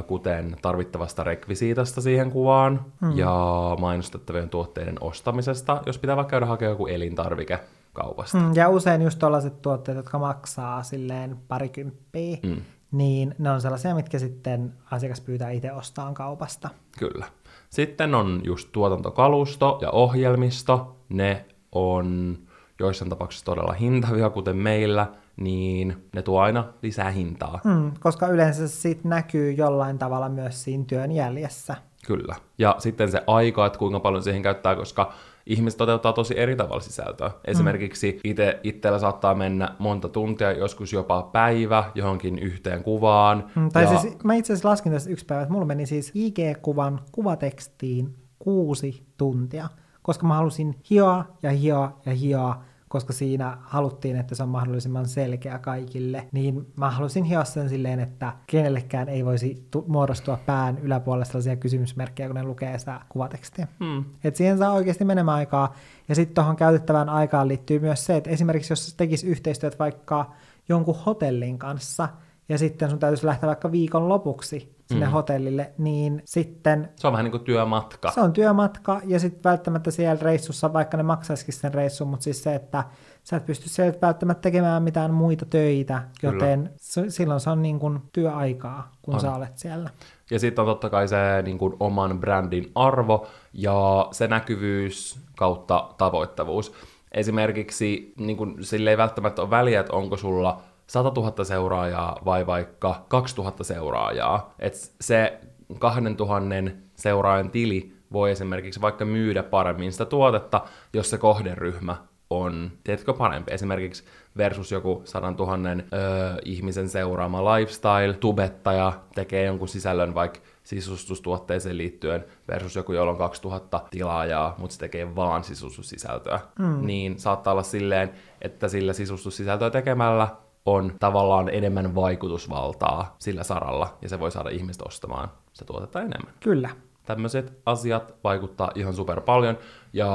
kuten 0.07 0.57
tarvittavasta 0.63 1.25
rekvisiitasta 1.25 2.01
siihen 2.01 2.31
kuvaan 2.31 2.85
mm. 3.01 3.19
ja 3.19 3.37
mainostettavien 3.81 4.51
tuotteiden 4.51 4.97
ostamisesta, 5.01 5.83
jos 5.87 5.99
pitää 5.99 6.17
vaikka 6.17 6.31
käydä 6.31 6.47
hakemaan 6.47 6.73
joku 6.73 6.87
elintarvike 6.87 7.59
kaupasta. 7.95 8.39
Mm, 8.39 8.55
ja 8.55 8.69
usein 8.69 9.03
just 9.03 9.19
tällaiset 9.19 9.63
tuotteet, 9.63 9.97
jotka 9.97 10.19
maksaa 10.19 10.83
silleen 10.83 11.37
parikymppiä, 11.49 12.37
mm. 12.43 12.57
niin 12.93 13.35
ne 13.39 13.51
on 13.51 13.61
sellaisia, 13.61 13.95
mitkä 13.95 14.19
sitten 14.19 14.73
asiakas 14.91 15.21
pyytää 15.21 15.51
itse 15.51 15.73
ostaan 15.73 16.15
kaupasta. 16.15 16.69
Kyllä. 16.99 17.27
Sitten 17.71 18.15
on 18.15 18.41
just 18.45 18.69
tuotantokalusto 18.73 19.79
ja 19.83 19.91
ohjelmisto. 19.91 20.97
Ne 21.09 21.45
on 21.73 22.39
joissain 22.81 23.09
tapauksissa 23.09 23.45
todella 23.45 23.73
hintavia, 23.73 24.31
kuten 24.31 24.57
meillä, 24.57 25.07
niin 25.37 26.09
ne 26.15 26.23
tuo 26.23 26.41
aina 26.41 26.65
lisää 26.83 27.11
hintaa. 27.11 27.61
Mm, 27.65 27.93
koska 28.01 28.29
yleensä 28.29 28.69
se 28.69 28.81
sit 28.81 29.05
näkyy 29.05 29.53
jollain 29.53 29.99
tavalla 29.99 30.29
myös 30.29 30.65
siinä 30.65 30.85
työn 30.85 31.13
jäljessä. 31.13 31.77
Kyllä. 32.07 32.37
Ja 32.59 32.77
sitten 32.79 33.11
se 33.11 33.23
aika, 33.27 33.67
että 33.67 33.79
kuinka 33.79 34.01
paljon 34.01 34.23
siihen 34.23 34.43
käyttää, 34.43 34.77
koska 34.77 35.13
ihmiset 35.47 35.79
toteuttaa 35.79 36.13
tosi 36.13 36.39
eri 36.39 36.57
tavalla 36.57 36.81
sisältöä. 36.81 37.31
Esimerkiksi 37.45 38.13
mm. 38.13 38.31
ite, 38.31 38.61
itsellä 38.63 38.99
saattaa 38.99 39.35
mennä 39.35 39.75
monta 39.79 40.09
tuntia, 40.09 40.53
joskus 40.53 40.93
jopa 40.93 41.23
päivä 41.23 41.85
johonkin 41.95 42.39
yhteen 42.39 42.83
kuvaan. 42.83 43.51
Mm, 43.57 43.69
tai 43.69 43.83
ja... 43.83 43.99
siis 43.99 44.25
mä 44.25 44.35
itse 44.35 44.53
asiassa 44.53 44.69
laskin 44.69 44.93
tässä 44.93 45.11
yksi 45.11 45.27
päivä, 45.27 45.43
että 45.43 45.53
mulla 45.53 45.67
meni 45.67 45.87
siis 45.87 46.13
IG-kuvan 46.15 47.01
kuvatekstiin 47.13 48.15
kuusi 48.39 49.07
tuntia, 49.17 49.69
koska 50.03 50.27
mä 50.27 50.35
halusin 50.35 50.75
hioa 50.91 51.25
ja 51.43 51.51
hioa 51.51 52.01
ja 52.07 52.15
hioa 52.15 52.65
koska 52.95 53.13
siinä 53.13 53.59
haluttiin, 53.61 54.17
että 54.17 54.35
se 54.35 54.43
on 54.43 54.49
mahdollisimman 54.49 55.09
selkeä 55.09 55.59
kaikille, 55.59 56.29
niin 56.33 56.67
mä 56.77 56.91
halusin 56.91 57.25
hioa 57.25 57.45
sen 57.45 57.69
silleen, 57.69 58.01
että 58.01 58.33
kenellekään 58.47 59.09
ei 59.09 59.25
voisi 59.25 59.67
tu- 59.71 59.85
muodostua 59.89 60.39
pään 60.47 60.79
yläpuolella 60.79 61.25
sellaisia 61.25 61.57
kysymysmerkkejä, 61.57 62.29
kun 62.29 62.37
ne 62.37 62.43
lukee 62.43 62.79
sitä 62.79 63.01
kuvatekstiä. 63.09 63.69
Hmm. 63.85 64.05
Et 64.25 64.37
siihen 64.37 64.59
saa 64.59 64.73
oikeasti 64.73 65.05
menemään 65.05 65.39
aikaa. 65.39 65.75
Ja 66.09 66.15
sitten 66.15 66.35
tuohon 66.35 66.57
käytettävään 66.57 67.09
aikaan 67.09 67.49
liittyy 67.49 67.79
myös 67.79 68.07
se, 68.07 68.17
että 68.17 68.31
esimerkiksi 68.31 68.73
jos 68.73 68.95
tekisi 68.97 69.27
yhteistyöt 69.27 69.79
vaikka 69.79 70.33
jonkun 70.69 70.99
hotellin 71.07 71.59
kanssa, 71.59 72.09
ja 72.49 72.59
sitten 72.59 72.91
sun 72.91 72.99
täytyisi 72.99 73.27
lähteä 73.27 73.47
vaikka 73.47 73.73
viikon 73.73 74.09
lopuksi 74.09 74.74
sinne 74.89 75.07
mm. 75.07 75.13
hotellille, 75.13 75.73
niin 75.79 76.23
sitten 76.25 76.89
Se 76.97 77.07
on 77.07 77.13
vähän 77.13 77.25
niin 77.25 77.31
kuin 77.31 77.45
työmatka. 77.45 78.11
se 78.11 78.21
on 78.21 78.33
työmatka, 78.33 79.01
ja 79.05 79.19
sitten 79.21 79.45
välttämättä 79.45 79.91
siellä 79.91 80.21
reissussa, 80.23 80.73
vaikka 80.73 80.97
ne 80.97 81.03
maksaisikin 81.03 81.55
sen 81.55 81.75
reissun, 81.75 82.09
mutta 82.09 82.25
siis 82.25 82.43
se, 82.43 82.55
että 82.55 82.85
sä 83.25 83.37
et 83.37 83.47
pysty 83.47 83.69
siellä 83.69 83.95
välttämättä 84.03 84.43
tekemään 84.43 84.83
mitään 84.83 85.15
muita 85.15 85.45
töitä, 85.47 86.03
Kyllä. 86.21 86.35
joten 86.35 86.71
se, 86.77 87.11
silloin 87.11 87.41
se 87.41 87.51
on 87.51 87.63
niin 87.63 87.79
kuin 87.79 88.01
työaikaa, 88.13 88.93
kun 89.03 89.15
On. 89.15 89.21
sä 89.21 89.35
olet 89.35 89.59
siellä. 89.59 89.91
Ja 90.31 90.39
sitten 90.39 90.63
on 90.63 90.69
totta 90.69 90.91
kai 90.91 91.09
se 91.09 91.17
niin 91.43 91.59
kuin, 91.59 91.77
oman 91.81 92.21
brändin 92.21 92.71
arvo 92.75 93.27
ja 93.53 94.09
se 94.13 94.27
näkyvyys 94.27 95.19
kautta 95.39 95.89
tavoittavuus. 95.99 96.73
Esimerkiksi 97.13 98.15
niin 98.19 98.37
kuin, 98.37 98.57
sille 98.61 98.91
ei 98.91 98.97
välttämättä 98.97 99.43
ole 99.43 99.51
väliä, 99.51 99.81
että 99.81 99.93
onko 99.93 100.17
sulla 100.17 100.63
100 100.87 101.13
000 101.17 101.45
seuraajaa 101.45 102.19
vai 102.25 102.47
vaikka 102.47 103.05
2000 103.09 103.65
seuraajaa. 103.65 104.55
Et 104.59 104.75
se 105.01 105.41
2000 105.79 106.55
seuraajan 106.95 107.51
tili 107.51 107.93
voi 108.13 108.31
esimerkiksi 108.31 108.81
vaikka 108.81 109.05
myydä 109.05 109.43
paremmin 109.43 109.93
sitä 109.93 110.05
tuotetta, 110.05 110.61
jos 110.93 111.11
se 111.11 111.19
kohderyhmä 111.19 111.97
on, 112.31 112.71
tiedätkö, 112.85 113.13
parempi. 113.13 113.55
Esimerkiksi 113.55 114.05
versus 114.37 114.73
joku 114.73 115.03
100 115.05 115.31
000 115.31 115.53
öö, 115.69 116.37
ihmisen 116.45 116.89
seuraama 116.89 117.55
lifestyle, 117.55 118.13
tubettaja 118.21 118.93
tekee 119.15 119.45
jonkun 119.45 119.69
sisällön 119.69 120.15
vaikka 120.15 120.41
sisustustuotteeseen 120.63 121.79
liittyen 121.79 122.25
versus 122.49 122.77
joku, 122.77 122.93
jolla 122.93 123.13
on 123.13 123.19
2000 123.19 123.81
tilaajaa, 123.91 124.55
mutta 124.59 124.75
se 124.75 124.81
tekee 124.81 125.17
vaan 125.17 125.45
sisustussisältöä. 125.45 126.41
Mm. 126.59 126.87
Niin 126.87 127.19
saattaa 127.19 127.53
olla 127.53 127.63
silleen, 127.63 128.11
että 128.43 128.69
sillä 128.69 128.93
sisustussisältöä 128.93 129.71
tekemällä 129.71 130.29
on 130.67 130.93
tavallaan 131.01 131.49
enemmän 131.49 131.95
vaikutusvaltaa 131.95 133.17
sillä 133.19 133.43
saralla, 133.43 133.99
ja 134.03 134.09
se 134.09 134.21
voi 134.21 134.31
saada 134.31 134.51
ihmiset 134.51 134.83
ostamaan 134.83 135.29
sitä 135.53 135.65
tuotetta 135.65 136.01
enemmän 136.01 136.35
Kyllä. 136.41 136.71
tämmöiset 137.05 137.53
asiat 137.67 138.15
vaikuttaa 138.25 138.71
ihan 138.75 138.95
super 138.95 139.21
paljon. 139.21 139.59
Ja 139.93 140.11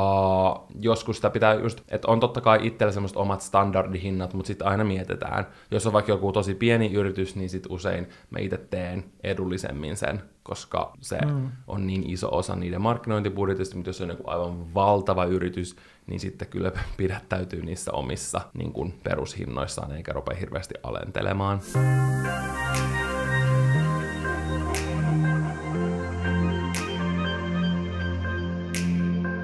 joskus 0.82 1.16
sitä 1.16 1.30
pitää 1.30 1.54
just, 1.54 1.82
että 1.90 2.08
on 2.08 2.20
totta 2.20 2.42
kai 2.42 2.60
itsellä 2.68 2.92
semmoiset 2.94 3.18
omat 3.18 3.42
standardihinnat, 3.42 4.34
mutta 4.34 4.48
sitten 4.48 4.68
aina 4.68 4.84
mietitään. 4.84 5.48
Jos 5.72 5.88
on 5.88 5.94
vaikka 5.94 6.12
joku 6.12 6.32
tosi 6.32 6.56
pieni 6.56 6.94
yritys, 6.94 7.36
niin 7.36 7.50
sitten 7.50 7.72
usein 7.72 8.10
mä 8.30 8.40
itse 8.40 8.58
teen 8.58 9.06
edullisemmin 9.24 9.98
sen, 9.98 10.22
koska 10.44 10.94
se 11.02 11.26
mm. 11.26 11.52
on 11.68 11.88
niin 11.88 12.10
iso 12.10 12.30
osa 12.32 12.56
niiden 12.56 12.82
markkinointibudjetista, 12.82 13.76
mutta 13.76 13.90
jos 13.90 14.02
on 14.02 14.10
joku 14.10 14.24
aivan 14.26 14.74
valtava 14.74 15.26
yritys, 15.26 15.76
niin 16.10 16.20
sitten 16.20 16.48
kyllä 16.48 16.72
pidättäytyy 16.98 17.62
niissä 17.62 17.92
omissa 17.92 18.42
niin 18.54 18.74
kuin 18.74 19.00
perushinnoissaan, 19.04 19.92
eikä 19.92 20.14
rupea 20.14 20.38
hirveästi 20.38 20.74
alentelemaan. 20.84 21.62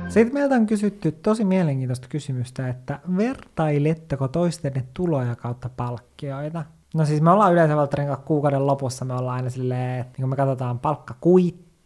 Sitten 0.10 0.34
meiltä 0.34 0.56
on 0.56 0.66
kysytty 0.66 1.12
tosi 1.12 1.46
mielenkiintoista 1.46 2.08
kysymystä, 2.08 2.70
että 2.70 3.00
vertailetteko 3.18 4.28
toistenne 4.28 4.86
tuloja 4.94 5.36
kautta 5.36 5.70
palkkioita? 5.70 6.66
No 6.94 7.06
siis 7.06 7.22
me 7.22 7.32
ollaan 7.32 7.54
yleensä 7.54 7.76
Valtterin 7.76 8.18
kuukauden 8.26 8.68
lopussa, 8.68 9.06
me 9.06 9.14
ollaan 9.14 9.36
aina 9.36 9.50
silleen, 9.50 10.00
että 10.00 10.12
niin 10.12 10.22
kun 10.22 10.30
me 10.30 10.36
katsotaan 10.36 10.80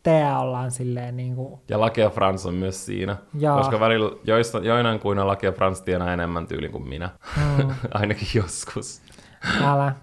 palkkakuitteja, 0.03 0.39
ollaan 0.39 0.71
silleen 0.71 1.17
niin 1.17 1.35
kuin, 1.35 1.59
Ja 1.69 1.79
Laki 1.79 2.01
ja 2.01 2.09
Frans 2.09 2.45
on 2.45 2.53
myös 2.53 2.85
siinä, 2.85 3.17
Jaa. 3.39 3.57
koska 3.57 3.79
välillä 3.79 4.11
joista, 4.23 4.59
joinain 4.59 4.99
kuin 4.99 5.27
Laki 5.27 5.45
ja 5.45 5.51
Frans 5.51 5.81
tienaa 5.81 6.13
enemmän 6.13 6.47
tyyli 6.47 6.69
kuin 6.69 6.89
minä, 6.89 7.09
mm, 7.37 7.69
ainakin 7.93 8.27
joskus. 8.33 9.01
älä. 9.63 9.95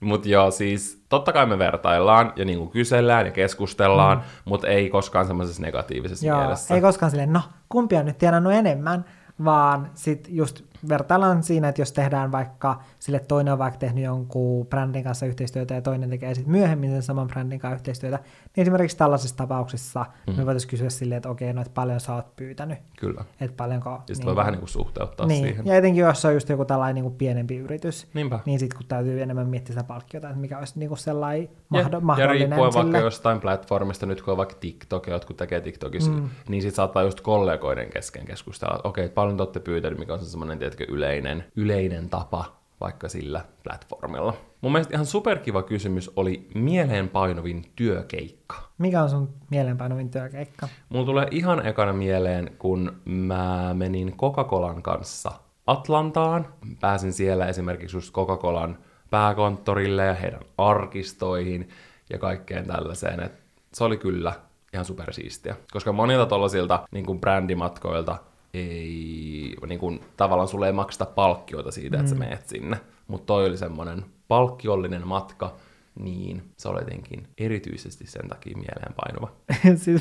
Mutta 0.00 0.28
joo, 0.28 0.50
siis 0.50 1.04
totta 1.08 1.32
kai 1.32 1.46
me 1.46 1.58
vertaillaan 1.58 2.32
ja 2.36 2.44
niinku 2.44 2.66
kysellään 2.66 3.26
ja 3.26 3.32
keskustellaan, 3.32 4.18
mm. 4.18 4.24
mutta 4.44 4.68
ei 4.68 4.90
koskaan 4.90 5.26
semmoisessa 5.26 5.62
negatiivisessa 5.62 6.26
Joo, 6.26 6.38
mielessä. 6.38 6.74
ei 6.74 6.80
koskaan 6.80 7.10
silleen, 7.10 7.32
no 7.32 7.40
kumpi 7.68 7.96
on 7.96 8.06
nyt 8.06 8.18
tienannut 8.18 8.52
enemmän, 8.52 9.04
vaan 9.44 9.90
sitten 9.94 10.36
just 10.36 10.62
vertaillaan 10.88 11.42
siinä, 11.42 11.68
että 11.68 11.80
jos 11.82 11.92
tehdään 11.92 12.32
vaikka, 12.32 12.80
sille 12.98 13.20
toinen 13.20 13.52
on 13.52 13.58
vaikka 13.58 13.78
tehnyt 13.78 14.04
jonkun 14.04 14.66
brändin 14.66 15.04
kanssa 15.04 15.26
yhteistyötä 15.26 15.74
ja 15.74 15.82
toinen 15.82 16.10
tekee 16.10 16.34
sitten 16.34 16.52
myöhemmin 16.52 16.90
sen 16.90 17.02
saman 17.02 17.26
brändin 17.28 17.58
kanssa 17.58 17.74
yhteistyötä, 17.74 18.18
niin 18.56 18.62
esimerkiksi 18.62 18.96
tällaisissa 18.96 19.36
tapauksissa 19.36 20.06
mm. 20.26 20.36
me 20.36 20.46
voitaisiin 20.46 20.70
kysyä 20.70 20.90
silleen, 20.90 21.16
että 21.16 21.28
okei, 21.28 21.52
no 21.52 21.60
että 21.60 21.74
paljon 21.74 22.00
sä 22.00 22.14
oot 22.14 22.36
pyytänyt, 22.36 22.78
Kyllä. 23.00 23.24
että 23.40 23.56
paljonko... 23.56 23.90
Ja 23.90 23.96
sitten 23.96 24.16
niin 24.16 24.24
voi 24.26 24.32
kuin- 24.32 24.36
vähän 24.36 24.52
niinku 24.52 24.66
suhteuttaa 24.66 25.26
niin, 25.26 25.44
siihen. 25.44 25.66
ja 25.66 25.76
etenkin 25.76 26.00
jos 26.00 26.24
on 26.24 26.34
just 26.34 26.48
joku 26.48 26.64
tällainen 26.64 26.94
niin 26.94 27.02
kuin 27.04 27.14
pienempi 27.14 27.56
yritys, 27.56 28.06
Niinpä. 28.14 28.38
niin 28.46 28.58
sitten 28.58 28.76
kun 28.78 28.86
täytyy 28.86 29.22
enemmän 29.22 29.48
miettiä 29.48 29.74
sitä 29.74 29.84
palkkiota, 29.84 30.28
että 30.28 30.40
mikä 30.40 30.58
olisi 30.58 30.78
niin 30.78 30.88
kuin 30.88 30.98
sellainen 30.98 31.48
Ja, 31.74 31.82
mahdo- 31.82 31.96
ja 31.96 32.00
mahdollinen 32.00 32.48
riippuen 32.48 32.74
vaikka 32.74 32.98
jostain 32.98 33.40
platformista, 33.40 34.06
nyt 34.06 34.22
kun 34.22 34.32
on 34.32 34.36
vaikka 34.36 34.54
TikTok, 34.60 35.06
ja 35.06 35.12
jotkut 35.12 35.36
tekee 35.36 35.60
TikTokissa, 35.60 36.10
mm. 36.10 36.28
niin 36.48 36.62
sit 36.62 36.74
saattaa 36.74 37.02
just 37.02 37.20
kollegoiden 37.20 37.90
kesken 37.90 38.24
keskustella, 38.24 38.76
että 38.76 38.88
okei, 38.88 39.08
paljon 39.08 39.36
te 39.36 39.42
olette 39.42 39.60
pyytänyt, 39.60 39.98
mikä 39.98 40.12
on 40.12 40.18
se 40.20 40.26
semmoinen, 40.26 40.58
tiedätkö, 40.76 40.94
yleinen, 40.94 41.44
yleinen 41.56 42.10
tapa 42.10 42.44
vaikka 42.80 43.08
sillä 43.08 43.44
platformilla. 43.62 44.34
Mun 44.60 44.72
mielestä 44.72 44.94
ihan 44.94 45.06
superkiva 45.06 45.62
kysymys 45.62 46.10
oli 46.16 46.48
mieleenpainuvin 46.54 47.72
työkeikka. 47.76 48.56
Mikä 48.78 49.02
on 49.02 49.10
sun 49.10 49.34
mieleenpainovin 49.50 50.10
työkeikka? 50.10 50.68
Mulla 50.88 51.06
tulee 51.06 51.26
ihan 51.30 51.66
ekana 51.66 51.92
mieleen, 51.92 52.56
kun 52.58 52.92
mä 53.04 53.74
menin 53.74 54.16
Coca-Colan 54.16 54.82
kanssa 54.82 55.32
Atlantaan. 55.66 56.46
Pääsin 56.80 57.12
siellä 57.12 57.46
esimerkiksi 57.46 57.96
just 57.96 58.14
Coca-Colan 58.14 58.78
pääkonttorille 59.10 60.04
ja 60.04 60.14
heidän 60.14 60.40
arkistoihin 60.58 61.68
ja 62.10 62.18
kaikkeen 62.18 62.66
tällaiseen. 62.66 63.20
Et 63.20 63.32
se 63.72 63.84
oli 63.84 63.96
kyllä 63.96 64.32
ihan 64.72 64.84
supersiistiä. 64.84 65.56
Koska 65.72 65.92
monilta 65.92 66.26
tollasilta 66.26 66.88
niin 66.90 67.20
brändimatkoilta 67.20 68.18
ei, 68.54 69.56
niin 69.66 69.78
kuin, 69.78 70.00
tavallaan 70.16 70.48
sulle 70.48 70.66
ei 70.66 70.72
makseta 70.72 71.06
palkkioita 71.06 71.70
siitä, 71.70 71.98
että 71.98 72.10
sä 72.10 72.16
meet 72.16 72.48
sinne. 72.48 72.76
Mutta 73.08 73.26
toi 73.26 73.46
oli 73.46 73.56
semmonen 73.56 74.04
palkkiollinen 74.28 75.06
matka, 75.08 75.54
niin 75.94 76.42
se 76.56 76.68
oli 76.68 76.80
jotenkin 76.80 77.28
erityisesti 77.38 78.06
sen 78.06 78.28
takia 78.28 78.56
mieleenpainuva. 78.56 79.32
siis 79.84 80.00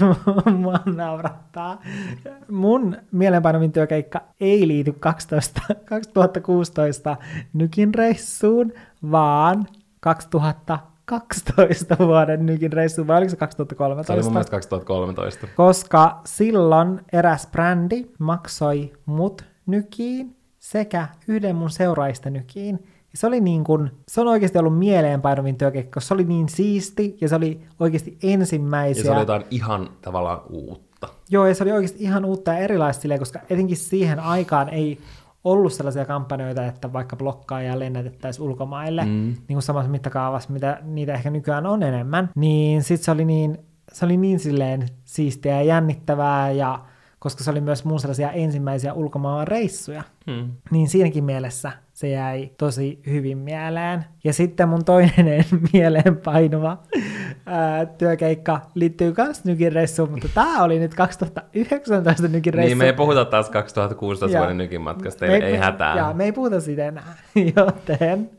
mua- 0.58 0.94
naurattaa. 0.96 1.82
Mun 2.52 2.98
mielenpainovin 3.12 3.72
työkeikka 3.72 4.22
ei 4.40 4.68
liity 4.68 4.92
12, 4.92 5.62
2016 5.86 7.18
Nykin 7.54 7.94
reissuun, 7.94 8.74
vaan 9.12 9.68
2012 11.06 11.96
vuoden 12.08 12.46
Nykin 12.46 12.74
reissuun, 12.74 13.08
vai 13.08 13.18
oliko 13.18 13.30
se 13.30 13.36
Se 13.36 13.36
oli 13.36 13.40
2013? 13.40 14.24
mun 14.24 14.34
mielestä 14.34 14.52
2013. 14.52 15.48
Koska 15.56 16.22
silloin 16.26 17.02
eräs 17.14 17.48
brändi 17.52 18.06
maksoi 18.20 18.94
mut 19.06 19.46
Nykiin 19.66 20.36
sekä 20.60 21.08
yhden 21.28 21.56
mun 21.56 21.70
seuraajista 21.70 22.30
Nykiin. 22.30 22.80
Ja 22.84 23.18
se 23.18 23.28
oli 23.28 23.42
niin 23.42 23.64
kuin, 23.64 23.92
se 24.08 24.22
on 24.22 24.28
oikeasti 24.28 24.58
ollut 24.58 24.80
mieleenpainovin 24.80 25.58
työkeikka, 25.58 26.00
se 26.00 26.14
oli 26.14 26.24
niin 26.24 26.50
siisti 26.50 27.18
ja 27.22 27.30
se 27.30 27.36
oli 27.36 27.60
oikeasti 27.80 28.18
Ja 28.24 28.30
ensimmäisiä. 28.30 29.04
se 29.04 29.12
oli 29.12 29.20
jotain 29.20 29.44
ihan 29.52 29.90
tavallaan 30.02 30.42
uutta. 30.50 31.08
Joo, 31.30 31.46
ja 31.48 31.56
se 31.56 31.64
oli 31.64 31.72
oikeasti 31.72 32.04
ihan 32.04 32.26
uutta 32.26 32.52
ja 32.52 32.58
erilaista 32.58 33.02
silleen, 33.02 33.20
koska 33.20 33.40
etenkin 33.50 33.78
siihen 33.78 34.20
aikaan 34.20 34.70
ei 34.70 35.00
ollut 35.44 35.74
sellaisia 35.74 36.06
kampanjoita, 36.06 36.66
että 36.66 36.94
vaikka 36.94 37.16
blokkaajia 37.16 37.80
lennätettäisiin 37.80 38.48
ulkomaille, 38.48 39.06
mm. 39.06 39.10
niin 39.10 39.46
kuin 39.48 39.62
samassa 39.62 39.92
mittakaavassa, 39.92 40.54
mitä 40.54 40.80
niitä 40.82 41.14
ehkä 41.14 41.30
nykyään 41.30 41.66
on 41.66 41.84
enemmän, 41.84 42.30
niin 42.36 42.84
sitten 42.84 43.06
se 43.06 43.12
oli 43.12 43.26
niin, 43.26 43.58
se 43.92 44.06
oli 44.06 44.18
niin 44.18 44.40
silleen 44.40 44.88
siistiä 45.06 45.56
ja 45.56 45.64
jännittävää, 45.64 46.52
ja 46.52 46.80
koska 47.20 47.44
se 47.44 47.52
oli 47.52 47.62
myös 47.62 47.86
mun 47.86 48.00
sellaisia 48.00 48.32
ensimmäisiä 48.32 48.94
ulkomaan 48.94 49.48
reissuja, 49.48 50.04
Hmm. 50.32 50.52
niin 50.72 50.90
siinäkin 50.90 51.24
mielessä 51.24 51.72
se 51.94 52.10
jäi 52.10 52.52
tosi 52.58 53.00
hyvin 53.08 53.38
mieleen. 53.38 54.06
Ja 54.24 54.34
sitten 54.34 54.70
mun 54.70 54.86
toinen 54.86 55.46
mieleen 55.74 56.18
painuva 56.18 56.78
ää, 57.46 57.86
työkeikka 57.86 58.60
liittyy 58.76 59.14
myös 59.18 59.46
Nykin 59.46 59.72
reissuun, 59.74 60.12
mutta 60.12 60.28
tämä 60.34 60.64
oli 60.64 60.80
nyt 60.80 60.96
2019 60.96 62.28
Nykin 62.28 62.54
reissu. 62.54 62.68
Niin, 62.68 62.78
me 62.78 62.86
ei 62.86 62.94
puhuta 62.94 63.26
taas 63.26 63.50
2016 63.50 64.36
Joo. 64.36 64.42
vuoden 64.42 64.58
nykin 64.58 64.82
matkasta, 64.82 65.26
ei, 65.26 65.44
ei 65.44 65.58
hätää. 65.58 65.98
Joo, 65.98 66.14
me 66.14 66.24
ei 66.24 66.32
puhuta 66.32 66.62
siitä 66.62 66.88
enää, 66.88 67.16
joten 67.58 68.30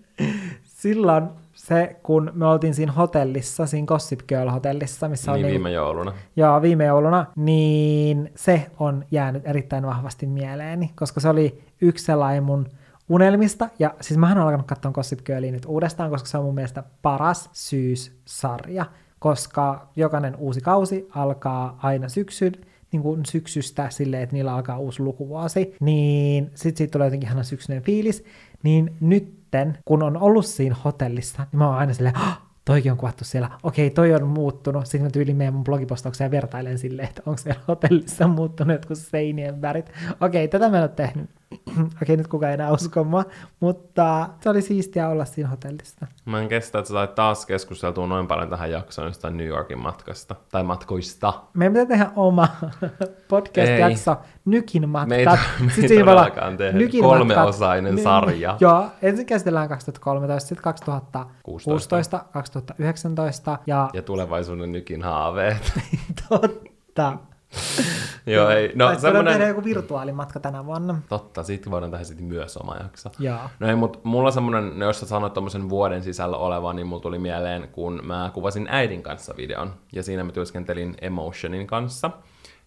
silloin 0.64 1.24
se, 1.54 1.96
kun 2.02 2.30
me 2.34 2.46
oltiin 2.46 2.74
siinä 2.74 2.92
hotellissa, 2.92 3.66
siinä 3.66 3.86
Gossip 3.86 4.20
Girl-hotellissa, 4.28 5.08
missä 5.08 5.32
Niin 5.32 5.42
niinku- 5.42 5.52
viime 5.52 5.70
jouluna. 5.70 6.12
Joo, 6.36 6.62
viime 6.62 6.84
jouluna, 6.84 7.26
niin 7.36 8.32
se 8.34 8.66
on 8.78 9.04
jäänyt 9.10 9.42
erittäin 9.46 9.86
vahvasti 9.86 10.26
mieleeni, 10.26 10.90
koska 10.94 11.20
se 11.20 11.28
oli 11.28 11.62
yksi 11.80 12.04
sellainen 12.04 12.42
mun 12.42 12.66
unelmista, 13.08 13.68
ja 13.78 13.94
siis 14.00 14.18
mähän 14.18 14.36
olen 14.38 14.46
alkanut 14.46 14.66
katsoa 14.66 14.92
Gossip 14.92 15.20
Girlia 15.24 15.52
nyt 15.52 15.66
uudestaan, 15.66 16.10
koska 16.10 16.28
se 16.28 16.38
on 16.38 16.44
mun 16.44 16.54
mielestä 16.54 16.82
paras 17.02 17.50
syyssarja, 17.52 18.86
koska 19.18 19.88
jokainen 19.96 20.36
uusi 20.36 20.60
kausi 20.60 21.08
alkaa 21.14 21.78
aina 21.82 22.08
syksyn, 22.08 22.52
niin 22.92 23.02
kuin 23.02 23.26
syksystä 23.26 23.90
silleen, 23.90 24.22
että 24.22 24.36
niillä 24.36 24.54
alkaa 24.54 24.78
uusi 24.78 25.02
lukuvuosi, 25.02 25.76
niin 25.80 26.50
sit 26.54 26.76
siitä 26.76 26.92
tulee 26.92 27.06
jotenkin 27.06 27.26
ihana 27.28 27.42
syksyinen 27.42 27.82
fiilis, 27.82 28.24
niin 28.62 28.96
nytten, 29.00 29.78
kun 29.84 30.02
on 30.02 30.16
ollut 30.16 30.46
siinä 30.46 30.76
hotellissa, 30.84 31.46
niin 31.52 31.58
mä 31.58 31.68
oon 31.68 31.78
aina 31.78 31.94
silleen, 31.94 32.14
"Hah, 32.14 32.42
toikin 32.64 32.92
on 32.92 32.98
kuvattu 32.98 33.24
siellä, 33.24 33.50
okei, 33.62 33.90
toi 33.90 34.14
on 34.14 34.26
muuttunut. 34.28 34.86
Sitten 34.86 35.02
mä 35.02 35.10
tyylin 35.10 35.36
meidän 35.36 35.54
mun 35.54 35.64
blogipostauksia 35.64 36.26
ja 36.26 36.30
vertailen 36.30 36.78
silleen, 36.78 37.08
että 37.08 37.22
onko 37.26 37.38
siellä 37.38 37.60
hotellissa 37.68 38.28
muuttunut 38.28 38.72
jotkut 38.74 38.98
seinien 38.98 39.62
värit. 39.62 39.90
Okei, 40.20 40.48
tätä 40.48 40.68
mä 40.68 40.76
en 40.76 40.82
ole 40.82 40.88
tehnyt. 40.88 41.30
okei, 42.02 42.16
nyt 42.16 42.26
kukaan 42.26 42.50
ei 42.50 42.54
enää 42.54 42.72
usko 42.72 43.04
mua, 43.04 43.24
mutta 43.60 44.28
se 44.40 44.50
oli 44.50 44.62
siistiä 44.62 45.08
olla 45.08 45.24
siinä 45.24 45.48
hotellissa. 45.50 46.06
Mä 46.24 46.40
en 46.40 46.48
kestä, 46.48 46.78
että 46.78 46.88
sä 46.88 46.92
sait 46.92 47.14
taas 47.14 47.46
keskusteltua 47.46 48.06
noin 48.06 48.26
paljon 48.26 48.50
tähän 48.50 48.70
jaksoon 48.70 49.08
jostain 49.08 49.36
New 49.36 49.46
Yorkin 49.46 49.78
matkasta. 49.78 50.34
Tai 50.50 50.62
matkoista. 50.62 51.32
Meidän 51.54 51.72
pitää 51.72 51.86
tehdä 51.86 52.10
oma 52.16 52.48
podcast-jakso, 53.28 54.16
Nykin 54.44 54.88
matkat. 54.88 55.08
Me 55.08 55.16
ei, 55.16 55.26
me 55.26 55.72
ei 55.82 56.02
olla 56.02 56.04
todellakaan 56.04 56.56
tehdä 56.56 56.78
Nykin 56.78 57.02
kolmeosainen 57.02 57.94
matkat. 57.94 58.04
sarja. 58.12 58.56
Joo, 58.60 58.86
ensin 59.02 59.26
käsitellään 59.26 59.68
2013, 59.68 60.48
sitten 60.48 60.62
2016, 60.64 62.24
2019 62.32 63.58
ja, 63.66 63.90
Ja 63.92 64.02
tulevaisuuden 64.02 64.72
nykin 64.72 65.02
haaveet. 65.02 65.72
totta. 66.28 67.18
Joo, 68.26 68.48
ei. 68.50 68.72
No, 68.74 68.84
No, 68.84 68.90
tai 68.90 69.00
semmoinen... 69.00 69.24
tehdä 69.24 69.32
semmonen... 69.32 69.48
joku 69.48 69.64
virtuaalimatka 69.64 70.40
tänä 70.40 70.66
vuonna. 70.66 71.00
Totta, 71.08 71.42
siitä 71.42 71.70
voidaan 71.70 71.90
tehdä 71.90 72.04
sitten 72.04 72.26
myös 72.26 72.56
oma 72.56 72.76
jakso. 72.76 73.10
Joo. 73.18 73.38
No 73.60 73.68
ei, 73.68 73.76
mutta 73.76 73.98
mulla 74.02 74.30
semmonen, 74.30 74.78
no 74.78 74.86
jos 74.86 75.00
sä 75.00 75.06
sanoit 75.06 75.32
tommosen 75.32 75.68
vuoden 75.68 76.02
sisällä 76.02 76.36
olevan, 76.36 76.76
niin 76.76 76.86
mulla 76.86 77.02
tuli 77.02 77.18
mieleen, 77.18 77.68
kun 77.68 78.00
mä 78.04 78.30
kuvasin 78.34 78.66
äidin 78.70 79.02
kanssa 79.02 79.34
videon, 79.36 79.74
ja 79.92 80.02
siinä 80.02 80.24
mä 80.24 80.32
työskentelin 80.32 80.94
Emotionin 81.00 81.66
kanssa, 81.66 82.10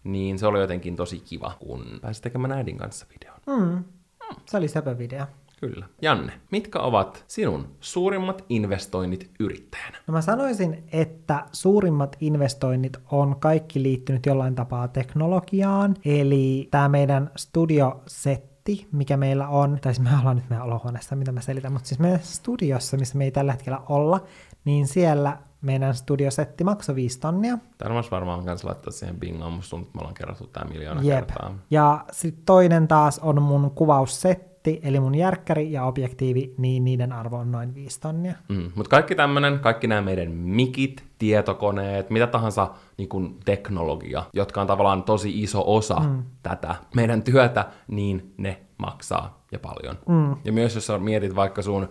niin 0.04 0.40
se 0.40 0.48
oli 0.48 0.60
jotenkin 0.60 0.96
tosi 0.96 1.20
kiva, 1.20 1.54
kun 1.60 2.00
pääsi 2.02 2.22
tekemään 2.22 2.52
äidin 2.52 2.78
kanssa 2.78 3.06
videon. 3.10 3.40
Mm. 3.48 3.84
Se 4.46 4.58
oli 4.58 4.68
söpö 4.68 4.98
video. 4.98 5.26
Kyllä. 5.60 5.86
Janne, 6.02 6.34
mitkä 6.52 6.80
ovat 6.80 7.24
sinun 7.28 7.68
suurimmat 7.80 8.46
investoinnit 8.50 9.32
yrittäjänä? 9.40 9.98
No 10.08 10.12
mä 10.12 10.22
sanoisin, 10.22 10.84
että 10.92 11.46
suurimmat 11.52 12.16
investoinnit 12.20 12.98
on 13.12 13.40
kaikki 13.40 13.84
liittynyt 13.84 14.26
jollain 14.26 14.56
tapaa 14.56 14.88
teknologiaan, 14.88 15.96
eli 16.06 16.68
tämä 16.72 16.90
meidän 16.90 17.32
studiosetti, 17.36 18.88
mikä 18.92 19.18
meillä 19.18 19.48
on, 19.48 19.78
tai 19.82 19.94
siis 19.94 20.10
me 20.10 20.20
ollaan 20.20 20.36
nyt 20.36 20.50
meidän 20.50 20.66
olohuoneessa, 20.66 21.16
mitä 21.16 21.32
mä 21.32 21.42
selitän, 21.42 21.72
mutta 21.72 21.88
siis 21.88 22.00
meidän 22.00 22.20
studiossa, 22.24 22.98
missä 22.98 23.18
me 23.18 23.24
ei 23.24 23.32
tällä 23.32 23.52
hetkellä 23.52 23.82
olla, 23.90 24.24
niin 24.66 24.88
siellä 24.88 25.38
meidän 25.62 25.94
studiosetti 25.96 26.64
maksoi 26.64 26.96
5 26.96 27.20
tonnia. 27.20 27.58
Olisi 27.90 28.12
varmaan 28.12 28.46
kans 28.46 28.64
laittaa 28.64 28.92
siihen 28.92 29.20
bingoon, 29.20 29.54
musta 29.54 29.70
tuntuu, 29.70 29.88
että 29.88 29.98
me 29.98 30.00
ollaan 30.02 30.14
kerrottu 30.14 30.48
tää 30.48 30.66
miljoona 30.66 31.02
Jep. 31.02 31.16
kertaa. 31.16 31.56
Ja 31.70 32.06
sitten 32.12 32.46
toinen 32.46 32.88
taas 32.88 33.20
on 33.20 33.42
mun 33.42 33.72
kuvaussetti, 33.72 34.47
eli 34.84 35.00
mun 35.00 35.16
järkkäri 35.16 35.72
ja 35.72 35.86
objektiivi, 35.86 36.54
niin 36.58 36.84
niiden 36.84 37.14
arvo 37.14 37.38
on 37.38 37.52
noin 37.52 37.76
5 37.76 38.02
tonnia. 38.02 38.34
Mm. 38.50 38.72
Mutta 38.76 38.90
kaikki 38.90 39.16
tämmönen, 39.16 39.60
kaikki 39.60 39.88
nämä 39.88 40.02
meidän 40.02 40.32
mikit, 40.32 41.04
tietokoneet, 41.18 42.10
mitä 42.10 42.28
tahansa 42.28 42.70
niin 42.98 43.10
kun 43.10 43.38
teknologia, 43.46 44.24
jotka 44.34 44.62
on 44.62 44.68
tavallaan 44.68 45.04
tosi 45.04 45.42
iso 45.42 45.64
osa 45.66 46.00
mm. 46.00 46.24
tätä 46.44 46.76
meidän 46.96 47.24
työtä, 47.24 47.66
niin 47.88 48.34
ne 48.38 48.60
maksaa 48.78 49.42
ja 49.52 49.60
paljon. 49.60 49.96
Mm. 50.08 50.36
Ja 50.46 50.52
myös 50.52 50.76
jos 50.76 50.88
sä 50.88 50.98
mietit 50.98 51.36
vaikka 51.36 51.62
sun 51.62 51.90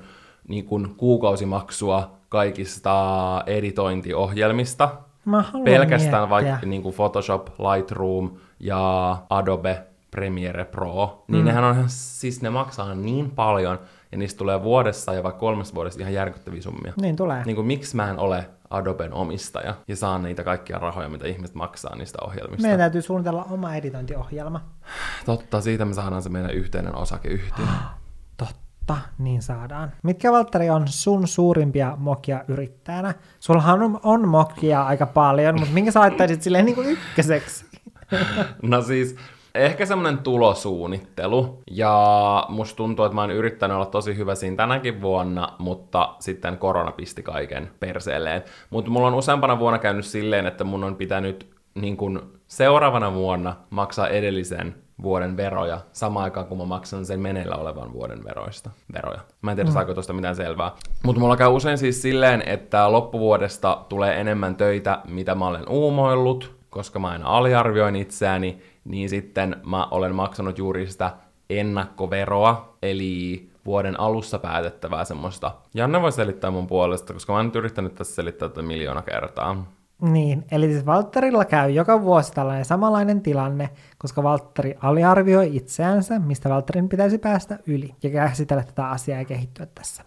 niin 0.48 0.64
kun 0.64 0.94
kuukausimaksua 0.96 2.16
kaikista 2.28 2.94
editointiohjelmista, 3.46 4.88
pelkästään 5.64 6.28
miettiä. 6.28 6.50
vaikka 6.50 6.66
niin 6.66 6.82
kuin 6.82 6.94
Photoshop, 6.94 7.48
Lightroom 7.48 8.30
ja 8.60 9.16
Adobe 9.30 9.82
Premiere 10.10 10.64
Pro, 10.64 11.24
niin 11.28 11.42
mm. 11.42 11.46
nehän 11.46 11.64
on 11.64 11.74
ihan, 11.74 11.88
siis 11.88 12.42
ne 12.42 12.50
maksaa 12.50 12.94
niin 12.94 13.30
paljon, 13.30 13.78
ja 14.12 14.18
niistä 14.18 14.38
tulee 14.38 14.62
vuodessa 14.62 15.14
ja 15.14 15.22
vaikka 15.22 15.40
kolmessa 15.40 15.74
vuodessa 15.74 16.00
ihan 16.00 16.12
järkyttäviä 16.12 16.62
summia. 16.62 16.92
Niin 17.00 17.16
tulee. 17.16 17.44
Niin 17.44 17.56
kuin, 17.56 17.66
miksi 17.66 17.96
mä 17.96 18.10
en 18.10 18.18
ole 18.18 18.48
Adoben 18.70 19.12
omistaja 19.12 19.74
ja 19.88 19.96
saan 19.96 20.22
niitä 20.22 20.44
kaikkia 20.44 20.78
rahoja, 20.78 21.08
mitä 21.08 21.26
ihmiset 21.26 21.54
maksaa 21.54 21.96
niistä 21.96 22.18
ohjelmista. 22.24 22.62
Meidän 22.62 22.78
täytyy 22.78 23.02
suunnitella 23.02 23.44
oma 23.50 23.74
editointiohjelma. 23.74 24.60
Totta, 25.26 25.60
siitä 25.60 25.84
me 25.84 25.94
saadaan 25.94 26.22
se 26.22 26.28
meidän 26.28 26.50
yhteinen 26.50 26.94
osakeyhtiö. 26.94 27.64
Totta, 28.36 28.96
niin 29.18 29.42
saadaan. 29.42 29.92
Mitkä, 30.02 30.32
Valtteri, 30.32 30.70
on 30.70 30.88
sun 30.88 31.28
suurimpia 31.28 31.94
mokia 31.98 32.44
yrittäjänä? 32.48 33.14
Sullahan 33.40 33.82
on, 33.82 34.00
on 34.02 34.28
mokia 34.28 34.82
aika 34.82 35.06
paljon, 35.06 35.54
mutta 35.54 35.74
minkä 35.74 35.90
sä 35.90 36.00
laittaisit 36.00 36.42
silleen 36.42 36.64
niin 36.64 36.74
kuin 36.74 36.88
ykköseksi? 36.88 37.66
No 38.62 38.82
siis, 38.82 39.16
ehkä 39.56 39.86
semmoinen 39.86 40.18
tulosuunnittelu, 40.18 41.62
ja 41.70 42.46
musta 42.48 42.76
tuntuu, 42.76 43.04
että 43.04 43.14
mä 43.14 43.20
oon 43.20 43.30
yrittänyt 43.30 43.74
olla 43.74 43.86
tosi 43.86 44.16
hyvä 44.16 44.34
siinä 44.34 44.56
tänäkin 44.56 45.02
vuonna, 45.02 45.48
mutta 45.58 46.14
sitten 46.18 46.58
korona 46.58 46.92
pisti 46.92 47.22
kaiken 47.22 47.70
perseelleen. 47.80 48.42
Mutta 48.70 48.90
mulla 48.90 49.06
on 49.06 49.14
useampana 49.14 49.58
vuonna 49.58 49.78
käynyt 49.78 50.04
silleen, 50.04 50.46
että 50.46 50.64
mun 50.64 50.84
on 50.84 50.96
pitänyt 50.96 51.56
niin 51.74 51.96
kun 51.96 52.32
seuraavana 52.46 53.14
vuonna 53.14 53.56
maksaa 53.70 54.08
edellisen 54.08 54.74
vuoden 55.02 55.36
veroja 55.36 55.80
samaan 55.92 56.24
aikaan, 56.24 56.46
kun 56.46 56.58
mä 56.58 56.64
maksan 56.64 57.06
sen 57.06 57.20
meneillä 57.20 57.56
olevan 57.56 57.92
vuoden 57.92 58.24
veroista. 58.24 58.70
Veroja. 58.92 59.20
Mä 59.42 59.50
en 59.50 59.56
tiedä, 59.56 59.70
mm. 59.70 59.74
saako 59.74 59.94
tuosta 59.94 60.12
mitään 60.12 60.36
selvää. 60.36 60.72
Mutta 61.04 61.20
mulla 61.20 61.36
käy 61.36 61.48
usein 61.48 61.78
siis 61.78 62.02
silleen, 62.02 62.42
että 62.46 62.92
loppuvuodesta 62.92 63.84
tulee 63.88 64.20
enemmän 64.20 64.56
töitä, 64.56 65.00
mitä 65.08 65.34
mä 65.34 65.46
olen 65.46 65.68
uumoillut, 65.68 66.56
koska 66.70 66.98
mä 66.98 67.08
aina 67.08 67.26
aliarvioin 67.28 67.96
itseäni, 67.96 68.62
niin 68.86 69.08
sitten 69.08 69.56
mä 69.66 69.86
olen 69.86 70.14
maksanut 70.14 70.58
juuri 70.58 70.86
sitä 70.86 71.12
ennakkoveroa, 71.50 72.76
eli 72.82 73.48
vuoden 73.66 74.00
alussa 74.00 74.38
päätettävää 74.38 75.04
semmoista. 75.04 75.54
Janne 75.74 76.02
voi 76.02 76.12
selittää 76.12 76.50
mun 76.50 76.66
puolesta, 76.66 77.12
koska 77.12 77.32
mä 77.32 77.36
oon 77.36 77.46
nyt 77.46 77.56
yrittänyt 77.56 77.94
tässä 77.94 78.14
selittää 78.14 78.48
tätä 78.48 78.62
miljoona 78.62 79.02
kertaa. 79.02 79.66
Niin, 80.02 80.44
eli 80.50 80.72
siis 80.72 80.86
Valtterilla 80.86 81.44
käy 81.44 81.70
joka 81.70 82.02
vuosi 82.02 82.32
tällainen 82.32 82.64
samanlainen 82.64 83.22
tilanne, 83.22 83.70
koska 83.98 84.22
Valtteri 84.22 84.74
aliarvioi 84.82 85.56
itseänsä, 85.56 86.18
mistä 86.18 86.48
Valtterin 86.48 86.88
pitäisi 86.88 87.18
päästä 87.18 87.58
yli 87.66 87.94
ja 88.02 88.10
käsitellä 88.10 88.62
tätä 88.62 88.88
asiaa 88.88 89.18
ja 89.18 89.24
kehittyä 89.24 89.66
tässä. 89.74 90.02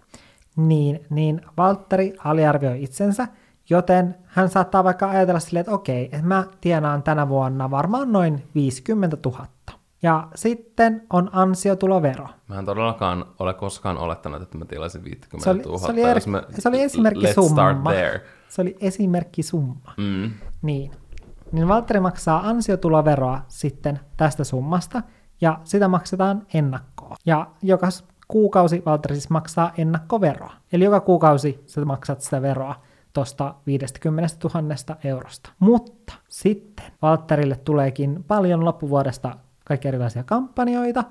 Niin, 0.56 1.06
niin 1.10 1.42
Valtteri 1.58 2.14
aliarvioi 2.24 2.84
itsensä, 2.84 3.28
joten 3.70 4.16
hän 4.26 4.50
saattaa 4.50 4.84
vaikka 4.84 5.10
ajatella 5.10 5.40
silleen, 5.40 5.62
että 5.62 5.72
okei, 5.72 6.06
että 6.06 6.22
mä 6.28 6.44
tienaan 6.62 7.04
tänä 7.04 7.30
vuonna 7.30 7.72
varmaan 7.72 8.12
noin 8.12 8.44
50 8.56 9.18
000. 9.26 9.46
Ja 10.02 10.28
sitten 10.36 11.02
on 11.14 11.30
ansiotulovero. 11.34 12.28
Mä 12.48 12.60
en 12.60 12.66
todellakaan 12.66 13.26
ole 13.40 13.54
koskaan 13.54 13.98
olettanut, 13.98 14.42
että 14.42 14.58
mä 14.58 14.66
tilasin 14.66 15.04
50 15.04 15.44
Se 15.44 15.50
oli, 15.50 15.62
000. 15.62 15.78
se 15.78 15.92
oli, 15.92 16.02
er, 16.02 16.20
me- 16.28 16.44
se 16.60 16.70
oli 16.70 16.82
esimerkki 16.82 17.26
Let's 17.26 17.34
summa. 17.34 17.50
start 17.50 17.84
there. 17.84 18.22
Se 18.50 18.62
oli 18.62 18.76
esimerkki 18.80 19.44
summa. 19.44 19.94
Mm. 19.98 20.32
Niin. 20.62 20.92
Niin 21.52 21.68
Valtteri 21.68 22.00
maksaa 22.00 22.50
ansiotuloveroa 22.50 23.42
sitten 23.48 24.00
tästä 24.18 24.44
summasta, 24.44 25.02
ja 25.42 25.60
sitä 25.64 25.88
maksetaan 25.88 26.48
ennakkoon. 26.54 27.16
Ja 27.26 27.48
joka 27.62 27.88
kuukausi 28.28 28.84
Valtteri 28.86 29.16
siis 29.16 29.30
maksaa 29.30 29.72
ennakkoveroa. 29.78 30.54
Eli 30.74 30.84
joka 30.84 31.00
kuukausi 31.00 31.64
sä 31.66 31.86
maksat 31.86 32.22
sitä 32.22 32.42
veroa 32.42 32.76
tuosta 33.14 33.56
50 33.68 34.36
000 34.54 34.76
eurosta. 35.04 35.50
Mutta 35.60 36.14
sitten 36.30 36.86
Valtterille 37.02 37.56
tuleekin 37.56 38.24
paljon 38.28 38.66
loppuvuodesta 38.66 39.36
kaikkia 39.66 39.90
erilaisia 39.90 40.24
kampanjoita, 40.24 41.04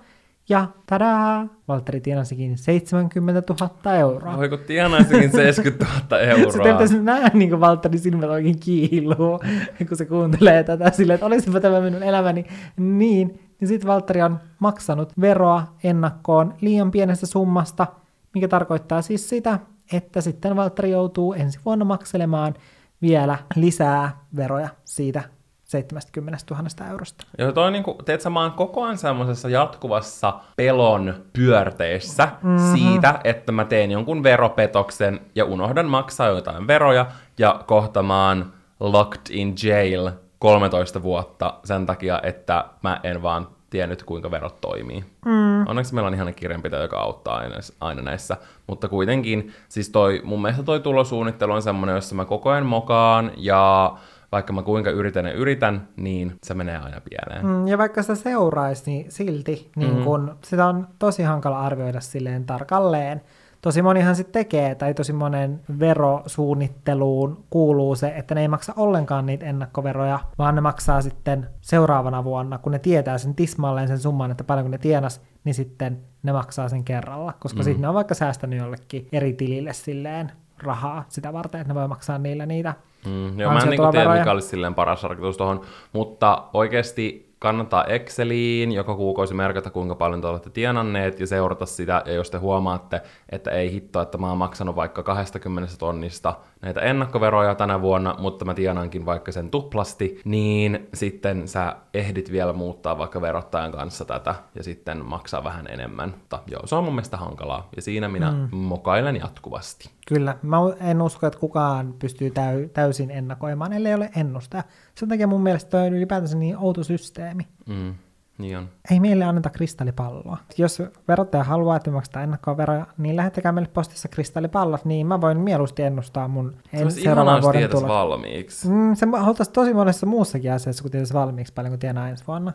ja 0.49 0.69
tadaa, 0.87 1.47
Valtteri 1.69 2.01
tienasikin 2.01 2.59
70 2.59 3.55
000 3.61 3.95
euroa. 3.95 4.37
Voi 4.37 4.49
kun 4.49 4.59
tienaisikin 4.59 5.31
70 5.31 5.87
000 6.11 6.21
euroa. 6.21 6.53
Sitten 6.53 6.73
pitäisi 6.73 7.03
nähdä, 7.03 7.31
niin 7.35 7.51
kuin 7.51 7.61
Valtterin 7.61 7.99
silmät 7.99 8.31
oikein 8.31 8.61
kiiluu, 8.61 9.41
kun 9.89 9.97
se 9.97 10.05
kuuntelee 10.05 10.65
tätä 10.65 10.91
silleen, 10.91 11.15
että 11.15 11.27
olisipa 11.27 11.61
tämä 11.61 11.81
minun 11.81 12.03
elämäni 12.03 12.45
niin. 12.77 13.41
Niin 13.61 13.69
sitten 13.69 13.89
Valtteri 13.89 14.23
on 14.23 14.39
maksanut 14.59 15.13
veroa 15.21 15.63
ennakkoon 15.85 16.55
liian 16.61 16.91
pienestä 16.91 17.27
summasta, 17.27 17.87
mikä 18.35 18.49
tarkoittaa 18.49 19.03
siis 19.03 19.29
sitä, 19.29 19.59
että 19.93 20.21
sitten 20.21 20.57
Valtteri 20.57 20.91
joutuu 20.91 21.33
ensi 21.33 21.59
vuonna 21.65 21.85
makselemaan 21.85 22.55
vielä 23.03 23.39
lisää 23.57 24.25
veroja 24.37 24.69
siitä 24.85 25.23
70 25.65 26.39
000 26.51 26.91
eurosta. 26.91 27.27
Joo, 27.39 27.53
toi 27.53 27.71
niinku, 27.71 27.95
teet 28.05 28.21
sä, 28.21 28.31
mä 28.31 28.43
oon 28.43 28.53
koko 28.53 28.83
ajan 28.83 28.99
semmoisessa 28.99 29.49
jatkuvassa 29.49 30.41
pelon 30.57 31.15
pyörteessä 31.33 32.29
mm-hmm. 32.43 32.73
siitä, 32.73 33.21
että 33.25 33.53
mä 33.53 33.65
teen 33.65 33.91
jonkun 33.91 34.23
veropetoksen 34.23 35.21
ja 35.35 35.45
unohdan 35.45 35.87
maksaa 35.87 36.29
jotain 36.29 36.67
veroja 36.67 37.07
ja 37.39 37.61
kohta 37.67 38.03
mä 38.03 38.29
oon 38.29 38.53
locked 38.81 39.27
in 39.31 39.55
jail 39.65 40.11
13 40.39 41.03
vuotta 41.03 41.55
sen 41.65 41.87
takia, 41.87 42.21
että 42.23 42.65
mä 42.83 43.01
en 43.03 43.23
vaan 43.23 43.49
tiennyt, 43.71 44.03
kuinka 44.03 44.31
verot 44.31 44.61
toimii. 44.61 45.05
Mm. 45.25 45.67
Onneksi 45.67 45.95
meillä 45.95 46.09
on 46.09 46.15
ihan 46.15 46.35
kirjanpitäjä, 46.35 46.83
joka 46.83 46.99
auttaa 47.01 47.37
aina, 47.37 47.57
aina 47.81 48.03
näissä. 48.03 48.37
Mutta 48.67 48.89
kuitenkin, 48.89 49.53
siis 49.69 49.91
toi, 49.91 50.21
mun 50.25 50.43
mielestä 50.43 50.63
toi 50.63 50.81
tulosuunnittelu 50.81 51.53
on 51.53 51.63
semmoinen, 51.63 51.95
jossa 51.95 52.15
mä 52.15 52.25
koko 52.25 52.51
ajan 52.51 52.67
mokaan 52.67 53.33
ja 53.37 53.93
vaikka 54.33 54.53
mä 54.53 54.63
kuinka 54.63 54.91
yritän 54.91 55.27
ja 55.27 55.33
yritän, 55.33 55.89
niin 55.97 56.39
se 56.43 56.55
menee 56.55 56.77
aina 56.77 57.01
pieleen. 57.11 57.47
Mm, 57.47 57.69
ja 57.69 57.79
vaikka 57.79 58.03
sitä 58.03 58.15
seuraisi, 58.15 58.91
niin 58.91 59.13
silti 59.13 59.71
niin 59.77 59.91
mm-hmm. 59.91 60.05
kun, 60.05 60.37
sitä 60.45 60.67
on 60.67 60.89
tosi 60.99 61.23
hankala 61.23 61.61
arvioida 61.61 62.01
silleen 62.01 62.45
tarkalleen. 62.45 63.21
Tosi 63.63 63.83
monihan 63.83 64.17
sitten 64.17 64.33
tekee, 64.33 64.75
tai 64.75 64.95
tosi 64.95 65.13
monen 65.13 65.61
verosuunnitteluun 65.79 67.45
kuuluu 67.51 67.95
se, 67.95 68.13
että 68.17 68.35
ne 68.35 68.41
ei 68.41 68.49
maksa 68.49 68.73
ollenkaan 68.77 69.27
niitä 69.27 69.47
ennakkoveroja, 69.47 70.19
vaan 70.39 70.55
ne 70.55 70.61
maksaa 70.61 71.03
sitten 71.03 71.47
seuraavana 71.61 72.25
vuonna, 72.25 72.59
kun 72.59 72.73
ne 72.73 72.79
tietää 72.79 73.19
sen 73.19 73.35
tismalleen 73.35 73.89
sen 73.89 73.99
summan, 73.99 74.31
että 74.31 74.45
paljon 74.45 74.65
kun 74.65 74.71
ne 74.71 74.79
tienas, 74.79 75.21
niin 75.45 75.55
sitten 75.55 76.01
ne 76.23 76.33
maksaa 76.33 76.69
sen 76.69 76.85
kerralla, 76.85 77.33
koska 77.39 77.59
mm. 77.59 77.65
sitten 77.65 77.83
ne 77.83 77.89
on 77.89 77.95
vaikka 77.95 78.15
säästänyt 78.15 78.59
jollekin 78.59 79.09
eri 79.13 79.33
tilille 79.33 79.73
silleen 79.73 80.33
rahaa 80.59 81.05
sitä 81.09 81.33
varten, 81.33 81.61
että 81.61 81.73
ne 81.75 81.81
voi 81.81 81.89
maksaa 81.89 82.19
niillä 82.19 82.47
niitä 82.47 82.75
Mm, 83.07 83.41
joo, 83.41 83.53
mä 83.53 83.59
en 83.59 83.69
niin 83.69 83.81
tiedä, 83.91 84.19
mikä 84.19 84.31
olisi 84.31 84.49
silleen 84.49 84.75
paras 84.75 85.01
tarkoitus 85.01 85.37
tuohon, 85.37 85.61
mutta 85.93 86.45
oikeasti 86.53 87.28
kannattaa 87.39 87.85
Exceliin 87.85 88.73
joka 88.73 88.95
kuukausi 88.95 89.35
merkata, 89.35 89.71
kuinka 89.71 89.95
paljon 89.95 90.21
te 90.21 90.27
olette 90.27 90.51
tienanneet 90.51 91.21
ja 91.21 91.27
seurata 91.27 91.67
sitä, 91.67 92.03
ja 92.07 92.13
jos 92.13 92.31
te 92.31 92.39
huomaatte, 92.39 93.01
että 93.29 93.51
ei 93.51 93.73
hitto, 93.73 94.01
että 94.01 94.19
mä 94.19 94.29
oon 94.29 94.39
maksanut 94.39 94.77
vaikka 94.77 95.03
20 95.03 95.75
tonnista 95.79 96.35
näitä 96.63 96.81
ennakkoveroja 96.81 97.55
tänä 97.55 97.81
vuonna, 97.81 98.15
mutta 98.19 98.45
mä 98.45 98.55
tienankin 98.55 99.07
vaikka 99.07 99.33
sen 99.33 99.51
tuplasti, 99.51 100.21
niin 100.25 100.89
sitten 100.95 101.49
sä 101.49 101.77
ehdit 101.95 102.33
vielä 102.33 102.53
muuttaa 102.53 102.99
vaikka 102.99 103.21
verottajan 103.21 103.73
kanssa 103.73 104.05
tätä 104.05 104.35
ja 104.55 104.63
sitten 104.63 105.05
maksaa 105.05 105.45
vähän 105.45 105.67
enemmän. 105.67 106.11
Mutta 106.11 106.39
joo, 106.47 106.67
se 106.67 106.75
on 106.75 106.85
mun 106.85 106.95
mielestä 106.95 107.17
hankalaa 107.17 107.69
ja 107.77 107.83
siinä 107.83 108.09
minä 108.09 108.31
mm. 108.31 108.57
mokailen 108.57 109.17
jatkuvasti. 109.17 109.91
Kyllä, 110.09 110.37
mä 110.43 110.57
en 110.81 111.03
usko, 111.03 111.27
että 111.27 111.39
kukaan 111.39 111.95
pystyy 111.99 112.31
täy- 112.31 112.69
täysin 112.69 113.11
ennakoimaan, 113.11 113.73
ellei 113.73 113.95
ole 113.95 114.11
ennustaja. 114.17 114.63
Sen 114.95 115.09
takia 115.09 115.27
mun 115.27 115.43
mielestä 115.43 115.71
toi 115.71 115.87
on 115.87 115.95
ylipäätänsä 115.95 116.37
niin 116.37 116.59
outo 116.59 116.85
systeemi. 116.85 117.47
Mm. 117.67 117.95
Niin 118.39 118.59
on. 118.59 118.69
Ei 118.91 119.01
meille 119.01 119.25
anneta 119.25 119.51
kristallipalloa. 119.51 120.37
Jos 120.59 120.83
verottaja 121.09 121.45
haluaa, 121.45 121.77
että 121.77 121.91
maksaa 121.91 122.23
ennakkoa 122.23 122.57
veroja, 122.57 122.87
niin 122.99 123.17
lähettäkää 123.17 123.53
meille 123.53 123.71
postissa 123.75 124.09
kristallipallot, 124.09 124.85
niin 124.85 125.07
mä 125.07 125.21
voin 125.21 125.39
mieluusti 125.39 125.83
ennustaa 125.83 126.29
mun 126.29 126.57
en, 126.73 126.91
seuraavan 126.91 127.43
vuoden 127.43 127.71
tulot. 127.71 127.89
valmiiksi. 127.89 128.69
Mm, 128.69 128.95
se 128.95 129.07
haluttaisiin 129.19 129.55
tosi 129.55 129.75
monessa 129.75 130.07
muussakin 130.07 130.53
asiassa, 130.53 130.83
kun 130.83 130.91
tietäisi 130.91 131.15
valmiiksi 131.15 131.53
paljon, 131.53 131.73
kun 131.73 131.79
tienaa 131.79 132.09
ensi 132.09 132.25
vuonna. 132.27 132.53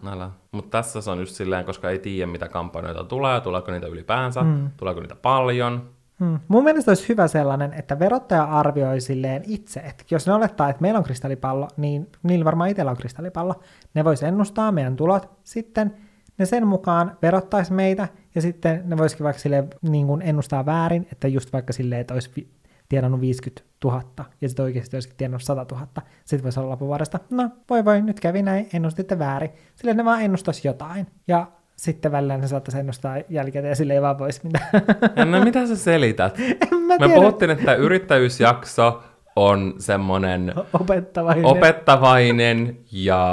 Mutta 0.51 0.78
tässä 0.78 1.01
se 1.01 1.12
on 1.12 1.20
just 1.20 1.36
silleen, 1.36 1.66
koska 1.66 1.89
ei 1.89 1.99
tiedä, 1.99 2.32
mitä 2.32 2.47
kampanjoita 2.47 3.04
tulee, 3.04 3.41
tuleeko 3.41 3.72
niitä 3.72 3.88
ylipäänsä, 3.88 4.43
mm. 4.43 4.70
tuleeko 4.78 5.01
niitä 5.01 5.16
paljon, 5.16 5.89
Hmm. 6.20 6.39
Mun 6.47 6.64
mielestä 6.64 6.91
olisi 6.91 7.09
hyvä 7.09 7.28
sellainen, 7.28 7.74
että 7.74 7.99
verottaja 7.99 8.43
arvioi 8.43 9.01
silleen 9.01 9.43
itse, 9.47 9.80
että 9.80 10.03
jos 10.11 10.28
ne 10.28 10.34
olettaa, 10.34 10.70
että 10.70 10.82
meillä 10.82 10.97
on 10.97 11.03
kristallipallo, 11.03 11.68
niin 11.78 12.11
niillä 12.24 12.45
varmaan 12.45 12.70
itsellä 12.70 12.91
on 12.91 12.97
kristallipallo. 12.97 13.55
Ne 13.93 14.03
vois 14.03 14.24
ennustaa 14.24 14.72
meidän 14.72 14.95
tulot, 14.95 15.30
sitten 15.43 15.93
ne 16.38 16.45
sen 16.45 16.68
mukaan 16.68 17.18
verottaisi 17.22 17.74
meitä, 17.74 18.07
ja 18.36 18.41
sitten 18.41 18.82
ne 18.86 18.97
voisikin 18.97 19.24
vaikka 19.24 19.41
silleen, 19.41 19.70
niin 19.82 20.07
kuin 20.07 20.22
ennustaa 20.22 20.66
väärin, 20.66 21.07
että 21.11 21.28
just 21.28 21.53
vaikka 21.53 21.74
silleen, 21.74 22.01
että 22.01 22.14
olisi 22.14 22.47
tienannut 22.89 23.22
50 23.22 23.64
000, 23.84 24.03
ja 24.41 24.49
sitten 24.49 24.64
oikeasti 24.64 24.95
olisikin 24.95 25.18
tienannut 25.18 25.43
100 25.43 25.66
000. 25.72 25.88
Sitten 26.26 26.43
voisi 26.43 26.59
olla 26.59 26.70
loppuvuodesta, 26.70 27.20
no 27.30 27.49
voi 27.70 27.86
voi, 27.86 28.01
nyt 28.01 28.20
kävi 28.20 28.41
näin, 28.41 28.70
ennustitte 28.74 29.20
väärin. 29.20 29.49
Silleen 29.76 29.97
ne 29.97 30.05
vaan 30.05 30.22
ennustaisi 30.22 30.68
jotain. 30.68 31.07
Ja 31.28 31.47
sitten 31.76 32.12
välillä 32.12 32.38
ne 32.38 32.48
saattaisi 32.48 32.80
ennustaa 32.80 33.18
jälkikäteen 33.30 33.70
ja 33.70 33.76
sille 33.76 33.94
ei 33.94 34.02
vaan 34.02 34.20
voisi 34.20 34.42
mitään. 34.44 35.32
No 35.32 35.44
mitä 35.44 35.68
sä 35.68 35.76
selität? 35.76 36.38
En 36.72 36.78
mä 36.78 36.98
Me 36.98 37.10
puhuttiin, 37.16 37.52
että 37.52 37.76
yrittäjyysjakso 37.76 39.04
on 39.36 39.74
semmoinen 39.78 40.54
opettavainen. 40.74 41.46
opettavainen 41.46 42.78
ja 42.92 43.24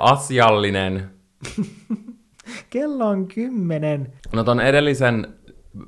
asiallinen. 0.00 1.10
Kello 2.70 3.06
on 3.08 3.28
kymmenen. 3.28 4.12
No 4.32 4.44
ton 4.44 4.60
edellisen 4.60 5.26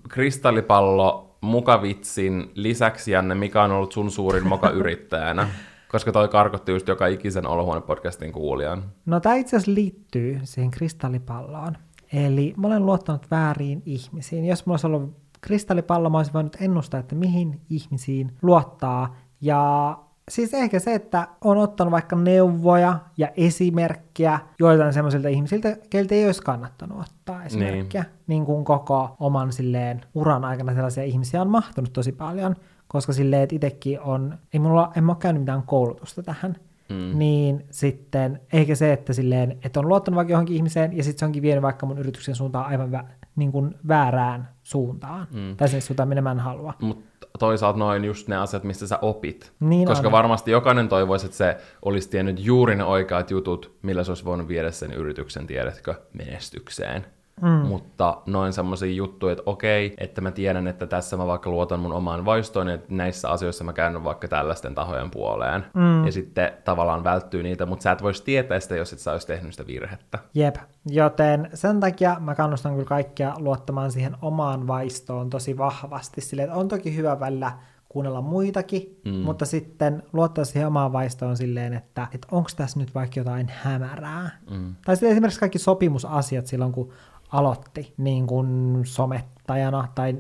kristallipallo 0.09 1.36
mukavitsin 1.41 2.51
lisäksi, 2.55 3.12
Janne, 3.12 3.34
mikä 3.34 3.62
on 3.62 3.70
ollut 3.72 3.93
sun 3.93 4.11
suurin 4.11 4.47
moka-yrittäjänä? 4.49 5.49
Koska 5.93 6.12
toi 6.12 6.28
karkotti 6.28 6.72
just 6.72 6.88
joka 6.88 7.07
ikisen 7.07 7.47
Olohuone-podcastin 7.47 8.32
kuulijan. 8.32 8.84
No 9.07 9.20
tämä 9.20 9.34
itse 9.34 9.57
asiassa 9.57 9.74
liittyy 9.74 10.41
siihen 10.45 10.70
kristallipalloon. 10.70 11.76
Eli 12.12 12.55
mä 12.57 12.66
olen 12.66 12.86
luottanut 12.86 13.30
väärin 13.30 13.82
ihmisiin. 13.86 14.45
Jos 14.45 14.66
mulla 14.66 14.74
olisi 14.74 14.86
ollut 14.86 15.16
kristallipallo, 15.41 16.11
mä 16.11 16.18
olisin 16.18 16.34
voinut 16.34 16.57
ennustaa, 16.61 17.01
että 17.01 17.14
mihin 17.14 17.61
ihmisiin 17.70 18.32
luottaa. 18.43 19.16
Ja 19.41 19.99
siis 20.28 20.55
ehkä 20.55 20.78
se, 20.78 20.95
että 20.95 21.28
on 21.41 21.59
ottanut 21.59 21.91
vaikka 21.91 22.16
neuvoja 22.16 22.99
ja 23.16 23.28
esimerkkiä 23.36 24.38
joiltain 24.59 24.93
semmoisilta 24.93 25.28
ihmisiltä, 25.28 25.76
keiltä 25.91 26.14
ei 26.14 26.26
olisi 26.26 26.43
kannattanut 26.43 27.01
ottaa 27.01 27.45
esimerkkiä. 27.45 28.03
Niin. 28.03 28.12
niin 28.26 28.45
kuin 28.45 28.64
koko 28.64 29.16
oman 29.20 29.53
silleen 29.53 30.01
uran 30.14 30.45
aikana 30.45 30.74
sellaisia 30.74 31.05
ihmisiä 31.05 31.43
on 31.43 31.51
mahtunut 31.51 31.93
tosi 31.93 32.12
paljon 32.12 32.57
koska 32.93 33.12
silleen, 33.12 33.43
että 33.43 33.57
itsekin 33.57 34.01
on, 34.01 34.38
ei 34.53 34.61
mulla, 34.61 34.93
en 34.97 35.05
mä 35.05 35.12
ole 35.12 35.18
käynyt 35.20 35.43
mitään 35.43 35.62
koulutusta 35.62 36.22
tähän, 36.22 36.57
mm. 36.88 37.18
niin 37.18 37.66
sitten 37.70 38.41
eikä 38.53 38.74
se, 38.74 38.93
että 38.93 39.12
silleen, 39.12 39.59
että 39.64 39.80
on 39.80 39.88
luottanut 39.88 40.16
vaikka 40.16 40.32
johonkin 40.32 40.57
ihmiseen 40.57 40.97
ja 40.97 41.05
sitten 41.05 41.18
se 41.18 41.24
onkin 41.24 41.43
vienyt 41.43 41.62
vaikka 41.62 41.86
mun 41.86 41.99
yrityksen 41.99 42.34
suuntaan 42.34 42.66
aivan 42.66 42.93
vä, 42.93 43.05
niin 43.36 43.53
kuin 43.53 43.74
väärään 43.88 44.49
suuntaan, 44.62 45.26
mm. 45.30 45.57
tai 45.57 45.68
sen 45.68 45.82
suuntaan, 45.82 46.09
minä 46.09 46.20
mä 46.20 46.30
en 46.30 46.41
halua. 46.41 46.74
Mutta 46.80 47.26
toisaalta 47.38 47.78
noin 47.78 48.05
just 48.05 48.28
ne 48.28 48.36
asiat, 48.36 48.64
mistä 48.64 48.86
sä 48.86 48.99
opit. 49.03 49.53
Niin 49.61 49.88
Koska 49.88 50.09
on. 50.09 50.12
varmasti 50.12 50.51
jokainen 50.51 50.88
toivoisi, 50.88 51.26
että 51.26 51.38
se 51.38 51.57
olisi 51.82 52.11
tiennyt 52.11 52.45
juuri 52.45 52.76
ne 52.76 52.84
oikeat 52.84 53.30
jutut, 53.30 53.78
millä 53.82 54.05
se 54.05 54.11
olisi 54.11 54.24
voinut 54.24 54.49
viedä 54.49 54.70
sen 54.70 54.93
yrityksen, 54.93 55.47
tiedätkö, 55.47 55.95
menestykseen. 56.12 57.07
Mm. 57.43 57.68
Mutta 57.68 58.22
noin 58.26 58.53
semmoisia 58.53 58.93
juttuja, 58.93 59.32
että 59.32 59.43
okei, 59.47 59.95
että 59.99 60.20
mä 60.20 60.30
tiedän, 60.30 60.66
että 60.66 60.86
tässä 60.86 61.16
mä 61.16 61.26
vaikka 61.26 61.51
luotan 61.51 61.80
mun 61.80 61.93
omaan 61.93 62.24
vaistoon, 62.24 62.68
että 62.68 62.95
näissä 62.95 63.30
asioissa 63.30 63.64
mä 63.64 63.72
käyn 63.72 64.05
vaikka 64.05 64.28
tällaisten 64.28 64.74
tahojen 64.74 65.11
puoleen. 65.11 65.64
Mm. 65.74 66.07
Ja 66.07 66.12
sitten 66.12 66.53
tavallaan 66.64 67.05
välttyy 67.05 67.43
niitä, 67.43 67.66
mutta 67.66 67.82
sä 67.82 67.93
et 67.93 68.03
voisi 68.03 68.24
tietää 68.24 68.61
sitä, 68.61 68.76
jos 68.76 68.93
et 68.93 68.99
sä 68.99 69.12
olisi 69.12 69.26
tehnyt 69.26 69.53
sitä 69.53 69.66
virhettä. 69.66 70.18
Jep, 70.34 70.57
joten 70.86 71.51
sen 71.55 71.80
takia 71.80 72.16
mä 72.20 72.34
kannustan 72.34 72.72
kyllä 72.72 72.84
kaikkia 72.84 73.34
luottamaan 73.38 73.93
siihen 73.93 74.16
omaan 74.22 74.66
vaistoon 74.66 75.30
tosi 75.30 75.59
vahvasti. 75.59 76.20
Sille, 76.20 76.43
että 76.43 76.57
on 76.57 76.68
toki 76.68 76.97
hyvä 76.97 77.20
välillä 77.20 77.53
kuunnella 77.88 78.20
muitakin, 78.20 79.01
mm. 79.05 79.14
mutta 79.14 79.47
sitten 79.47 80.03
luottaa 80.12 80.45
siihen 80.45 80.66
omaan 80.66 80.93
vaistoon 80.93 81.36
silleen, 81.36 81.74
että, 81.74 82.07
että 82.14 82.28
onko 82.30 82.51
tässä 82.57 82.78
nyt 82.78 82.95
vaikka 82.95 83.20
jotain 83.20 83.51
hämärää. 83.62 84.30
Mm. 84.51 84.74
Tai 84.84 84.97
sitten 84.97 85.11
esimerkiksi 85.11 85.41
kaikki 85.41 85.59
sopimusasiat 85.59 86.47
silloin, 86.47 86.72
kun 86.72 86.93
aloitti 87.32 87.94
niin 87.96 88.26
kuin 88.26 88.80
somettajana 88.84 89.88
tai 89.94 90.16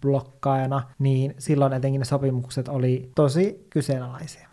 blokkaajana, 0.00 0.82
niin 0.98 1.34
silloin 1.38 1.72
etenkin 1.72 1.98
ne 1.98 2.04
sopimukset 2.04 2.68
oli 2.68 3.10
tosi 3.14 3.66
kyseenalaisia. 3.70 4.48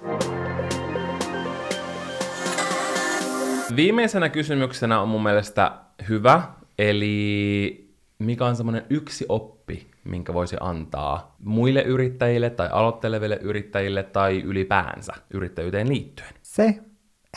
Viimeisenä 3.75 4.29
kysymyksenä 4.29 5.01
on 5.01 5.09
mun 5.09 5.23
mielestä 5.23 5.71
hyvä, 6.09 6.43
eli 6.77 7.87
mikä 8.19 8.45
on 8.45 8.55
semmoinen 8.55 8.85
yksi 8.89 9.25
oppi, 9.29 9.91
minkä 10.03 10.33
voisi 10.33 10.57
antaa 10.59 11.35
muille 11.39 11.81
yrittäjille 11.81 12.49
tai 12.49 12.69
aloitteleville 12.71 13.39
yrittäjille 13.41 14.03
tai 14.03 14.41
ylipäänsä 14.41 15.13
yrittäjyyteen 15.33 15.89
liittyen? 15.89 16.29
Se, 16.41 16.79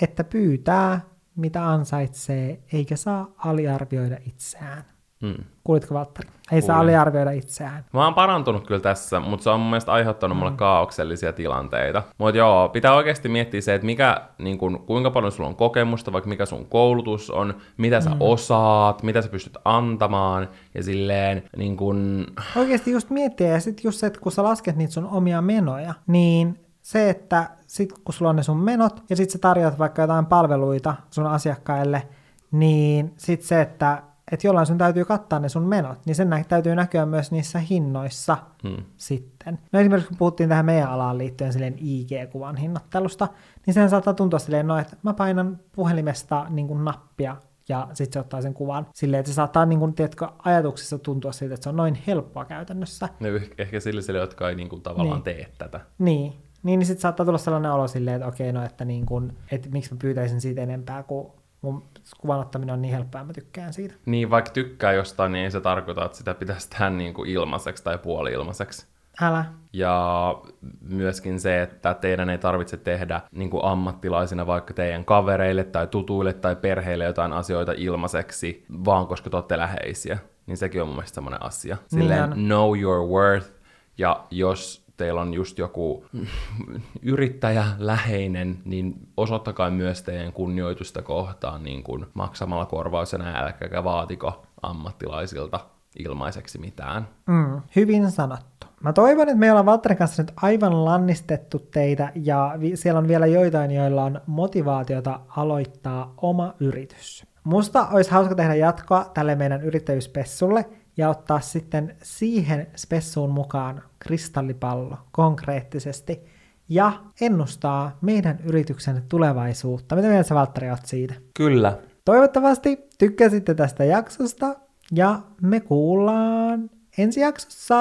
että 0.02 0.24
pyytää 0.24 1.00
mitä 1.36 1.68
ansaitsee, 1.68 2.60
eikä 2.72 2.96
saa 2.96 3.28
aliarvioida 3.38 4.16
itseään. 4.26 4.84
Hmm. 5.26 5.44
Kuulitko, 5.64 5.94
Valtteri? 5.94 6.28
Ei 6.28 6.34
Kuulin. 6.48 6.62
saa 6.62 6.80
aliarvioida 6.80 7.30
itseään. 7.30 7.84
Mä 7.92 8.04
oon 8.04 8.14
parantunut 8.14 8.66
kyllä 8.66 8.80
tässä, 8.80 9.20
mutta 9.20 9.44
se 9.44 9.50
on 9.50 9.60
mun 9.60 9.70
mielestä 9.70 9.92
aiheuttanut 9.92 10.36
hmm. 10.36 10.44
mulle 10.44 10.56
kaauksellisia 10.56 11.32
tilanteita. 11.32 12.02
Mutta 12.18 12.38
joo, 12.38 12.68
pitää 12.68 12.94
oikeasti 12.94 13.28
miettiä 13.28 13.60
se, 13.60 13.74
että 13.74 13.86
mikä, 13.86 14.20
niin 14.38 14.58
kun, 14.58 14.82
kuinka 14.86 15.10
paljon 15.10 15.32
sulla 15.32 15.48
on 15.48 15.56
kokemusta, 15.56 16.12
vaikka 16.12 16.28
mikä 16.28 16.46
sun 16.46 16.66
koulutus 16.66 17.30
on, 17.30 17.54
mitä 17.76 18.00
sä 18.00 18.10
hmm. 18.10 18.20
osaat, 18.20 19.02
mitä 19.02 19.22
sä 19.22 19.28
pystyt 19.28 19.56
antamaan, 19.64 20.48
ja 20.74 20.82
silleen 20.82 21.42
niin 21.56 21.76
kun... 21.76 22.26
Oikeasti 22.56 22.90
just 22.90 23.10
miettiä, 23.10 23.48
ja 23.48 23.60
sitten 23.60 23.84
just 23.84 23.98
se, 24.00 24.06
että 24.06 24.20
kun 24.20 24.32
sä 24.32 24.42
lasket 24.42 24.76
niitä 24.76 24.92
sun 24.92 25.06
omia 25.06 25.42
menoja, 25.42 25.94
niin 26.06 26.69
se, 26.90 27.10
että 27.10 27.50
sit 27.66 27.92
kun 27.92 28.14
sulla 28.14 28.28
on 28.30 28.36
ne 28.36 28.42
sun 28.42 28.56
menot 28.56 29.02
ja 29.10 29.16
sit 29.16 29.30
sä 29.30 29.38
tarjoat 29.38 29.78
vaikka 29.78 30.02
jotain 30.02 30.26
palveluita 30.26 30.94
sun 31.10 31.26
asiakkaille, 31.26 32.08
niin 32.52 33.14
sit 33.16 33.42
se, 33.42 33.60
että 33.60 34.02
että 34.32 34.46
jollain 34.46 34.66
sun 34.66 34.78
täytyy 34.78 35.04
kattaa 35.04 35.38
ne 35.38 35.48
sun 35.48 35.62
menot, 35.62 36.06
niin 36.06 36.14
sen 36.14 36.30
nä- 36.30 36.44
täytyy 36.48 36.74
näkyä 36.74 37.06
myös 37.06 37.32
niissä 37.32 37.58
hinnoissa 37.58 38.36
hmm. 38.62 38.84
sitten. 38.96 39.58
No 39.72 39.80
esimerkiksi 39.80 40.08
kun 40.08 40.18
puhuttiin 40.18 40.48
tähän 40.48 40.66
meidän 40.66 40.90
alaan 40.90 41.18
liittyen 41.18 41.52
silleen 41.52 41.76
IG-kuvan 41.78 42.56
hinnoittelusta, 42.56 43.28
niin 43.66 43.74
sehän 43.74 43.90
saattaa 43.90 44.14
tuntua 44.14 44.38
silleen, 44.38 44.66
no, 44.66 44.78
että 44.78 44.96
mä 45.02 45.14
painan 45.14 45.58
puhelimesta 45.72 46.46
niin 46.50 46.68
kuin 46.68 46.84
nappia 46.84 47.36
ja 47.68 47.88
sitten 47.92 48.12
se 48.12 48.20
ottaa 48.20 48.42
sen 48.42 48.54
kuvan 48.54 48.86
silleen, 48.94 49.20
että 49.20 49.30
se 49.30 49.34
saattaa 49.34 49.66
niin 49.66 49.78
kuin, 49.78 49.94
tiedätkö, 49.94 50.28
ajatuksissa 50.44 50.98
tuntua 50.98 51.32
siltä, 51.32 51.54
että 51.54 51.64
se 51.64 51.68
on 51.68 51.76
noin 51.76 51.98
helppoa 52.06 52.44
käytännössä. 52.44 53.08
No, 53.20 53.28
ehkä 53.58 53.80
sille, 53.80 54.18
jotka 54.18 54.48
ei 54.48 54.54
niin 54.54 54.68
kuin, 54.68 54.82
tavallaan 54.82 55.16
niin. 55.16 55.24
tee 55.24 55.48
tätä. 55.58 55.80
Niin, 55.98 56.32
niin, 56.62 56.78
niin 56.78 56.86
sitten 56.86 57.02
saattaa 57.02 57.26
tulla 57.26 57.38
sellainen 57.38 57.72
olo 57.72 57.88
silleen, 57.88 58.16
että 58.16 58.28
okei, 58.28 58.52
no 58.52 58.64
että, 58.64 58.84
niin 58.84 59.06
kun, 59.06 59.32
että 59.52 59.68
miksi 59.68 59.94
mä 59.94 59.98
pyytäisin 60.02 60.40
siitä 60.40 60.62
enempää, 60.62 61.02
kun 61.02 61.32
mun 61.60 61.82
kuvan 62.18 62.40
ottaminen 62.40 62.72
on 62.72 62.82
niin 62.82 62.94
helppoa, 62.94 63.24
mä 63.24 63.32
tykkään 63.32 63.72
siitä. 63.72 63.94
Niin, 64.06 64.30
vaikka 64.30 64.50
tykkää 64.50 64.92
jostain, 64.92 65.32
niin 65.32 65.44
ei 65.44 65.50
se 65.50 65.60
tarkoita, 65.60 66.04
että 66.04 66.18
sitä 66.18 66.34
pitäisi 66.34 66.70
tehdä 66.70 66.90
niin 66.90 67.14
kuin 67.14 67.30
ilmaiseksi 67.30 67.84
tai 67.84 67.98
puoli-ilmaiseksi. 67.98 68.86
Älä. 69.22 69.44
Ja 69.72 70.42
myöskin 70.80 71.40
se, 71.40 71.62
että 71.62 71.94
teidän 71.94 72.30
ei 72.30 72.38
tarvitse 72.38 72.76
tehdä 72.76 73.20
niin 73.32 73.50
kuin 73.50 73.64
ammattilaisina 73.64 74.46
vaikka 74.46 74.74
teidän 74.74 75.04
kavereille 75.04 75.64
tai 75.64 75.86
tutuille 75.86 76.32
tai 76.32 76.56
perheille 76.56 77.04
jotain 77.04 77.32
asioita 77.32 77.72
ilmaiseksi, 77.76 78.64
vaan 78.84 79.06
koska 79.06 79.30
te 79.30 79.36
olette 79.36 79.58
läheisiä. 79.58 80.18
Niin 80.46 80.56
sekin 80.56 80.82
on 80.82 80.88
mun 80.88 80.96
mielestä 80.96 81.14
semmoinen 81.14 81.42
asia. 81.42 81.76
Silleen 81.86 82.30
niin 82.30 82.46
know 82.46 82.78
your 82.78 83.08
worth, 83.08 83.50
ja 83.98 84.24
jos 84.30 84.89
teillä 85.00 85.20
on 85.20 85.34
just 85.34 85.58
joku 85.58 86.04
yrittäjä 87.02 87.64
läheinen, 87.78 88.58
niin 88.64 89.08
osoittakaa 89.16 89.70
myös 89.70 90.02
teidän 90.02 90.32
kunnioitusta 90.32 91.02
kohtaan 91.02 91.62
niin 91.62 91.82
kuin 91.82 92.06
maksamalla 92.14 92.66
korvausena, 92.66 93.38
älkääkä 93.38 93.84
vaatiko 93.84 94.46
ammattilaisilta 94.62 95.60
ilmaiseksi 95.98 96.58
mitään. 96.58 97.08
Mm, 97.26 97.60
hyvin 97.76 98.10
sanottu. 98.10 98.66
Mä 98.80 98.92
toivon, 98.92 99.28
että 99.28 99.38
me 99.38 99.50
ollaan 99.50 99.66
Valtterin 99.66 99.98
kanssa 99.98 100.22
nyt 100.22 100.32
aivan 100.36 100.84
lannistettu 100.84 101.58
teitä 101.58 102.12
ja 102.14 102.54
vi- 102.60 102.76
siellä 102.76 102.98
on 102.98 103.08
vielä 103.08 103.26
joitain, 103.26 103.70
joilla 103.70 104.04
on 104.04 104.20
motivaatiota 104.26 105.20
aloittaa 105.36 106.14
oma 106.16 106.54
yritys. 106.60 107.26
Musta 107.44 107.88
olisi 107.92 108.10
hauska 108.10 108.34
tehdä 108.34 108.54
jatkoa 108.54 109.10
tälle 109.14 109.34
meidän 109.34 109.62
yrittäjyyspessulle 109.62 110.66
ja 110.96 111.08
ottaa 111.08 111.40
sitten 111.40 111.96
siihen 112.02 112.66
spessuun 112.76 113.30
mukaan 113.30 113.82
kristallipallo 113.98 114.96
konkreettisesti 115.12 116.20
ja 116.68 116.92
ennustaa 117.20 117.98
meidän 118.00 118.38
yrityksen 118.44 119.02
tulevaisuutta. 119.08 119.96
Mitä 119.96 120.08
mieltä 120.08 120.28
sä 120.28 120.34
Valtteri 120.34 120.70
oot 120.70 120.86
siitä? 120.86 121.14
Kyllä. 121.34 121.78
Toivottavasti 122.04 122.78
tykkäsitte 122.98 123.54
tästä 123.54 123.84
jaksosta 123.84 124.56
ja 124.92 125.20
me 125.42 125.60
kuullaan 125.60 126.70
ensi 126.98 127.20
jaksossa. 127.20 127.76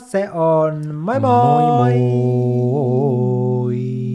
Se 0.00 0.30
on 0.30 0.94
moi 0.94 1.20
moi! 1.20 1.20
moi, 1.20 1.92
moi. 1.92 4.13